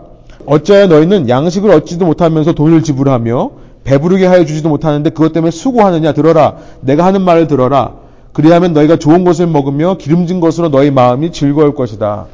어찌하여 0.48 0.88
너희는 0.88 1.30
양식을 1.30 1.70
얻지도 1.70 2.06
못하면서 2.08 2.54
돈을 2.54 2.82
지불하며 2.82 3.52
배부르게 3.84 4.26
하여 4.26 4.46
주지도 4.46 4.70
못하는데 4.70 5.12
그것 5.12 5.32
때문에 5.32 5.52
수고하느냐 5.52 6.14
들어라. 6.14 6.56
내가 6.82 7.06
하는 7.06 7.22
말을 7.22 7.46
들어라. 7.46 7.94
그리하면 8.34 8.74
너희가 8.74 8.98
좋은 8.98 9.24
것을 9.24 9.46
먹으며 9.46 9.98
기름진 9.98 10.40
것으로 10.40 10.70
너희 10.70 10.90
마음이 10.90 11.32
즐거울 11.32 11.76
것이다. 11.76 12.26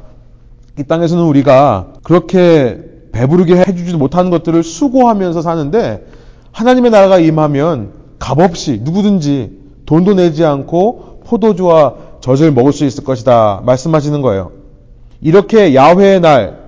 이 0.79 0.83
땅에서는 0.83 1.23
우리가 1.25 1.87
그렇게 2.03 2.79
배부르게 3.11 3.57
해주지도 3.57 3.97
못하는 3.97 4.31
것들을 4.31 4.63
수고하면서 4.63 5.41
사는데 5.41 6.05
하나님의 6.53 6.91
나라가 6.91 7.19
임하면 7.19 7.89
값없이 8.19 8.81
누구든지 8.83 9.51
돈도 9.85 10.15
내지 10.15 10.43
않고 10.43 11.21
포도주와 11.25 11.95
젖을 12.21 12.51
먹을 12.51 12.73
수 12.73 12.85
있을 12.85 13.03
것이다 13.03 13.61
말씀하시는 13.65 14.21
거예요. 14.21 14.51
이렇게 15.21 15.75
야훼의 15.75 16.21
날 16.21 16.67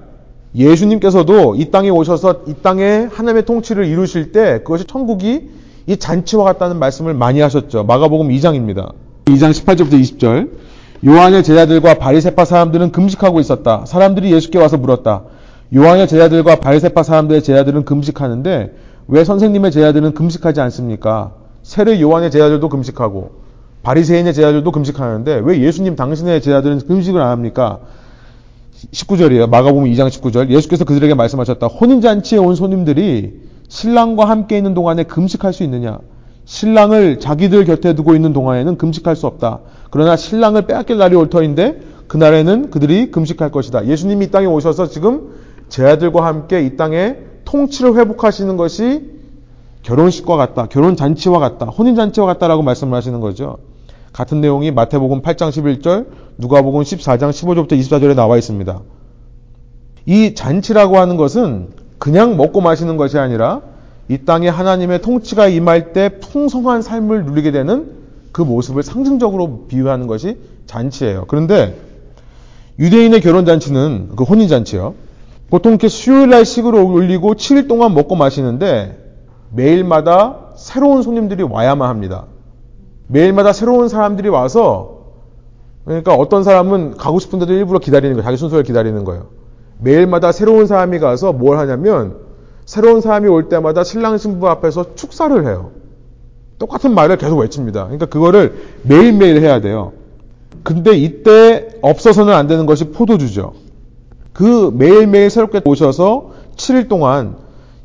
예수님께서도 0.55 1.55
이 1.55 1.69
땅에 1.71 1.89
오셔서 1.89 2.41
이 2.47 2.55
땅에 2.61 3.07
하나님의 3.11 3.45
통치를 3.45 3.85
이루실 3.85 4.31
때 4.31 4.59
그것이 4.59 4.85
천국이 4.85 5.49
이 5.85 5.97
잔치와 5.97 6.43
같다는 6.45 6.79
말씀을 6.79 7.13
많이 7.13 7.39
하셨죠. 7.39 7.83
마가복음 7.83 8.29
2장입니다. 8.29 8.93
2장 9.25 9.51
18절부터 9.51 9.99
20절. 10.01 10.49
요한의 11.05 11.43
제자들과 11.43 11.95
바리새파 11.95 12.45
사람들은 12.45 12.91
금식하고 12.91 13.39
있었다. 13.39 13.85
사람들이 13.85 14.33
예수께 14.33 14.59
와서 14.59 14.77
물었다. 14.77 15.23
요한의 15.73 16.07
제자들과 16.07 16.57
바리새파 16.57 17.03
사람들의 17.03 17.43
제자들은 17.43 17.85
금식하는데 17.85 18.73
왜 19.07 19.23
선생님의 19.23 19.71
제자들은 19.71 20.13
금식하지 20.13 20.61
않습니까? 20.61 21.33
세례 21.69 22.01
요한의 22.01 22.31
제자들도 22.31 22.67
금식하고 22.67 23.29
바리새인의 23.83 24.33
제자들도 24.33 24.71
금식하는데 24.71 25.41
왜 25.45 25.61
예수님 25.61 25.95
당신의 25.95 26.41
제자들은 26.41 26.79
금식을 26.79 27.21
안 27.21 27.29
합니까? 27.29 27.81
19절이에요. 28.91 29.47
마가복음 29.47 29.83
2장 29.83 30.07
19절. 30.07 30.49
예수께서 30.49 30.83
그들에게 30.83 31.13
말씀하셨다. 31.13 31.67
혼인 31.67 32.01
잔치에 32.01 32.39
온 32.39 32.55
손님들이 32.55 33.41
신랑과 33.67 34.25
함께 34.27 34.57
있는 34.57 34.73
동안에 34.73 35.03
금식할 35.03 35.53
수 35.53 35.61
있느냐? 35.61 35.99
신랑을 36.45 37.19
자기들 37.19 37.65
곁에 37.65 37.93
두고 37.93 38.15
있는 38.15 38.33
동안에는 38.33 38.79
금식할 38.79 39.15
수 39.15 39.27
없다. 39.27 39.59
그러나 39.91 40.15
신랑을 40.15 40.63
빼앗길 40.63 40.97
날이 40.97 41.15
올 41.15 41.29
터인데 41.29 41.81
그날에는 42.07 42.71
그들이 42.71 43.11
금식할 43.11 43.51
것이다. 43.51 43.85
예수님이 43.85 44.25
이 44.25 44.31
땅에 44.31 44.47
오셔서 44.47 44.87
지금 44.87 45.35
제자들과 45.67 46.25
함께 46.25 46.63
이 46.63 46.77
땅에 46.77 47.17
통치를 47.45 47.93
회복하시는 47.93 48.57
것이 48.57 49.18
결혼식과 49.89 50.37
같다. 50.37 50.67
결혼 50.67 50.95
잔치와 50.95 51.39
같다. 51.39 51.65
혼인 51.65 51.95
잔치와 51.95 52.27
같다라고 52.27 52.61
말씀을 52.61 52.95
하시는 52.95 53.19
거죠. 53.19 53.57
같은 54.13 54.39
내용이 54.39 54.69
마태복음 54.69 55.23
8장 55.23 55.49
11절, 55.49 56.05
누가복음 56.37 56.81
14장 56.81 57.31
15절부터 57.31 57.71
24절에 57.71 58.13
나와 58.13 58.37
있습니다. 58.37 58.81
이 60.05 60.35
잔치라고 60.35 60.97
하는 60.99 61.17
것은 61.17 61.69
그냥 61.97 62.37
먹고 62.37 62.61
마시는 62.61 62.97
것이 62.97 63.17
아니라 63.17 63.61
이 64.07 64.19
땅에 64.25 64.47
하나님의 64.47 65.01
통치가 65.01 65.47
임할 65.47 65.91
때 65.91 66.19
풍성한 66.19 66.83
삶을 66.83 67.25
누리게 67.25 67.51
되는 67.51 67.91
그 68.31 68.43
모습을 68.43 68.83
상징적으로 68.83 69.65
비유하는 69.67 70.05
것이 70.05 70.37
잔치예요. 70.67 71.25
그런데 71.27 71.75
유대인의 72.77 73.21
결혼 73.21 73.45
잔치는 73.45 74.11
그 74.15 74.23
혼인 74.23 74.47
잔치요. 74.47 74.93
보통 75.49 75.71
이렇게 75.71 75.87
수요일 75.87 76.29
날 76.29 76.45
식을 76.45 76.75
올리고 76.75 77.33
7일 77.33 77.67
동안 77.67 77.95
먹고 77.95 78.15
마시는데 78.15 79.08
매일마다 79.51 80.51
새로운 80.55 81.01
손님들이 81.01 81.43
와야만 81.43 81.89
합니다. 81.89 82.25
매일마다 83.07 83.53
새로운 83.53 83.89
사람들이 83.89 84.29
와서 84.29 84.99
그러니까 85.85 86.13
어떤 86.13 86.43
사람은 86.43 86.97
가고 86.97 87.19
싶은데도 87.19 87.53
일부러 87.53 87.79
기다리는 87.79 88.15
거예요. 88.15 88.23
자기 88.23 88.37
순서를 88.37 88.63
기다리는 88.63 89.03
거예요. 89.03 89.27
매일마다 89.79 90.31
새로운 90.31 90.67
사람이 90.67 90.99
가서 90.99 91.33
뭘 91.33 91.57
하냐면 91.57 92.17
새로운 92.65 93.01
사람이 93.01 93.27
올 93.27 93.49
때마다 93.49 93.83
신랑 93.83 94.17
신부 94.17 94.47
앞에서 94.49 94.93
축사를 94.95 95.47
해요. 95.47 95.71
똑같은 96.59 96.93
말을 96.93 97.17
계속 97.17 97.37
외칩니다. 97.37 97.85
그러니까 97.85 98.05
그거를 98.05 98.53
매일매일 98.83 99.41
해야 99.41 99.61
돼요. 99.61 99.93
근데 100.63 100.95
이때 100.95 101.69
없어서는 101.81 102.33
안 102.33 102.47
되는 102.47 102.65
것이 102.65 102.91
포도주죠. 102.91 103.53
그 104.33 104.71
매일매일 104.75 105.29
새롭게 105.29 105.61
오셔서 105.65 106.31
7일 106.57 106.89
동안 106.89 107.37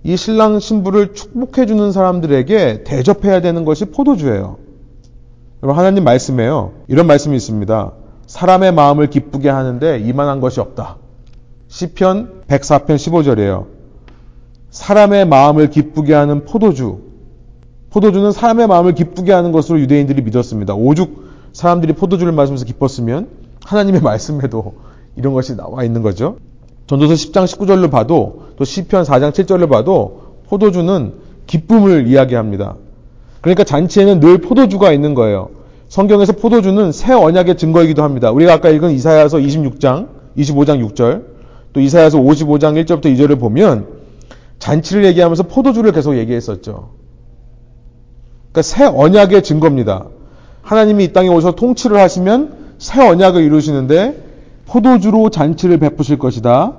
이 0.06 0.18
신랑 0.18 0.60
신부를 0.60 1.14
축복해 1.14 1.64
주는 1.64 1.90
사람들에게 1.90 2.84
대접해야 2.84 3.40
되는 3.40 3.64
것이 3.64 3.86
포도주예요. 3.86 4.58
여러분 5.62 5.78
하나님 5.78 6.04
말씀에요. 6.04 6.72
이런 6.88 7.06
말씀이 7.06 7.34
있습니다. 7.34 7.92
사람의 8.26 8.74
마음을 8.74 9.08
기쁘게 9.08 9.48
하는데 9.48 9.98
이만한 9.98 10.40
것이 10.40 10.60
없다. 10.60 10.98
시편 11.68 12.42
104편 12.48 12.96
15절이에요. 12.96 13.64
사람의 14.68 15.26
마음을 15.26 15.70
기쁘게 15.70 16.12
하는 16.12 16.44
포도주. 16.44 17.00
포도주는 17.88 18.30
사람의 18.30 18.66
마음을 18.66 18.92
기쁘게 18.94 19.32
하는 19.32 19.52
것으로 19.52 19.80
유대인들이 19.80 20.20
믿었습니다. 20.20 20.74
오죽 20.74 21.24
사람들이 21.54 21.94
포도주를 21.94 22.32
마시면서 22.32 22.66
기뻤으면 22.66 23.28
하나님의 23.64 24.02
말씀에도 24.02 24.74
이런 25.16 25.32
것이 25.32 25.56
나와 25.56 25.82
있는 25.82 26.02
거죠. 26.02 26.36
전도서 26.86 27.14
10장 27.14 27.44
19절로 27.44 27.90
봐도 27.90 28.44
또 28.56 28.64
시편 28.64 29.04
4장 29.04 29.32
7절로 29.32 29.68
봐도 29.70 30.36
포도주는 30.48 31.12
기쁨을 31.46 32.06
이야기합니다. 32.06 32.76
그러니까 33.40 33.64
잔치에는 33.64 34.20
늘 34.20 34.38
포도주가 34.38 34.92
있는 34.92 35.14
거예요. 35.14 35.50
성경에서 35.88 36.32
포도주는 36.32 36.92
새 36.92 37.12
언약의 37.12 37.56
증거이기도 37.56 38.02
합니다. 38.02 38.30
우리가 38.30 38.54
아까 38.54 38.68
읽은 38.70 38.90
이사야서 38.92 39.38
26장, 39.38 40.08
25장 40.36 40.86
6절, 40.88 41.24
또 41.72 41.80
이사야서 41.80 42.18
55장 42.18 42.82
1절부터 42.84 43.04
2절을 43.04 43.38
보면 43.38 43.86
잔치를 44.58 45.04
얘기하면서 45.04 45.44
포도주를 45.44 45.92
계속 45.92 46.16
얘기했었죠. 46.16 46.90
그러니까 48.52 48.62
새 48.62 48.84
언약의 48.84 49.42
증거입니다. 49.42 50.06
하나님이 50.62 51.04
이 51.04 51.12
땅에 51.12 51.28
오셔서 51.28 51.54
통치를 51.54 51.98
하시면 51.98 52.76
새 52.78 53.06
언약을 53.06 53.42
이루시는데 53.42 54.16
포도주로 54.66 55.30
잔치를 55.30 55.78
베푸실 55.78 56.18
것이다. 56.18 56.74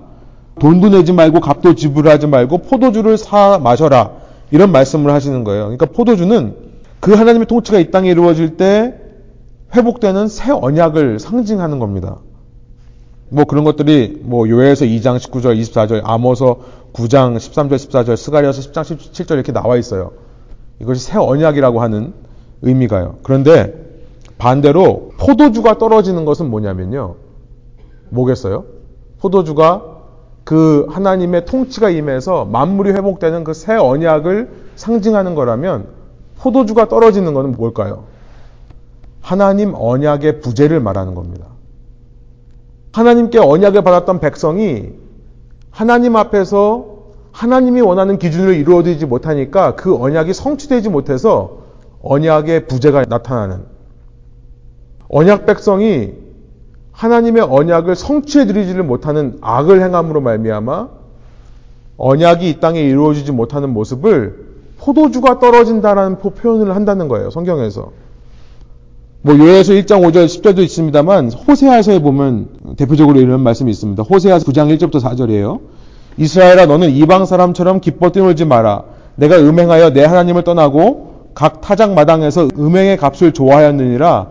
돈도 0.59 0.89
내지 0.89 1.11
말고 1.13 1.39
값도 1.39 1.75
지불하지 1.75 2.27
말고 2.27 2.59
포도주를 2.59 3.17
사 3.17 3.59
마셔라. 3.61 4.11
이런 4.51 4.71
말씀을 4.71 5.11
하시는 5.11 5.43
거예요. 5.43 5.63
그러니까 5.63 5.87
포도주는 5.87 6.55
그 6.99 7.13
하나님의 7.13 7.47
통치가 7.47 7.79
이 7.79 7.91
땅에 7.91 8.09
이루어질 8.09 8.57
때 8.57 8.95
회복되는 9.75 10.27
새 10.27 10.51
언약을 10.51 11.19
상징하는 11.19 11.79
겁니다. 11.79 12.17
뭐 13.29 13.43
그런 13.43 13.63
것들이 13.63 14.21
뭐 14.23 14.47
요엘서 14.47 14.85
2장 14.85 15.17
19절 15.17 15.59
24절 15.59 16.01
아모서 16.03 16.59
9장 16.93 17.35
13절 17.35 17.75
14절 17.75 18.15
스가리아서 18.15 18.61
10장 18.61 18.83
17절 18.83 19.31
이렇게 19.33 19.51
나와 19.51 19.77
있어요. 19.77 20.11
이것이 20.79 21.05
새 21.05 21.17
언약이라고 21.17 21.81
하는 21.81 22.13
의미가요. 22.61 23.17
그런데 23.23 23.73
반대로 24.37 25.11
포도주가 25.17 25.77
떨어지는 25.77 26.25
것은 26.25 26.49
뭐냐면요. 26.49 27.15
뭐겠어요? 28.09 28.65
포도주가 29.19 29.83
그 30.43 30.85
하나님의 30.89 31.45
통치가 31.45 31.89
임해서 31.89 32.45
만물이 32.45 32.91
회복되는 32.91 33.43
그 33.43 33.53
새 33.53 33.75
언약을 33.75 34.49
상징하는 34.75 35.35
거라면 35.35 35.87
포도주가 36.37 36.87
떨어지는 36.87 37.33
것은 37.33 37.53
뭘까요? 37.53 38.03
하나님 39.21 39.73
언약의 39.73 40.41
부재를 40.41 40.79
말하는 40.79 41.15
겁니다. 41.15 41.47
하나님께 42.93 43.39
언약을 43.39 43.83
받았던 43.83 44.19
백성이 44.19 44.93
하나님 45.71 46.15
앞에서 46.15 46.93
하나님이 47.31 47.81
원하는 47.81 48.17
기준을 48.17 48.55
이루어지지 48.55 49.05
못하니까 49.05 49.75
그 49.75 49.95
언약이 49.95 50.33
성취되지 50.33 50.89
못해서 50.89 51.63
언약의 52.01 52.67
부재가 52.67 53.05
나타나는 53.09 53.63
언약 55.09 55.45
백성이 55.45 56.13
하나님의 56.95 57.43
언약을 57.43 57.95
성취해 57.95 58.45
드리지를 58.45 58.83
못하는 58.83 59.37
악을 59.41 59.81
행함으로 59.81 60.21
말미암아 60.21 60.87
언약이 61.97 62.49
이 62.49 62.59
땅에 62.59 62.81
이루어지지 62.81 63.31
못하는 63.31 63.69
모습을 63.71 64.45
포도주가 64.79 65.39
떨어진다라는 65.39 66.17
표현을 66.19 66.75
한다는 66.75 67.07
거예요. 67.07 67.29
성경에서. 67.31 67.91
뭐 69.21 69.37
요에서 69.37 69.73
1장 69.73 70.01
5절 70.03 70.25
10절도 70.25 70.59
있습니다만 70.59 71.31
호세아서에 71.31 71.99
보면 71.99 72.75
대표적으로 72.77 73.19
이런 73.19 73.41
말씀이 73.41 73.71
있습니다. 73.71 74.03
호세아서 74.03 74.45
9장 74.45 74.75
1절부터 74.77 75.01
4절이에요. 75.01 75.61
이스라엘아 76.17 76.67
너는 76.67 76.91
이방 76.91 77.25
사람처럼 77.25 77.81
기뻐 77.81 78.11
뛰놀지 78.11 78.45
마라. 78.45 78.83
내가 79.15 79.37
음행하여 79.37 79.91
내 79.91 80.03
하나님을 80.03 80.43
떠나고 80.43 81.31
각 81.33 81.61
타작 81.61 81.93
마당에서 81.93 82.47
음행의 82.57 82.97
값을 82.97 83.33
좋아하였느니라. 83.33 84.27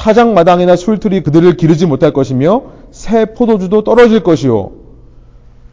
타작 0.00 0.32
마당이나 0.32 0.76
술틀이 0.76 1.22
그들을 1.24 1.58
기르지 1.58 1.84
못할 1.84 2.14
것이며 2.14 2.62
새 2.90 3.34
포도주도 3.34 3.84
떨어질 3.84 4.22
것이요. 4.22 4.70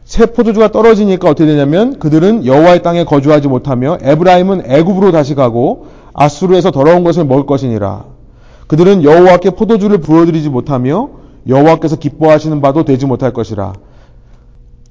새 0.04 0.26
포도주가 0.26 0.70
떨어지니까 0.70 1.30
어떻게 1.30 1.46
되냐면 1.46 1.98
그들은 1.98 2.46
여호와의 2.46 2.84
땅에 2.84 3.06
거주하지 3.06 3.48
못하며 3.48 4.00
에브라임은 4.02 4.70
애굽으로 4.70 5.14
다시 5.14 5.34
가고 5.34 5.88
아수르에서 6.14 6.72
더러운 6.72 7.06
것을 7.06 7.24
먹을 7.24 7.46
것이니라. 7.46 8.04
그들은 8.68 9.06
여호와께 9.06 9.52
포도주를 9.52 10.00
부어드리지 10.00 10.50
못하며 10.50 11.10
여호와께서 11.48 11.96
기뻐하시는 11.96 12.60
바도 12.60 12.84
되지 12.84 13.06
못할 13.06 13.32
것이라. 13.32 13.76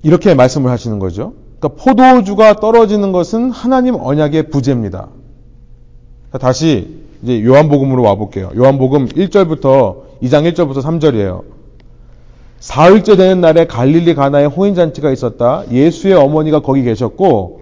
이렇게 0.02 0.34
말씀을 0.34 0.70
하시는 0.70 0.98
거죠. 0.98 1.34
그러니까 1.60 1.82
포도주가 1.82 2.56
떨어지는 2.56 3.12
것은 3.12 3.50
하나님 3.50 3.96
언약의 3.96 4.48
부재입니다. 4.48 5.08
다시 6.40 7.05
이제 7.22 7.44
요한복음으로 7.44 8.02
와볼게요. 8.02 8.50
요한복음 8.56 9.08
1절부터 9.08 10.02
2장 10.22 10.50
1절부터 10.52 10.82
3절이에요. 10.82 11.42
사흘째 12.58 13.16
되는 13.16 13.40
날에 13.40 13.66
갈릴리 13.66 14.14
가나에 14.14 14.46
호인잔치가 14.46 15.10
있었다. 15.10 15.64
예수의 15.70 16.14
어머니가 16.14 16.60
거기 16.60 16.82
계셨고 16.82 17.60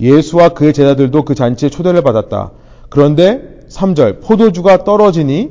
예수와 0.00 0.50
그의 0.50 0.72
제자들도 0.72 1.24
그 1.24 1.34
잔치에 1.34 1.68
초대를 1.70 2.02
받았다. 2.02 2.52
그런데 2.88 3.60
3절 3.68 4.22
포도주가 4.22 4.84
떨어지니 4.84 5.50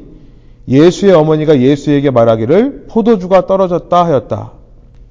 예수의 0.67 1.13
어머니가 1.13 1.59
예수에게 1.59 2.11
말하기를 2.11 2.85
포도주가 2.89 3.45
떨어졌다 3.45 4.05
하였다. 4.05 4.51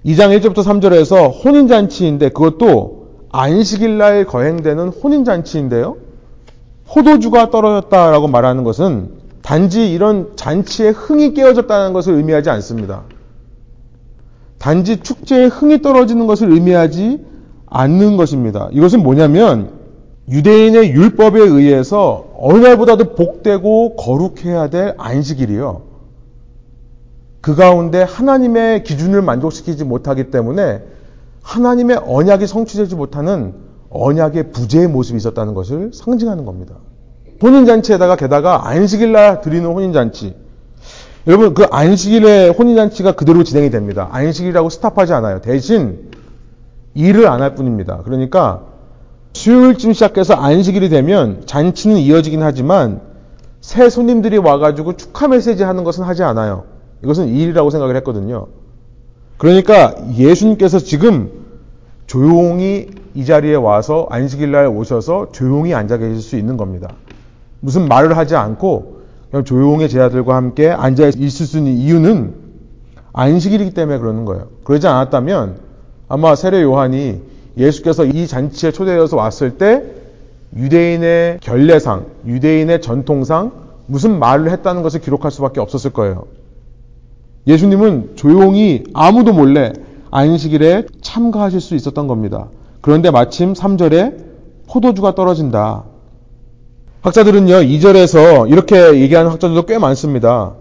2장 0.07 0.39
1절부터 0.39 0.57
3절에서 0.57 1.45
혼인잔치인데 1.45 2.30
그것도 2.30 3.05
안식일날 3.30 4.26
거행되는 4.26 4.89
혼인잔치인데요. 4.89 5.97
포도주가 6.87 7.51
떨어졌다라고 7.51 8.28
말하는 8.28 8.64
것은 8.64 9.11
단지 9.43 9.93
이런 9.93 10.32
잔치에 10.37 10.91
흥이 10.91 11.35
깨어졌다는 11.35 11.93
것을 11.93 12.14
의미하지 12.14 12.51
않습니다. 12.51 13.03
단지 14.59 15.01
축제에 15.01 15.47
흥이 15.47 15.82
떨어지는 15.82 16.26
것을 16.26 16.51
의미하지 16.51 17.24
않는 17.66 18.16
것입니다. 18.16 18.68
이것은 18.72 19.03
뭐냐면 19.03 19.72
유대인의 20.28 20.91
율법에 20.93 21.39
의해서 21.39 22.28
어느 22.39 22.59
날보다도 22.59 23.14
복되고 23.14 23.97
거룩해야 23.97 24.70
될 24.70 24.95
안식일이요. 24.97 25.82
그 27.43 27.55
가운데 27.55 28.03
하나님의 28.03 28.85
기준을 28.85 29.20
만족시키지 29.20 29.85
못하기 29.85 30.30
때문에 30.30 30.82
하나님의 31.43 32.01
언약이 32.07 32.47
성취되지 32.47 32.95
못하는 32.95 33.53
언약의 33.95 34.51
부재의 34.51 34.88
모습이 34.88 35.16
있었다는 35.16 35.55
것을 35.55 35.92
상징하는 35.95 36.45
겁니다. 36.45 36.74
혼인잔치에다가 37.42 38.16
게다가 38.16 38.68
안식일날 38.68 39.40
드리는 39.40 39.66
혼인잔치. 39.66 40.34
여러분 41.26 41.55
그 41.55 41.64
안식일의 41.70 42.51
혼인잔치가 42.51 43.12
그대로 43.12 43.45
진행이 43.45 43.70
됩니다. 43.70 44.09
안식일이라고 44.11 44.68
스탑하지 44.68 45.12
않아요. 45.14 45.40
대신 45.40 46.11
일을 46.95 47.28
안 47.28 47.40
할 47.40 47.55
뿐입니다. 47.55 48.03
그러니까 48.05 48.62
수요일쯤 49.32 49.92
시작해서 49.92 50.34
안식일이 50.34 50.88
되면 50.88 51.42
잔치는 51.47 51.97
이어지긴 51.97 52.42
하지만 52.42 53.01
새 53.61 53.88
손님들이 53.88 54.38
와가지고 54.38 54.97
축하 54.97 55.28
메시지 55.28 55.62
하는 55.62 55.84
것은 55.84 56.05
하지 56.05 56.22
않아요. 56.24 56.64
이것은 57.03 57.28
일이라고 57.28 57.70
생각을 57.70 57.97
했거든요. 57.97 58.49
그러니까 59.38 59.95
예수님께서 60.16 60.78
지금 60.78 61.30
조용히 62.07 62.90
이 63.14 63.24
자리에 63.24 63.54
와서 63.54 64.06
안식일 64.10 64.50
날 64.50 64.66
오셔서 64.66 65.28
조용히 65.32 65.72
앉아 65.72 65.98
계실 65.98 66.20
수 66.20 66.36
있는 66.36 66.56
겁니다. 66.56 66.92
무슨 67.60 67.86
말을 67.86 68.16
하지 68.16 68.34
않고 68.34 69.02
그냥 69.30 69.44
조용히 69.44 69.88
제자들과 69.88 70.36
함께 70.36 70.68
앉아 70.68 71.08
있을 71.16 71.46
수 71.46 71.58
있는 71.58 71.72
이유는 71.72 72.34
안식일이기 73.12 73.72
때문에 73.72 73.98
그러는 73.98 74.24
거예요. 74.24 74.48
그러지 74.64 74.88
않았다면 74.88 75.58
아마 76.08 76.34
세례 76.34 76.62
요한이 76.62 77.22
예수께서 77.56 78.04
이 78.04 78.26
잔치에 78.26 78.72
초대되어서 78.72 79.16
왔을 79.16 79.58
때 79.58 79.82
유대인의 80.56 81.38
결례상, 81.40 82.06
유대인의 82.26 82.80
전통상 82.80 83.52
무슨 83.86 84.18
말을 84.18 84.50
했다는 84.50 84.82
것을 84.82 85.00
기록할 85.00 85.30
수밖에 85.30 85.60
없었을 85.60 85.92
거예요. 85.92 86.24
예수님은 87.46 88.16
조용히 88.16 88.84
아무도 88.92 89.32
몰래 89.32 89.72
안식일에 90.10 90.86
참가하실 91.00 91.60
수 91.60 91.74
있었던 91.74 92.06
겁니다. 92.06 92.48
그런데 92.85 93.11
마침 93.11 93.55
3절에 93.55 94.14
포도주가 94.68 95.14
떨어진다. 95.14 95.85
학자들은요, 97.01 97.55
2절에서 97.55 98.51
이렇게 98.51 99.01
얘기하는 99.01 99.30
학자들도 99.30 99.64
꽤 99.64 99.78
많습니다. 99.78 100.53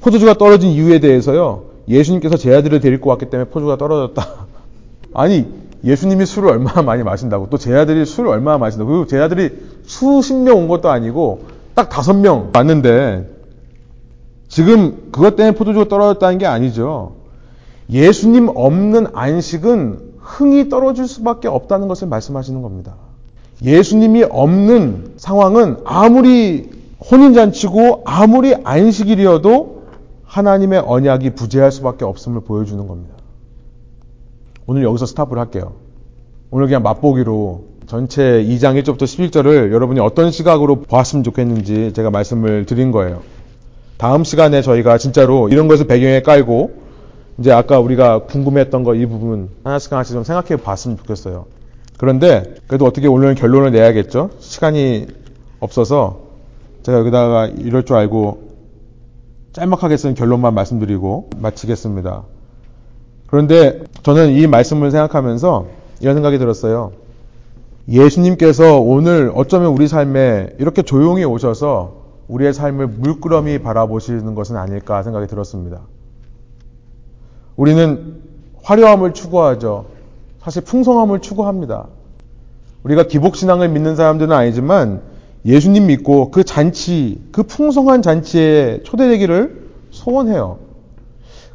포도주가 0.00 0.32
떨어진 0.32 0.70
이유에 0.70 1.00
대해서요, 1.00 1.64
예수님께서 1.88 2.38
제 2.38 2.56
아들을 2.56 2.80
데리고 2.80 3.10
왔기 3.10 3.26
때문에 3.26 3.50
포도주가 3.50 3.76
떨어졌다. 3.76 4.46
아니, 5.12 5.46
예수님이 5.84 6.24
술을 6.24 6.48
얼마나 6.48 6.80
많이 6.80 7.02
마신다고, 7.02 7.50
또 7.50 7.58
제 7.58 7.74
아들이 7.74 8.06
술을 8.06 8.30
얼마나 8.30 8.56
마신다고, 8.56 8.88
그리고 8.90 9.06
제 9.06 9.18
아들이 9.18 9.50
수십 9.84 10.32
년온 10.32 10.68
것도 10.68 10.88
아니고, 10.88 11.44
딱 11.74 11.90
다섯 11.90 12.14
명 12.14 12.50
왔는데 12.54 13.28
지금 14.48 15.10
그것 15.12 15.36
때문에 15.36 15.54
포도주가 15.54 15.86
떨어졌다는 15.86 16.38
게 16.38 16.46
아니죠. 16.46 17.16
예수님 17.90 18.48
없는 18.54 19.08
안식은 19.12 20.11
흥이 20.22 20.68
떨어질 20.68 21.06
수밖에 21.06 21.48
없다는 21.48 21.88
것을 21.88 22.08
말씀하시는 22.08 22.62
겁니다. 22.62 22.94
예수님이 23.62 24.24
없는 24.24 25.14
상황은 25.16 25.78
아무리 25.84 26.70
혼인잔치고 27.10 28.02
아무리 28.04 28.54
안식일이어도 28.54 29.82
하나님의 30.24 30.82
언약이 30.86 31.30
부재할 31.34 31.70
수밖에 31.70 32.04
없음을 32.04 32.40
보여주는 32.42 32.86
겁니다. 32.86 33.14
오늘 34.66 34.84
여기서 34.84 35.06
스탑을 35.06 35.38
할게요. 35.38 35.74
오늘 36.50 36.66
그냥 36.66 36.82
맛보기로 36.82 37.64
전체 37.86 38.22
2장 38.22 38.80
1절부터 38.82 39.02
11절을 39.02 39.72
여러분이 39.72 40.00
어떤 40.00 40.30
시각으로 40.30 40.76
보았으면 40.82 41.24
좋겠는지 41.24 41.92
제가 41.94 42.10
말씀을 42.10 42.64
드린 42.64 42.92
거예요. 42.92 43.20
다음 43.98 44.24
시간에 44.24 44.62
저희가 44.62 44.98
진짜로 44.98 45.48
이런 45.48 45.68
것을 45.68 45.86
배경에 45.86 46.22
깔고 46.22 46.72
이제 47.38 47.50
아까 47.52 47.78
우리가 47.80 48.24
궁금했던 48.24 48.84
거 48.84 48.94
이 48.94 49.06
부분 49.06 49.48
하나씩 49.64 49.92
하나씩 49.92 50.14
좀 50.14 50.24
생각해 50.24 50.62
봤으면 50.62 50.96
좋겠어요. 50.98 51.46
그런데 51.98 52.54
그래도 52.66 52.84
어떻게 52.84 53.06
오늘은 53.06 53.34
결론을 53.36 53.70
내야겠죠? 53.72 54.30
시간이 54.38 55.06
없어서 55.60 56.20
제가 56.82 56.98
여기다가 56.98 57.46
이럴 57.46 57.84
줄 57.84 57.96
알고 57.96 58.50
짤막하게 59.52 59.96
쓴 59.96 60.14
결론만 60.14 60.54
말씀드리고 60.54 61.30
마치겠습니다. 61.38 62.24
그런데 63.28 63.82
저는 64.02 64.30
이 64.30 64.46
말씀을 64.46 64.90
생각하면서 64.90 65.66
이런 66.00 66.14
생각이 66.16 66.38
들었어요. 66.38 66.92
예수님께서 67.88 68.80
오늘 68.80 69.30
어쩌면 69.34 69.68
우리 69.72 69.88
삶에 69.88 70.54
이렇게 70.58 70.82
조용히 70.82 71.24
오셔서 71.24 72.02
우리의 72.28 72.52
삶을 72.54 72.86
물끄러미 72.88 73.58
바라보시는 73.58 74.34
것은 74.34 74.56
아닐까 74.56 75.02
생각이 75.02 75.26
들었습니다. 75.26 75.80
우리는 77.62 78.16
화려함을 78.64 79.14
추구하죠. 79.14 79.86
사실 80.40 80.62
풍성함을 80.62 81.20
추구합니다. 81.20 81.86
우리가 82.82 83.04
기복신앙을 83.04 83.68
믿는 83.68 83.94
사람들은 83.94 84.34
아니지만 84.34 85.02
예수님 85.46 85.86
믿고 85.86 86.32
그 86.32 86.42
잔치, 86.42 87.22
그 87.30 87.44
풍성한 87.44 88.02
잔치에 88.02 88.80
초대되기를 88.82 89.68
소원해요. 89.92 90.58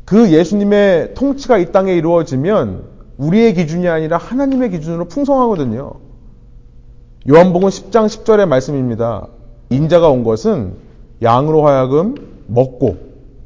그 0.05 0.31
예수님의 0.31 1.13
통치가 1.13 1.57
이 1.57 1.73
땅에 1.73 1.93
이루어지면 1.93 2.83
우리의 3.17 3.53
기준이 3.53 3.89
아니라 3.89 4.15
하나님의 4.15 4.71
기준으로 4.71 5.09
풍성하거든요. 5.09 5.91
요한복음 7.29 7.67
10장 7.67 8.05
10절의 8.05 8.45
말씀입니다. 8.45 9.27
인자가 9.71 10.07
온 10.07 10.23
것은 10.23 10.75
양으로 11.21 11.67
하여금 11.67 12.15
먹고 12.47 12.95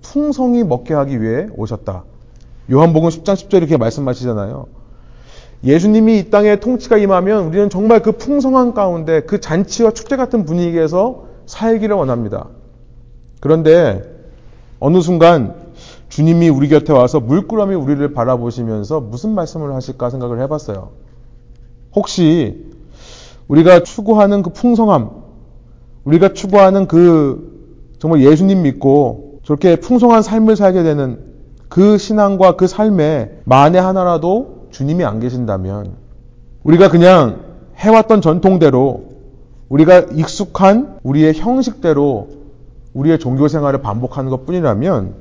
풍성히 0.04 0.64
먹게 0.64 0.94
하기 0.94 1.24
위해 1.24 1.48
오셨다. 1.56 2.11
요한복음 2.72 3.10
10장 3.10 3.36
10절 3.36 3.56
이렇게 3.56 3.78
말씀하시잖아요. 3.78 4.68
예수님이 5.64 6.20
이 6.20 6.30
땅에 6.30 6.56
통치가 6.56 6.98
임하면 6.98 7.46
우리는 7.46 7.70
정말 7.70 8.02
그 8.02 8.14
풍성한 8.14 8.74
가운데 8.74 9.22
그 9.22 9.40
잔치와 9.40 9.92
축제 9.92 10.16
같은 10.16 10.46
분위기에서 10.46 11.26
살기를 11.46 11.96
원합니다. 11.96 12.48
그런데 13.40 14.02
어느 14.80 15.02
순간 15.02 15.56
주님이 16.10 16.50
우리 16.50 16.68
곁에 16.68 16.94
와서 16.94 17.20
물끄러미 17.20 17.76
우리를 17.76 18.14
바라보시면서 18.14 19.02
무슨 19.02 19.36
말씀을 19.36 19.74
하실까 19.74 20.10
생각을 20.10 20.42
해봤어요. 20.42 20.90
혹시 21.94 22.66
우리가 23.48 23.84
추구하는 23.84 24.42
그 24.42 24.52
풍성함, 24.52 25.10
우리가 26.06 26.34
추구하는 26.34 26.88
그 26.88 27.92
정말 28.00 28.22
예수님 28.22 28.64
믿고 28.64 29.40
저렇게 29.44 29.76
풍성한 29.76 30.24
삶을 30.24 30.56
살게 30.56 30.84
되는 30.84 31.31
그 31.72 31.98
신앙과 31.98 32.58
그 32.58 32.68
삶에 32.68 33.32
만에 33.46 33.80
하나라도 33.80 34.68
주님이 34.72 35.06
안 35.06 35.22
계신다면 35.22 35.94
우리가 36.64 36.90
그냥 36.90 37.44
해왔던 37.78 38.20
전통대로 38.20 39.06
우리가 39.70 40.00
익숙한 40.12 41.00
우리의 41.02 41.34
형식대로 41.34 42.28
우리의 42.94 43.20
종교 43.20 43.48
생활을 43.48 43.82
반복하는 43.82 44.30
것 44.30 44.46
뿐이라면 44.46 45.14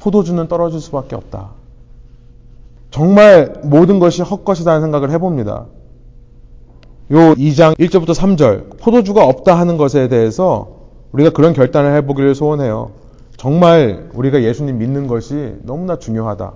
포도주는 0.00 0.46
떨어질 0.46 0.78
수밖에 0.78 1.16
없다. 1.16 1.52
정말 2.90 3.62
모든 3.64 3.98
것이 3.98 4.20
헛것이라는 4.20 4.82
생각을 4.82 5.10
해봅니다. 5.10 5.64
요 7.12 7.16
2장 7.16 7.78
1절부터 7.78 8.10
3절 8.10 8.78
포도주가 8.78 9.24
없다 9.24 9.58
하는 9.58 9.78
것에 9.78 10.08
대해서 10.08 10.68
우리가 11.12 11.30
그런 11.30 11.54
결단을 11.54 11.96
해보기를 11.96 12.34
소원해요. 12.34 12.99
정말 13.40 14.10
우리가 14.12 14.42
예수님 14.42 14.76
믿는 14.76 15.06
것이 15.06 15.56
너무나 15.62 15.98
중요하다. 15.98 16.52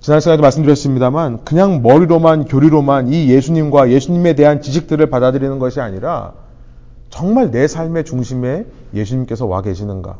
지난 0.00 0.18
시간에도 0.18 0.40
말씀드렸습니다만 0.40 1.44
그냥 1.44 1.82
머리로만 1.82 2.46
교리로만 2.46 3.08
이 3.08 3.28
예수님과 3.28 3.90
예수님에 3.90 4.32
대한 4.32 4.62
지식들을 4.62 5.10
받아들이는 5.10 5.58
것이 5.58 5.82
아니라 5.82 6.32
정말 7.10 7.50
내 7.50 7.68
삶의 7.68 8.06
중심에 8.06 8.64
예수님께서 8.94 9.44
와 9.44 9.60
계시는가. 9.60 10.16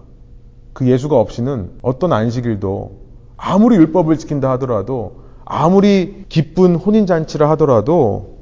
그 0.75 0.87
예수가 0.87 1.19
없이는 1.19 1.71
어떤 1.81 2.13
안식일도 2.13 2.99
아무리 3.39 3.77
율법을 3.77 4.19
지킨다 4.19 4.51
하더라도 4.51 5.23
아무리 5.47 6.27
기쁜 6.29 6.77
혼인잔치를 6.77 7.49
하더라도 7.49 8.37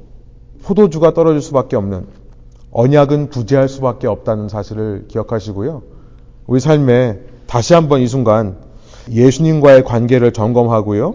포도주가 0.63 1.13
떨어질 1.13 1.41
수밖에 1.41 1.77
없는 1.77 2.07
언약은 2.71 3.29
부재할 3.29 3.69
수밖에 3.69 4.07
없다는 4.07 4.49
사실을 4.49 5.05
기억하시고요. 5.07 5.88
우리 6.49 6.59
삶에 6.59 7.19
다시 7.45 7.75
한번 7.75 8.01
이 8.01 8.07
순간 8.07 8.55
예수님과의 9.11 9.83
관계를 9.83 10.33
점검하고요. 10.33 11.13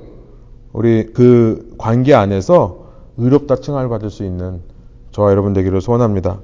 우리 0.72 1.06
그 1.12 1.74
관계 1.76 2.14
안에서 2.14 2.84
의롭다 3.16 3.56
칭함을 3.56 3.88
받을 3.88 4.10
수 4.10 4.24
있는 4.24 4.60
저와 5.10 5.32
여러분 5.32 5.52
되기를 5.52 5.80
소원합니다. 5.80 6.38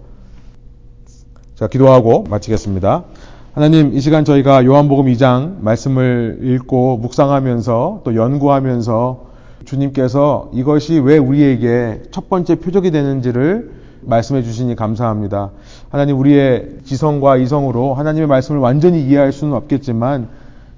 자, 1.55 1.69
기도하고 1.69 2.25
마치겠습니다. 2.29 3.05
하나님, 3.53 3.95
이 3.95 4.01
시간 4.01 4.25
저희가 4.25 4.65
요한복음 4.65 5.07
2장 5.07 5.61
말씀을 5.61 6.41
읽고 6.43 6.97
묵상하면서 6.97 8.01
또 8.03 8.17
연구하면서 8.17 9.27
주님께서 9.67 10.51
이것이 10.53 10.99
왜 10.99 11.17
우리에게 11.17 12.03
첫 12.11 12.29
번째 12.29 12.57
표적이 12.57 12.91
되는지를 12.91 13.71
말씀해 14.03 14.43
주시니 14.43 14.77
감사합니다. 14.77 15.51
하나님 15.91 16.19
우리의 16.19 16.79
지성과 16.85 17.37
이성으로 17.37 17.95
하나님의 17.95 18.29
말씀을 18.29 18.61
완전히 18.61 19.03
이해할 19.03 19.33
수는 19.33 19.55
없겠지만 19.55 20.29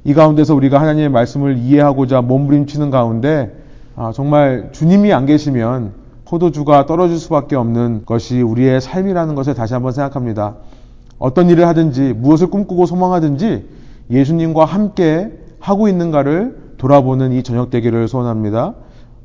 이 0.04 0.14
가운데서 0.14 0.54
우리가 0.54 0.80
하나님의 0.80 1.08
말씀을 1.10 1.58
이해하고자 1.58 2.22
몸부림치는 2.22 2.90
가운데 2.90 3.54
아, 3.94 4.12
정말 4.14 4.70
주님이 4.72 5.12
안 5.12 5.26
계시면 5.26 5.92
포도주가 6.24 6.86
떨어질 6.86 7.18
수밖에 7.18 7.56
없는 7.56 8.02
것이 8.06 8.40
우리의 8.40 8.80
삶이라는 8.80 9.34
것을 9.34 9.54
다시 9.54 9.74
한번 9.74 9.92
생각합니다. 9.92 10.56
어떤 11.18 11.50
일을 11.50 11.68
하든지 11.68 12.14
무엇을 12.16 12.48
꿈꾸고 12.48 12.86
소망하든지 12.86 13.66
예수님과 14.10 14.64
함께 14.64 15.30
하고 15.60 15.88
있는가를 15.88 16.74
돌아보는 16.78 17.32
이 17.32 17.42
저녁 17.42 17.70
되기를 17.70 18.08
소원합니다. 18.08 18.74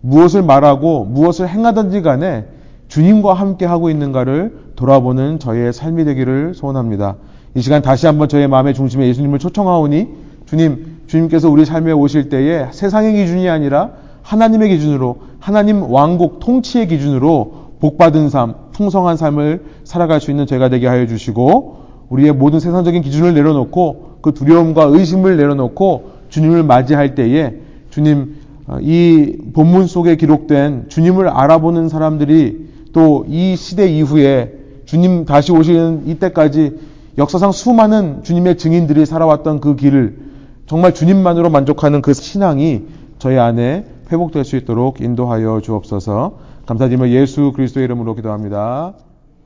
무엇을 0.02 0.44
말하고 0.44 1.06
무엇을 1.06 1.50
행하든지 1.50 2.02
간에 2.02 2.46
주님과 2.88 3.34
함께 3.34 3.66
하고 3.66 3.90
있는가를 3.90 4.72
돌아보는 4.76 5.40
저의 5.40 5.74
삶이 5.74 6.06
되기를 6.06 6.54
소원합니다. 6.54 7.16
이 7.56 7.62
시간 7.62 7.82
다시 7.82 8.06
한번 8.06 8.30
저의 8.30 8.48
마음의 8.48 8.74
중심에 8.74 9.08
예수님을 9.08 9.40
초청하오니 9.40 10.08
주님, 10.46 10.98
주님께서 11.08 11.50
우리 11.50 11.66
삶에 11.66 11.92
오실 11.92 12.30
때에 12.30 12.68
세상의 12.72 13.14
기준이 13.14 13.50
아니라 13.50 13.92
하나님의 14.22 14.70
기준으로 14.70 15.18
하나님 15.40 15.84
왕국 15.84 16.40
통치의 16.40 16.88
기준으로 16.88 17.68
복받은 17.80 18.30
삶, 18.30 18.56
풍성한 18.74 19.18
삶을 19.18 19.66
살아갈 19.84 20.20
수 20.20 20.32
있는 20.32 20.46
죄가 20.46 20.70
되게 20.70 20.88
하여 20.88 21.08
주시고 21.08 21.78
우리의 22.10 22.34
모든 22.34 22.60
세상적인 22.60 23.02
기준을 23.02 23.34
내려놓고 23.34 24.18
그 24.22 24.34
두려움과 24.34 24.84
의심을 24.84 25.38
내려놓고 25.38 26.12
주님을 26.30 26.64
맞이할 26.64 27.16
때에 27.16 27.56
주님 27.90 28.36
이 28.82 29.38
본문 29.54 29.88
속에 29.88 30.18
기록된 30.18 30.86
주님을 30.90 31.30
알아보는 31.30 31.90
사람들이 31.90 32.68
또 32.98 33.26
이 33.28 33.56
시대 33.56 33.88
이후에 33.88 34.54
주님 34.86 35.26
다시 35.26 35.52
오시는 35.52 36.08
이때까지 36.08 36.80
역사상 37.20 37.52
수많은 37.52 38.24
주님의 38.24 38.58
증인들이 38.58 39.06
살아왔던 39.06 39.60
그 39.60 39.76
길을 39.76 40.18
정말 40.66 40.96
주님만으로 40.96 41.52
만족하는 41.52 42.02
그 42.02 42.14
신앙이 42.14 42.86
저희 43.20 43.38
안에 43.38 43.86
회복될 44.12 44.44
수 44.44 44.56
있도록 44.58 45.00
인도하여 45.02 45.62
주옵소서. 45.62 46.40
감사드리며 46.66 47.10
예수 47.10 47.52
그리스도의 47.56 47.86
이름으로 47.86 48.16
기도합니다. 48.16 48.94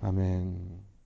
아멘. 0.01 0.70